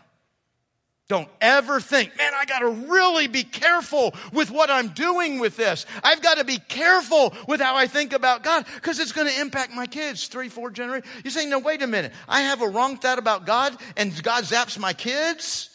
Don't 1.10 1.30
ever 1.41 1.80
think, 1.80 2.18
man, 2.18 2.32
I 2.34 2.45
got 2.45 2.60
to 2.60 2.70
really 2.70 3.28
be 3.28 3.43
careful 3.43 4.14
with 4.32 4.51
what 4.51 4.70
I'm 4.70 4.89
doing 4.89 5.39
with 5.39 5.58
this. 5.58 5.86
I've 6.04 6.22
got 6.22 6.38
to 6.38 6.43
be 6.43 6.58
careful 6.58 7.34
with 7.47 7.60
how 7.60 7.76
I 7.76 7.88
think 7.88 8.14
about 8.14 8.43
God 8.43 8.66
because 8.76 8.99
it's 8.99 9.12
going 9.12 9.28
to 9.28 9.41
impact 9.41 9.74
my 9.74 9.86
kids, 9.86 10.28
three, 10.28 10.49
four 10.49 10.72
generations. 10.72 11.12
You 11.24 11.30
say, 11.30 11.45
no, 11.45 11.60
wait 11.60 11.82
a 11.82 11.88
minute. 11.88 12.14
I 12.28 12.41
have 12.41 12.62
a 12.62 12.68
wrong 12.68 12.97
thought 12.97 13.20
about 13.20 13.45
God 13.45 13.78
and 13.97 14.24
God 14.24 14.45
zaps 14.45 14.80
my 14.80 14.93
kids. 14.93 15.70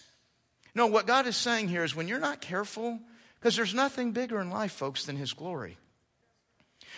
No, 0.74 0.87
what 0.87 1.07
God 1.07 1.26
is 1.26 1.37
saying 1.37 1.68
here 1.68 1.85
is 1.85 1.95
when 1.95 2.09
you're 2.09 2.18
not 2.18 2.41
careful, 2.41 2.99
because 3.39 3.55
there's 3.55 3.74
nothing 3.74 4.12
bigger 4.12 4.41
in 4.41 4.51
life, 4.51 4.72
folks, 4.72 5.07
than 5.07 5.16
His 5.16 5.33
glory. 5.33 5.76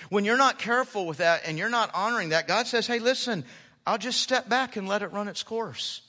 When 0.09 0.24
you're 0.24 0.36
not 0.36 0.59
careful 0.59 1.07
with 1.07 1.18
that 1.18 1.42
and 1.46 1.59
you're 1.59 1.68
not 1.68 1.90
honoring 1.94 2.30
that, 2.30 2.48
God 2.48 2.66
says, 2.66 2.86
hey, 2.86 2.98
listen, 2.98 3.44
I'll 3.86 3.98
just 3.98 4.20
step 4.20 4.48
back 4.48 4.76
and 4.76 4.88
let 4.88 5.03
it 5.03 5.12
run 5.12 5.28
its 5.28 5.42
course. 5.42 6.03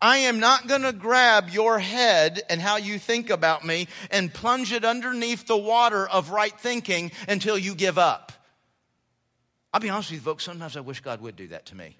I 0.00 0.18
am 0.18 0.40
not 0.40 0.66
going 0.66 0.82
to 0.82 0.92
grab 0.92 1.48
your 1.50 1.78
head 1.78 2.42
and 2.50 2.60
how 2.60 2.76
you 2.76 2.98
think 2.98 3.30
about 3.30 3.64
me 3.64 3.88
and 4.10 4.32
plunge 4.32 4.72
it 4.72 4.84
underneath 4.84 5.46
the 5.46 5.56
water 5.56 6.06
of 6.06 6.30
right 6.30 6.58
thinking 6.58 7.12
until 7.28 7.56
you 7.56 7.74
give 7.74 7.96
up. 7.96 8.32
I'll 9.72 9.80
be 9.80 9.90
honest 9.90 10.10
with 10.10 10.20
you, 10.20 10.24
folks, 10.24 10.44
sometimes 10.44 10.76
I 10.76 10.80
wish 10.80 11.00
God 11.00 11.20
would 11.20 11.36
do 11.36 11.48
that 11.48 11.66
to 11.66 11.74
me. 11.74 11.96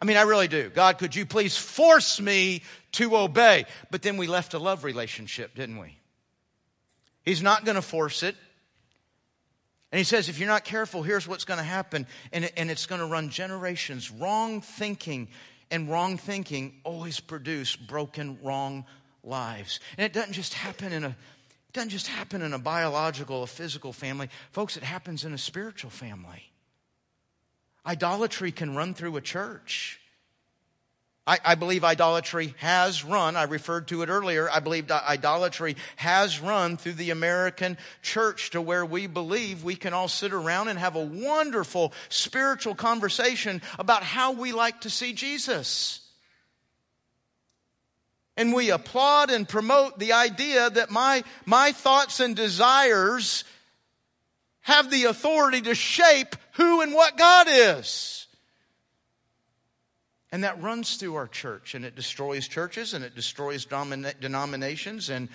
I 0.00 0.04
mean, 0.04 0.16
I 0.18 0.22
really 0.22 0.48
do. 0.48 0.68
God, 0.68 0.98
could 0.98 1.14
you 1.14 1.24
please 1.24 1.56
force 1.56 2.20
me 2.20 2.62
to 2.92 3.16
obey? 3.16 3.64
But 3.90 4.02
then 4.02 4.18
we 4.18 4.26
left 4.26 4.52
a 4.52 4.58
love 4.58 4.84
relationship, 4.84 5.54
didn't 5.54 5.78
we? 5.78 5.96
He's 7.22 7.42
not 7.42 7.64
going 7.64 7.76
to 7.76 7.82
force 7.82 8.22
it. 8.22 8.36
And 9.94 9.98
he 9.98 10.04
says, 10.04 10.28
if 10.28 10.40
you're 10.40 10.48
not 10.48 10.64
careful, 10.64 11.04
here's 11.04 11.28
what's 11.28 11.44
going 11.44 11.58
to 11.58 11.64
happen. 11.64 12.08
And, 12.32 12.50
and 12.56 12.68
it's 12.68 12.84
going 12.84 13.00
to 13.00 13.06
run 13.06 13.28
generations. 13.28 14.10
Wrong 14.10 14.60
thinking 14.60 15.28
and 15.70 15.88
wrong 15.88 16.18
thinking 16.18 16.80
always 16.82 17.20
produce 17.20 17.76
broken, 17.76 18.36
wrong 18.42 18.86
lives. 19.22 19.78
And 19.96 20.04
it 20.04 20.12
doesn't 20.12 20.32
just 20.32 20.52
happen 20.52 20.92
in 20.92 21.04
a 21.04 21.10
it 21.10 21.72
doesn't 21.74 21.90
just 21.90 22.08
happen 22.08 22.42
in 22.42 22.52
a 22.52 22.58
biological, 22.58 23.44
a 23.44 23.46
physical 23.46 23.92
family. 23.92 24.30
Folks, 24.50 24.76
it 24.76 24.82
happens 24.82 25.24
in 25.24 25.32
a 25.32 25.38
spiritual 25.38 25.90
family. 25.90 26.42
Idolatry 27.86 28.50
can 28.50 28.74
run 28.74 28.94
through 28.94 29.16
a 29.16 29.20
church. 29.20 30.00
I, 31.26 31.38
I, 31.42 31.54
believe 31.54 31.84
idolatry 31.84 32.54
has 32.58 33.02
run, 33.02 33.34
I 33.34 33.44
referred 33.44 33.88
to 33.88 34.02
it 34.02 34.10
earlier, 34.10 34.50
I 34.50 34.60
believe 34.60 34.90
idolatry 34.90 35.76
has 35.96 36.38
run 36.38 36.76
through 36.76 36.92
the 36.94 37.10
American 37.10 37.78
church 38.02 38.50
to 38.50 38.60
where 38.60 38.84
we 38.84 39.06
believe 39.06 39.64
we 39.64 39.74
can 39.74 39.94
all 39.94 40.08
sit 40.08 40.34
around 40.34 40.68
and 40.68 40.78
have 40.78 40.96
a 40.96 41.04
wonderful 41.04 41.94
spiritual 42.10 42.74
conversation 42.74 43.62
about 43.78 44.02
how 44.02 44.32
we 44.32 44.52
like 44.52 44.82
to 44.82 44.90
see 44.90 45.14
Jesus. 45.14 46.00
And 48.36 48.52
we 48.52 48.70
applaud 48.70 49.30
and 49.30 49.48
promote 49.48 49.98
the 49.98 50.12
idea 50.12 50.68
that 50.68 50.90
my, 50.90 51.24
my 51.46 51.72
thoughts 51.72 52.20
and 52.20 52.36
desires 52.36 53.44
have 54.60 54.90
the 54.90 55.04
authority 55.04 55.62
to 55.62 55.74
shape 55.74 56.36
who 56.52 56.82
and 56.82 56.92
what 56.92 57.16
God 57.16 57.46
is. 57.48 58.23
And 60.34 60.42
that 60.42 60.60
runs 60.60 60.96
through 60.96 61.14
our 61.14 61.28
church 61.28 61.76
and 61.76 61.84
it 61.84 61.94
destroys 61.94 62.48
churches 62.48 62.92
and 62.92 63.04
it 63.04 63.14
destroys 63.14 63.66
domina- 63.66 64.14
denominations. 64.20 65.08
And 65.08 65.28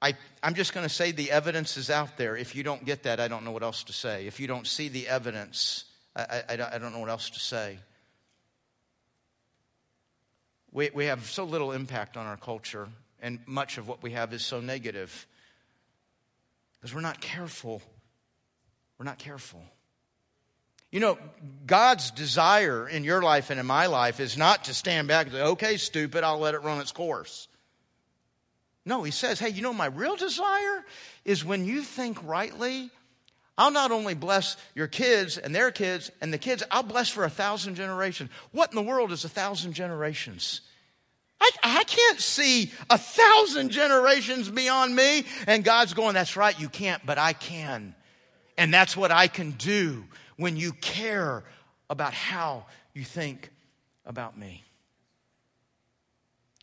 I, 0.00 0.14
I'm 0.42 0.54
just 0.54 0.72
going 0.72 0.88
to 0.88 0.94
say 0.94 1.12
the 1.12 1.30
evidence 1.30 1.76
is 1.76 1.90
out 1.90 2.16
there. 2.16 2.34
If 2.34 2.56
you 2.56 2.62
don't 2.62 2.82
get 2.82 3.02
that, 3.02 3.20
I 3.20 3.28
don't 3.28 3.44
know 3.44 3.50
what 3.50 3.62
else 3.62 3.84
to 3.84 3.92
say. 3.92 4.26
If 4.26 4.40
you 4.40 4.46
don't 4.46 4.66
see 4.66 4.88
the 4.88 5.06
evidence, 5.06 5.84
I, 6.16 6.44
I, 6.48 6.52
I 6.76 6.78
don't 6.78 6.94
know 6.94 7.00
what 7.00 7.10
else 7.10 7.28
to 7.28 7.40
say. 7.40 7.78
We, 10.72 10.88
we 10.94 11.04
have 11.04 11.26
so 11.26 11.44
little 11.44 11.72
impact 11.72 12.16
on 12.16 12.24
our 12.24 12.38
culture, 12.38 12.88
and 13.20 13.40
much 13.44 13.76
of 13.76 13.86
what 13.86 14.02
we 14.02 14.12
have 14.12 14.32
is 14.32 14.42
so 14.42 14.60
negative 14.60 15.26
because 16.80 16.94
we're 16.94 17.02
not 17.02 17.20
careful. 17.20 17.82
We're 18.96 19.04
not 19.04 19.18
careful. 19.18 19.62
You 20.90 21.00
know, 21.00 21.18
God's 21.66 22.10
desire 22.12 22.88
in 22.88 23.04
your 23.04 23.22
life 23.22 23.50
and 23.50 23.58
in 23.58 23.66
my 23.66 23.86
life 23.86 24.20
is 24.20 24.36
not 24.36 24.64
to 24.64 24.74
stand 24.74 25.08
back 25.08 25.26
and 25.26 25.34
say, 25.34 25.42
okay, 25.42 25.76
stupid, 25.76 26.24
I'll 26.24 26.38
let 26.38 26.54
it 26.54 26.62
run 26.62 26.80
its 26.80 26.92
course. 26.92 27.48
No, 28.84 29.02
He 29.02 29.10
says, 29.10 29.40
hey, 29.40 29.48
you 29.48 29.62
know, 29.62 29.72
my 29.72 29.86
real 29.86 30.16
desire 30.16 30.84
is 31.24 31.44
when 31.44 31.64
you 31.64 31.82
think 31.82 32.22
rightly, 32.24 32.90
I'll 33.58 33.72
not 33.72 33.90
only 33.90 34.14
bless 34.14 34.56
your 34.74 34.86
kids 34.86 35.38
and 35.38 35.54
their 35.54 35.70
kids 35.70 36.10
and 36.20 36.32
the 36.32 36.38
kids, 36.38 36.62
I'll 36.70 36.82
bless 36.82 37.08
for 37.08 37.24
a 37.24 37.30
thousand 37.30 37.74
generations. 37.74 38.30
What 38.52 38.70
in 38.70 38.76
the 38.76 38.82
world 38.82 39.12
is 39.12 39.24
a 39.24 39.28
thousand 39.28 39.72
generations? 39.72 40.60
I, 41.40 41.50
I 41.62 41.84
can't 41.84 42.20
see 42.20 42.70
a 42.88 42.98
thousand 42.98 43.70
generations 43.70 44.48
beyond 44.48 44.94
me. 44.94 45.24
And 45.46 45.64
God's 45.64 45.94
going, 45.94 46.14
that's 46.14 46.36
right, 46.36 46.58
you 46.58 46.68
can't, 46.68 47.04
but 47.04 47.18
I 47.18 47.32
can. 47.32 47.94
And 48.58 48.72
that's 48.72 48.96
what 48.96 49.10
I 49.10 49.26
can 49.28 49.52
do 49.52 50.04
when 50.36 50.56
you 50.56 50.72
care 50.72 51.44
about 51.88 52.12
how 52.12 52.66
you 52.94 53.04
think 53.04 53.50
about 54.04 54.38
me. 54.38 54.62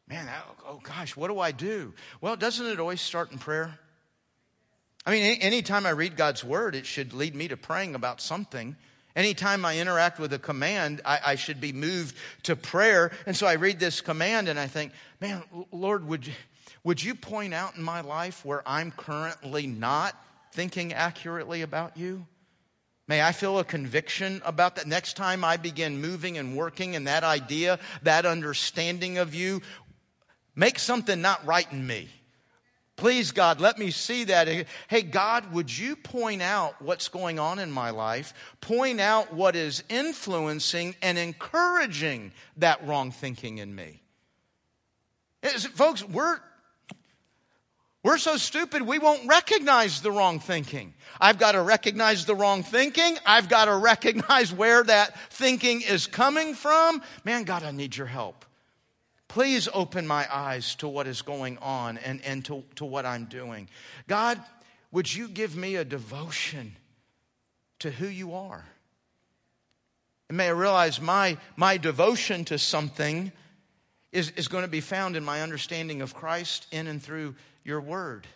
Man, 0.08 0.28
oh 0.68 0.80
gosh, 0.84 1.16
what 1.16 1.30
do 1.30 1.40
I 1.40 1.52
do? 1.52 1.94
Well, 2.22 2.36
doesn't 2.36 2.66
it 2.66 2.80
always 2.80 3.02
start 3.02 3.32
in 3.32 3.40
prayer? 3.40 3.78
I 5.06 5.12
mean, 5.12 5.42
anytime 5.42 5.86
I 5.86 5.92
read 5.92 6.16
God's 6.16 6.44
word, 6.44 6.76
it 6.76 6.86
should 6.86 7.14
lead 7.14 7.36
me 7.36 7.48
to 7.50 7.58
praying 7.58 7.96
about 7.96 8.22
something. 8.22 8.76
Anytime 9.16 9.66
I 9.66 9.78
interact 9.78 10.20
with 10.20 10.34
a 10.34 10.40
command, 10.40 11.02
I, 11.06 11.20
I, 11.26 11.36
should 11.36 11.62
be 11.62 11.72
moved 11.72 12.16
to 12.44 12.56
prayer. 12.56 13.12
And 13.28 13.36
so 13.36 13.46
I 13.46 13.54
read 13.54 13.80
this 13.80 14.02
command 14.02 14.48
and 14.48 14.60
I 14.60 14.68
think, 14.68 14.92
man, 15.22 15.44
Lord, 15.72 16.08
would 16.08 16.26
you, 16.26 16.34
would 16.84 17.04
you 17.04 17.14
point 17.14 17.54
out 17.54 17.76
in 17.76 17.84
my 17.84 18.02
life 18.02 18.44
where 18.44 18.64
I'm 18.66 18.92
currently 18.92 19.68
not 19.68 20.16
thinking 20.54 20.94
accurately 20.94 21.62
about 21.62 21.96
you? 21.96 22.26
May 23.08 23.22
I 23.22 23.34
feel 23.34 23.60
a 23.60 23.66
conviction 23.66 24.42
about 24.46 24.78
that 24.78 24.88
next 24.88 25.18
time 25.18 25.44
I 25.44 25.58
begin 25.58 26.00
moving 26.00 26.38
and 26.38 26.56
working 26.56 26.94
in 26.94 27.04
that 27.04 27.24
idea, 27.24 27.80
that 28.04 28.26
understanding 28.26 29.18
of 29.18 29.36
you. 29.36 29.62
Make 30.56 30.80
something 30.80 31.22
not 31.22 31.46
right 31.46 31.70
in 31.72 31.86
me. 31.86 32.08
Please, 32.96 33.32
God, 33.32 33.60
let 33.60 33.80
me 33.80 33.90
see 33.90 34.26
that. 34.26 34.48
Hey, 34.88 35.02
God, 35.02 35.52
would 35.52 35.76
you 35.76 35.96
point 35.96 36.42
out 36.42 36.80
what's 36.82 37.10
going 37.10 37.40
on 37.40 37.58
in 37.60 37.72
my 37.72 37.90
life? 37.90 38.34
Point 38.62 39.02
out 39.02 39.34
what 39.34 39.56
is 39.56 39.84
influencing 39.90 40.96
and 41.02 41.18
encouraging 41.18 42.32
that 42.58 42.86
wrong 42.86 43.12
thinking 43.12 43.58
in 43.58 43.74
me. 43.74 44.02
Folks, 45.74 46.08
we're 46.08 46.40
we're 48.04 48.18
so 48.18 48.36
stupid 48.36 48.82
we 48.82 49.00
won't 49.00 49.28
recognize 49.28 50.02
the 50.02 50.12
wrong 50.12 50.42
thinking. 50.42 50.94
I've 51.22 51.40
got 51.40 51.54
to 51.54 51.62
recognize 51.62 52.26
the 52.26 52.36
wrong 52.36 52.62
thinking. 52.62 53.18
I've 53.26 53.48
got 53.48 53.66
to 53.66 53.76
recognize 53.76 54.52
where 54.52 54.84
that 54.84 55.18
thinking 55.32 55.82
is 55.82 56.06
coming 56.06 56.54
from. 56.54 57.02
Man, 57.24 57.46
God, 57.46 57.64
I 57.64 57.72
need 57.72 57.96
your 57.96 58.08
help. 58.08 58.46
Please 59.30 59.70
open 59.74 60.06
my 60.06 60.28
eyes 60.32 60.76
to 60.76 60.88
what 60.88 61.08
is 61.08 61.22
going 61.22 61.58
on 61.60 61.98
and, 61.98 62.22
and 62.24 62.44
to, 62.46 62.64
to 62.76 62.86
what 62.86 63.06
I'm 63.06 63.26
doing. 63.26 63.70
God, 64.08 64.40
would 64.92 65.12
you 65.12 65.28
give 65.30 65.56
me 65.56 65.78
a 65.78 65.86
devotion 65.86 66.76
to 67.80 67.90
who 67.90 68.06
you 68.06 68.34
are? 68.34 68.66
And 70.28 70.38
may 70.38 70.48
I 70.48 70.52
realize 70.52 71.00
my, 71.02 71.38
my 71.56 71.78
devotion 71.78 72.46
to 72.46 72.60
something 72.60 73.32
is, 74.12 74.32
is 74.32 74.48
going 74.48 74.64
to 74.66 74.70
be 74.70 74.82
found 74.82 75.16
in 75.16 75.24
my 75.24 75.42
understanding 75.42 76.02
of 76.02 76.14
Christ 76.14 76.68
in 76.72 76.88
and 76.88 77.02
through 77.02 77.34
your 77.64 77.82
word. 77.82 78.28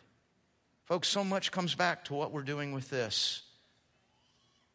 Folks, 0.85 1.07
so 1.07 1.23
much 1.23 1.51
comes 1.51 1.75
back 1.75 2.05
to 2.05 2.13
what 2.13 2.31
we're 2.31 2.43
doing 2.43 2.71
with 2.71 2.89
this. 2.89 3.41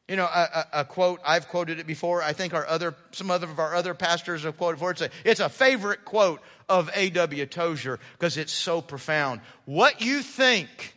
You 0.09 0.17
know, 0.17 0.25
a, 0.27 0.49
a, 0.55 0.81
a, 0.81 0.85
quote, 0.85 1.21
I've 1.25 1.49
quoted 1.49 1.79
it 1.79 1.87
before. 1.87 2.23
I 2.23 2.33
think 2.33 2.53
our 2.53 2.67
other, 2.67 2.95
some 3.13 3.31
other 3.31 3.47
of 3.47 3.59
our 3.59 3.75
other 3.75 3.95
pastors 3.95 4.43
have 4.43 4.59
quoted 4.59 4.79
for 4.79 4.91
it. 4.91 5.01
It's 5.01 5.15
a, 5.15 5.31
it's 5.31 5.41
a 5.41 5.49
favorite 5.49 6.05
quote 6.05 6.43
of 6.69 6.91
A.W. 6.95 7.47
Tozer 7.47 7.99
because 8.13 8.37
it's 8.37 8.53
so 8.53 8.83
profound. 8.83 9.41
What 9.65 10.03
you 10.03 10.21
think 10.23 10.97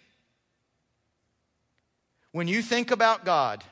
when 2.31 2.49
you 2.49 2.61
think 2.61 2.91
about 2.91 3.23
God 3.23 3.63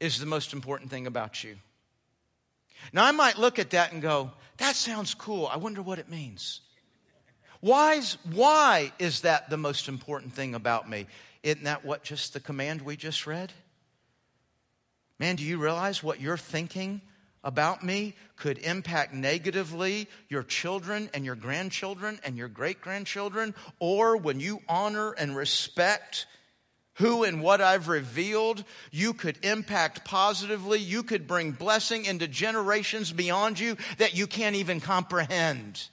is 0.00 0.18
the 0.18 0.26
most 0.26 0.54
important 0.54 0.90
thing 0.90 1.06
about 1.06 1.44
you. 1.44 1.56
Now, 2.92 3.04
I 3.04 3.10
might 3.10 3.36
look 3.36 3.58
at 3.58 3.70
that 3.70 3.92
and 3.92 4.00
go, 4.00 4.30
that 4.58 4.76
sounds 4.76 5.12
cool. 5.12 5.46
I 5.46 5.56
wonder 5.56 5.82
what 5.82 5.98
it 5.98 6.08
means. 6.08 6.60
Why, 7.60 8.00
why 8.32 8.92
is 8.98 9.22
that 9.22 9.50
the 9.50 9.56
most 9.56 9.88
important 9.88 10.32
thing 10.32 10.54
about 10.54 10.88
me? 10.88 11.06
Isn't 11.42 11.64
that 11.64 11.84
what 11.84 12.04
just 12.04 12.32
the 12.32 12.40
command 12.40 12.82
we 12.82 12.96
just 12.96 13.26
read? 13.26 13.52
Man, 15.18 15.36
do 15.36 15.44
you 15.44 15.58
realize 15.58 16.02
what 16.02 16.20
you're 16.20 16.36
thinking 16.36 17.00
about 17.42 17.82
me 17.82 18.14
could 18.36 18.58
impact 18.58 19.12
negatively 19.12 20.08
your 20.28 20.42
children 20.42 21.10
and 21.14 21.24
your 21.24 21.34
grandchildren 21.34 22.20
and 22.24 22.36
your 22.36 22.48
great 22.48 22.80
grandchildren? 22.80 23.54
Or 23.80 24.16
when 24.16 24.38
you 24.38 24.60
honor 24.68 25.12
and 25.12 25.36
respect 25.36 26.26
who 26.94 27.24
and 27.24 27.40
what 27.40 27.60
I've 27.60 27.88
revealed, 27.88 28.64
you 28.90 29.14
could 29.14 29.38
impact 29.44 30.04
positively. 30.04 30.80
You 30.80 31.02
could 31.02 31.26
bring 31.26 31.52
blessing 31.52 32.04
into 32.04 32.26
generations 32.26 33.12
beyond 33.12 33.58
you 33.58 33.76
that 33.98 34.16
you 34.16 34.26
can't 34.26 34.56
even 34.56 34.80
comprehend. 34.80 35.88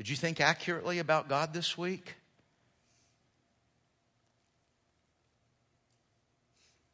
Did 0.00 0.08
you 0.08 0.16
think 0.16 0.40
accurately 0.40 0.98
about 0.98 1.28
God 1.28 1.52
this 1.52 1.76
week? 1.76 2.14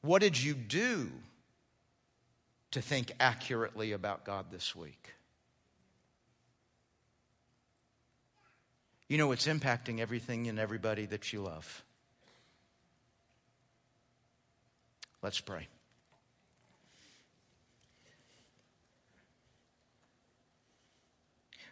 What 0.00 0.20
did 0.22 0.42
you 0.42 0.54
do 0.54 1.12
to 2.72 2.82
think 2.82 3.12
accurately 3.20 3.92
about 3.92 4.24
God 4.24 4.46
this 4.50 4.74
week? 4.74 5.12
You 9.06 9.18
know, 9.18 9.30
it's 9.30 9.46
impacting 9.46 10.00
everything 10.00 10.48
and 10.48 10.58
everybody 10.58 11.06
that 11.06 11.32
you 11.32 11.42
love. 11.42 11.84
Let's 15.22 15.40
pray. 15.40 15.68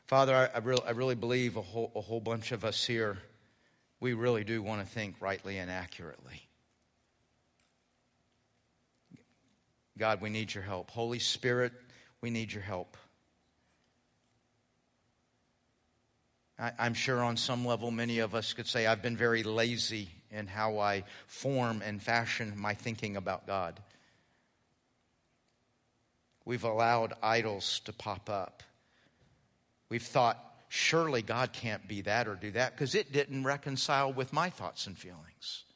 Father, 0.06 0.34
I, 0.34 0.56
I, 0.56 0.58
really, 0.58 0.82
I 0.86 0.90
really 0.90 1.14
believe 1.14 1.56
a 1.56 1.62
whole, 1.62 1.90
a 1.94 2.00
whole 2.00 2.20
bunch 2.20 2.52
of 2.52 2.64
us 2.64 2.84
here, 2.84 3.18
we 4.00 4.12
really 4.12 4.44
do 4.44 4.62
want 4.62 4.80
to 4.80 4.86
think 4.86 5.16
rightly 5.20 5.58
and 5.58 5.70
accurately. 5.70 6.42
God, 9.96 10.20
we 10.20 10.28
need 10.28 10.52
your 10.52 10.64
help. 10.64 10.90
Holy 10.90 11.18
Spirit, 11.20 11.72
we 12.20 12.30
need 12.30 12.52
your 12.52 12.62
help. 12.62 12.96
I, 16.58 16.72
I'm 16.78 16.94
sure 16.94 17.22
on 17.22 17.36
some 17.36 17.64
level, 17.64 17.90
many 17.90 18.18
of 18.18 18.34
us 18.34 18.52
could 18.52 18.66
say, 18.66 18.86
I've 18.86 19.02
been 19.02 19.16
very 19.16 19.42
lazy 19.42 20.10
in 20.30 20.48
how 20.48 20.78
I 20.78 21.04
form 21.26 21.80
and 21.82 22.02
fashion 22.02 22.52
my 22.56 22.74
thinking 22.74 23.16
about 23.16 23.46
God. 23.46 23.80
We've 26.44 26.64
allowed 26.64 27.14
idols 27.22 27.80
to 27.86 27.92
pop 27.92 28.28
up. 28.28 28.62
We've 29.94 30.02
thought, 30.02 30.44
surely 30.66 31.22
God 31.22 31.52
can't 31.52 31.86
be 31.86 32.00
that 32.00 32.26
or 32.26 32.34
do 32.34 32.50
that 32.50 32.72
because 32.72 32.96
it 32.96 33.12
didn't 33.12 33.44
reconcile 33.44 34.12
with 34.12 34.32
my 34.32 34.50
thoughts 34.50 34.88
and 34.88 34.98
feelings. 34.98 35.66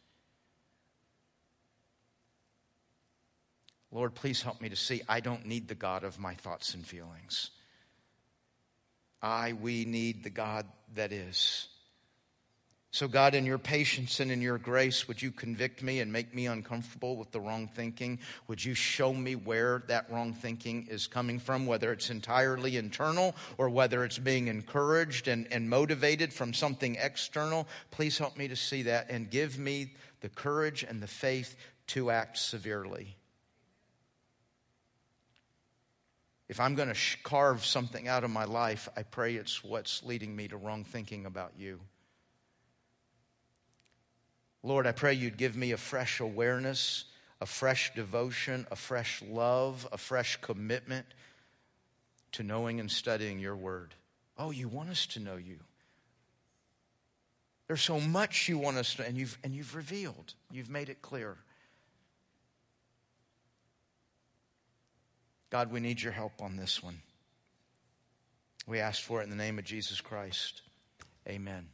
Lord, 3.93 4.17
please 4.17 4.43
help 4.43 4.61
me 4.61 4.71
to 4.71 4.75
see 4.75 5.03
I 5.09 5.21
don't 5.21 5.47
need 5.47 5.69
the 5.69 5.77
God 5.77 6.03
of 6.03 6.19
my 6.19 6.35
thoughts 6.35 6.75
and 6.75 6.85
feelings. 6.85 7.53
I, 9.23 9.53
we 9.53 9.85
need 9.85 10.25
the 10.25 10.31
God 10.31 10.67
that 10.97 11.13
is. 11.13 11.69
So, 12.91 13.07
God, 13.07 13.35
in 13.35 13.45
your 13.45 13.59
patience 13.59 14.19
and 14.19 14.31
in 14.31 14.41
your 14.41 14.57
grace, 14.57 15.07
would 15.07 15.21
you 15.21 15.31
convict 15.31 15.83
me 15.83 16.01
and 16.01 16.11
make 16.11 16.35
me 16.35 16.47
uncomfortable 16.47 17.17
with 17.17 17.31
the 17.33 17.41
wrong 17.41 17.69
thinking? 17.69 18.19
Would 18.47 18.65
you 18.65 18.73
show 18.73 19.13
me 19.13 19.35
where 19.35 19.83
that 19.89 20.11
wrong 20.11 20.33
thinking 20.33 20.87
is 20.91 21.07
coming 21.07 21.39
from, 21.39 21.67
whether 21.67 21.93
it's 21.93 22.09
entirely 22.09 22.79
internal 22.79 23.35
or 23.59 23.69
whether 23.69 24.05
it's 24.05 24.19
being 24.19 24.49
encouraged 24.49 25.29
and, 25.29 25.47
and 25.53 25.69
motivated 25.69 26.33
from 26.33 26.55
something 26.55 26.97
external? 26.97 27.69
Please 27.91 28.17
help 28.17 28.39
me 28.39 28.49
to 28.49 28.57
see 28.57 28.85
that 28.85 29.11
and 29.11 29.29
give 29.29 29.59
me 29.59 29.93
the 30.23 30.31
courage 30.31 30.83
and 30.83 31.03
the 31.03 31.07
faith 31.07 31.57
to 31.89 32.11
act 32.11 32.39
severely. 32.39 33.17
If 36.49 36.59
I'm 36.59 36.75
going 36.75 36.89
to 36.89 36.99
carve 37.23 37.67
something 37.67 38.09
out 38.09 38.25
of 38.25 38.31
my 38.31 38.45
life, 38.45 38.89
I 38.97 39.03
pray 39.03 39.35
it's 39.35 39.63
what's 39.63 40.03
leading 40.03 40.35
me 40.35 40.49
to 40.49 40.57
wrong 40.57 40.85
thinking 40.85 41.27
about 41.27 41.53
you. 41.59 41.81
Lord, 44.63 44.87
I 44.87 44.93
pray 44.93 45.15
you'd 45.15 45.37
give 45.37 45.57
me 45.57 45.73
a 45.73 45.77
fresh 45.77 46.21
awareness, 46.21 47.05
a 47.41 47.47
fresh 47.47 47.95
devotion, 47.95 48.67
a 48.71 48.77
fresh 48.77 49.23
love, 49.23 49.87
a 49.93 49.99
fresh 49.99 50.41
commitment 50.41 51.07
to 52.33 52.43
knowing 52.43 52.81
and 52.81 52.91
studying 52.91 53.39
your 53.39 53.57
word. 53.57 53.95
Oh, 54.37 54.51
you 54.51 54.69
want 54.69 54.91
us 54.91 55.07
to 55.09 55.21
know 55.21 55.37
you. 55.37 55.59
There's 57.67 57.83
so 57.83 58.01
much 58.01 58.49
you 58.49 58.59
want 58.59 58.79
us 58.79 58.95
to, 58.95 59.07
and 59.07 59.17
you've, 59.17 59.37
and 59.45 59.55
you've 59.55 59.75
revealed, 59.75 60.35
you've 60.51 60.71
made 60.71 60.89
it 60.89 61.03
clear. 61.03 61.37
God, 65.51 65.71
we 65.71 65.81
need 65.81 66.01
your 66.01 66.13
help 66.13 66.41
on 66.41 66.57
this 66.57 66.83
one. 66.83 67.01
We 68.67 68.81
ask 68.81 69.03
for 69.03 69.21
it 69.21 69.25
in 69.25 69.31
the 69.31 69.37
name 69.37 69.59
of 69.59 69.65
Jesus 69.65 70.01
Christ. 70.01 70.63
Amen. 71.27 71.69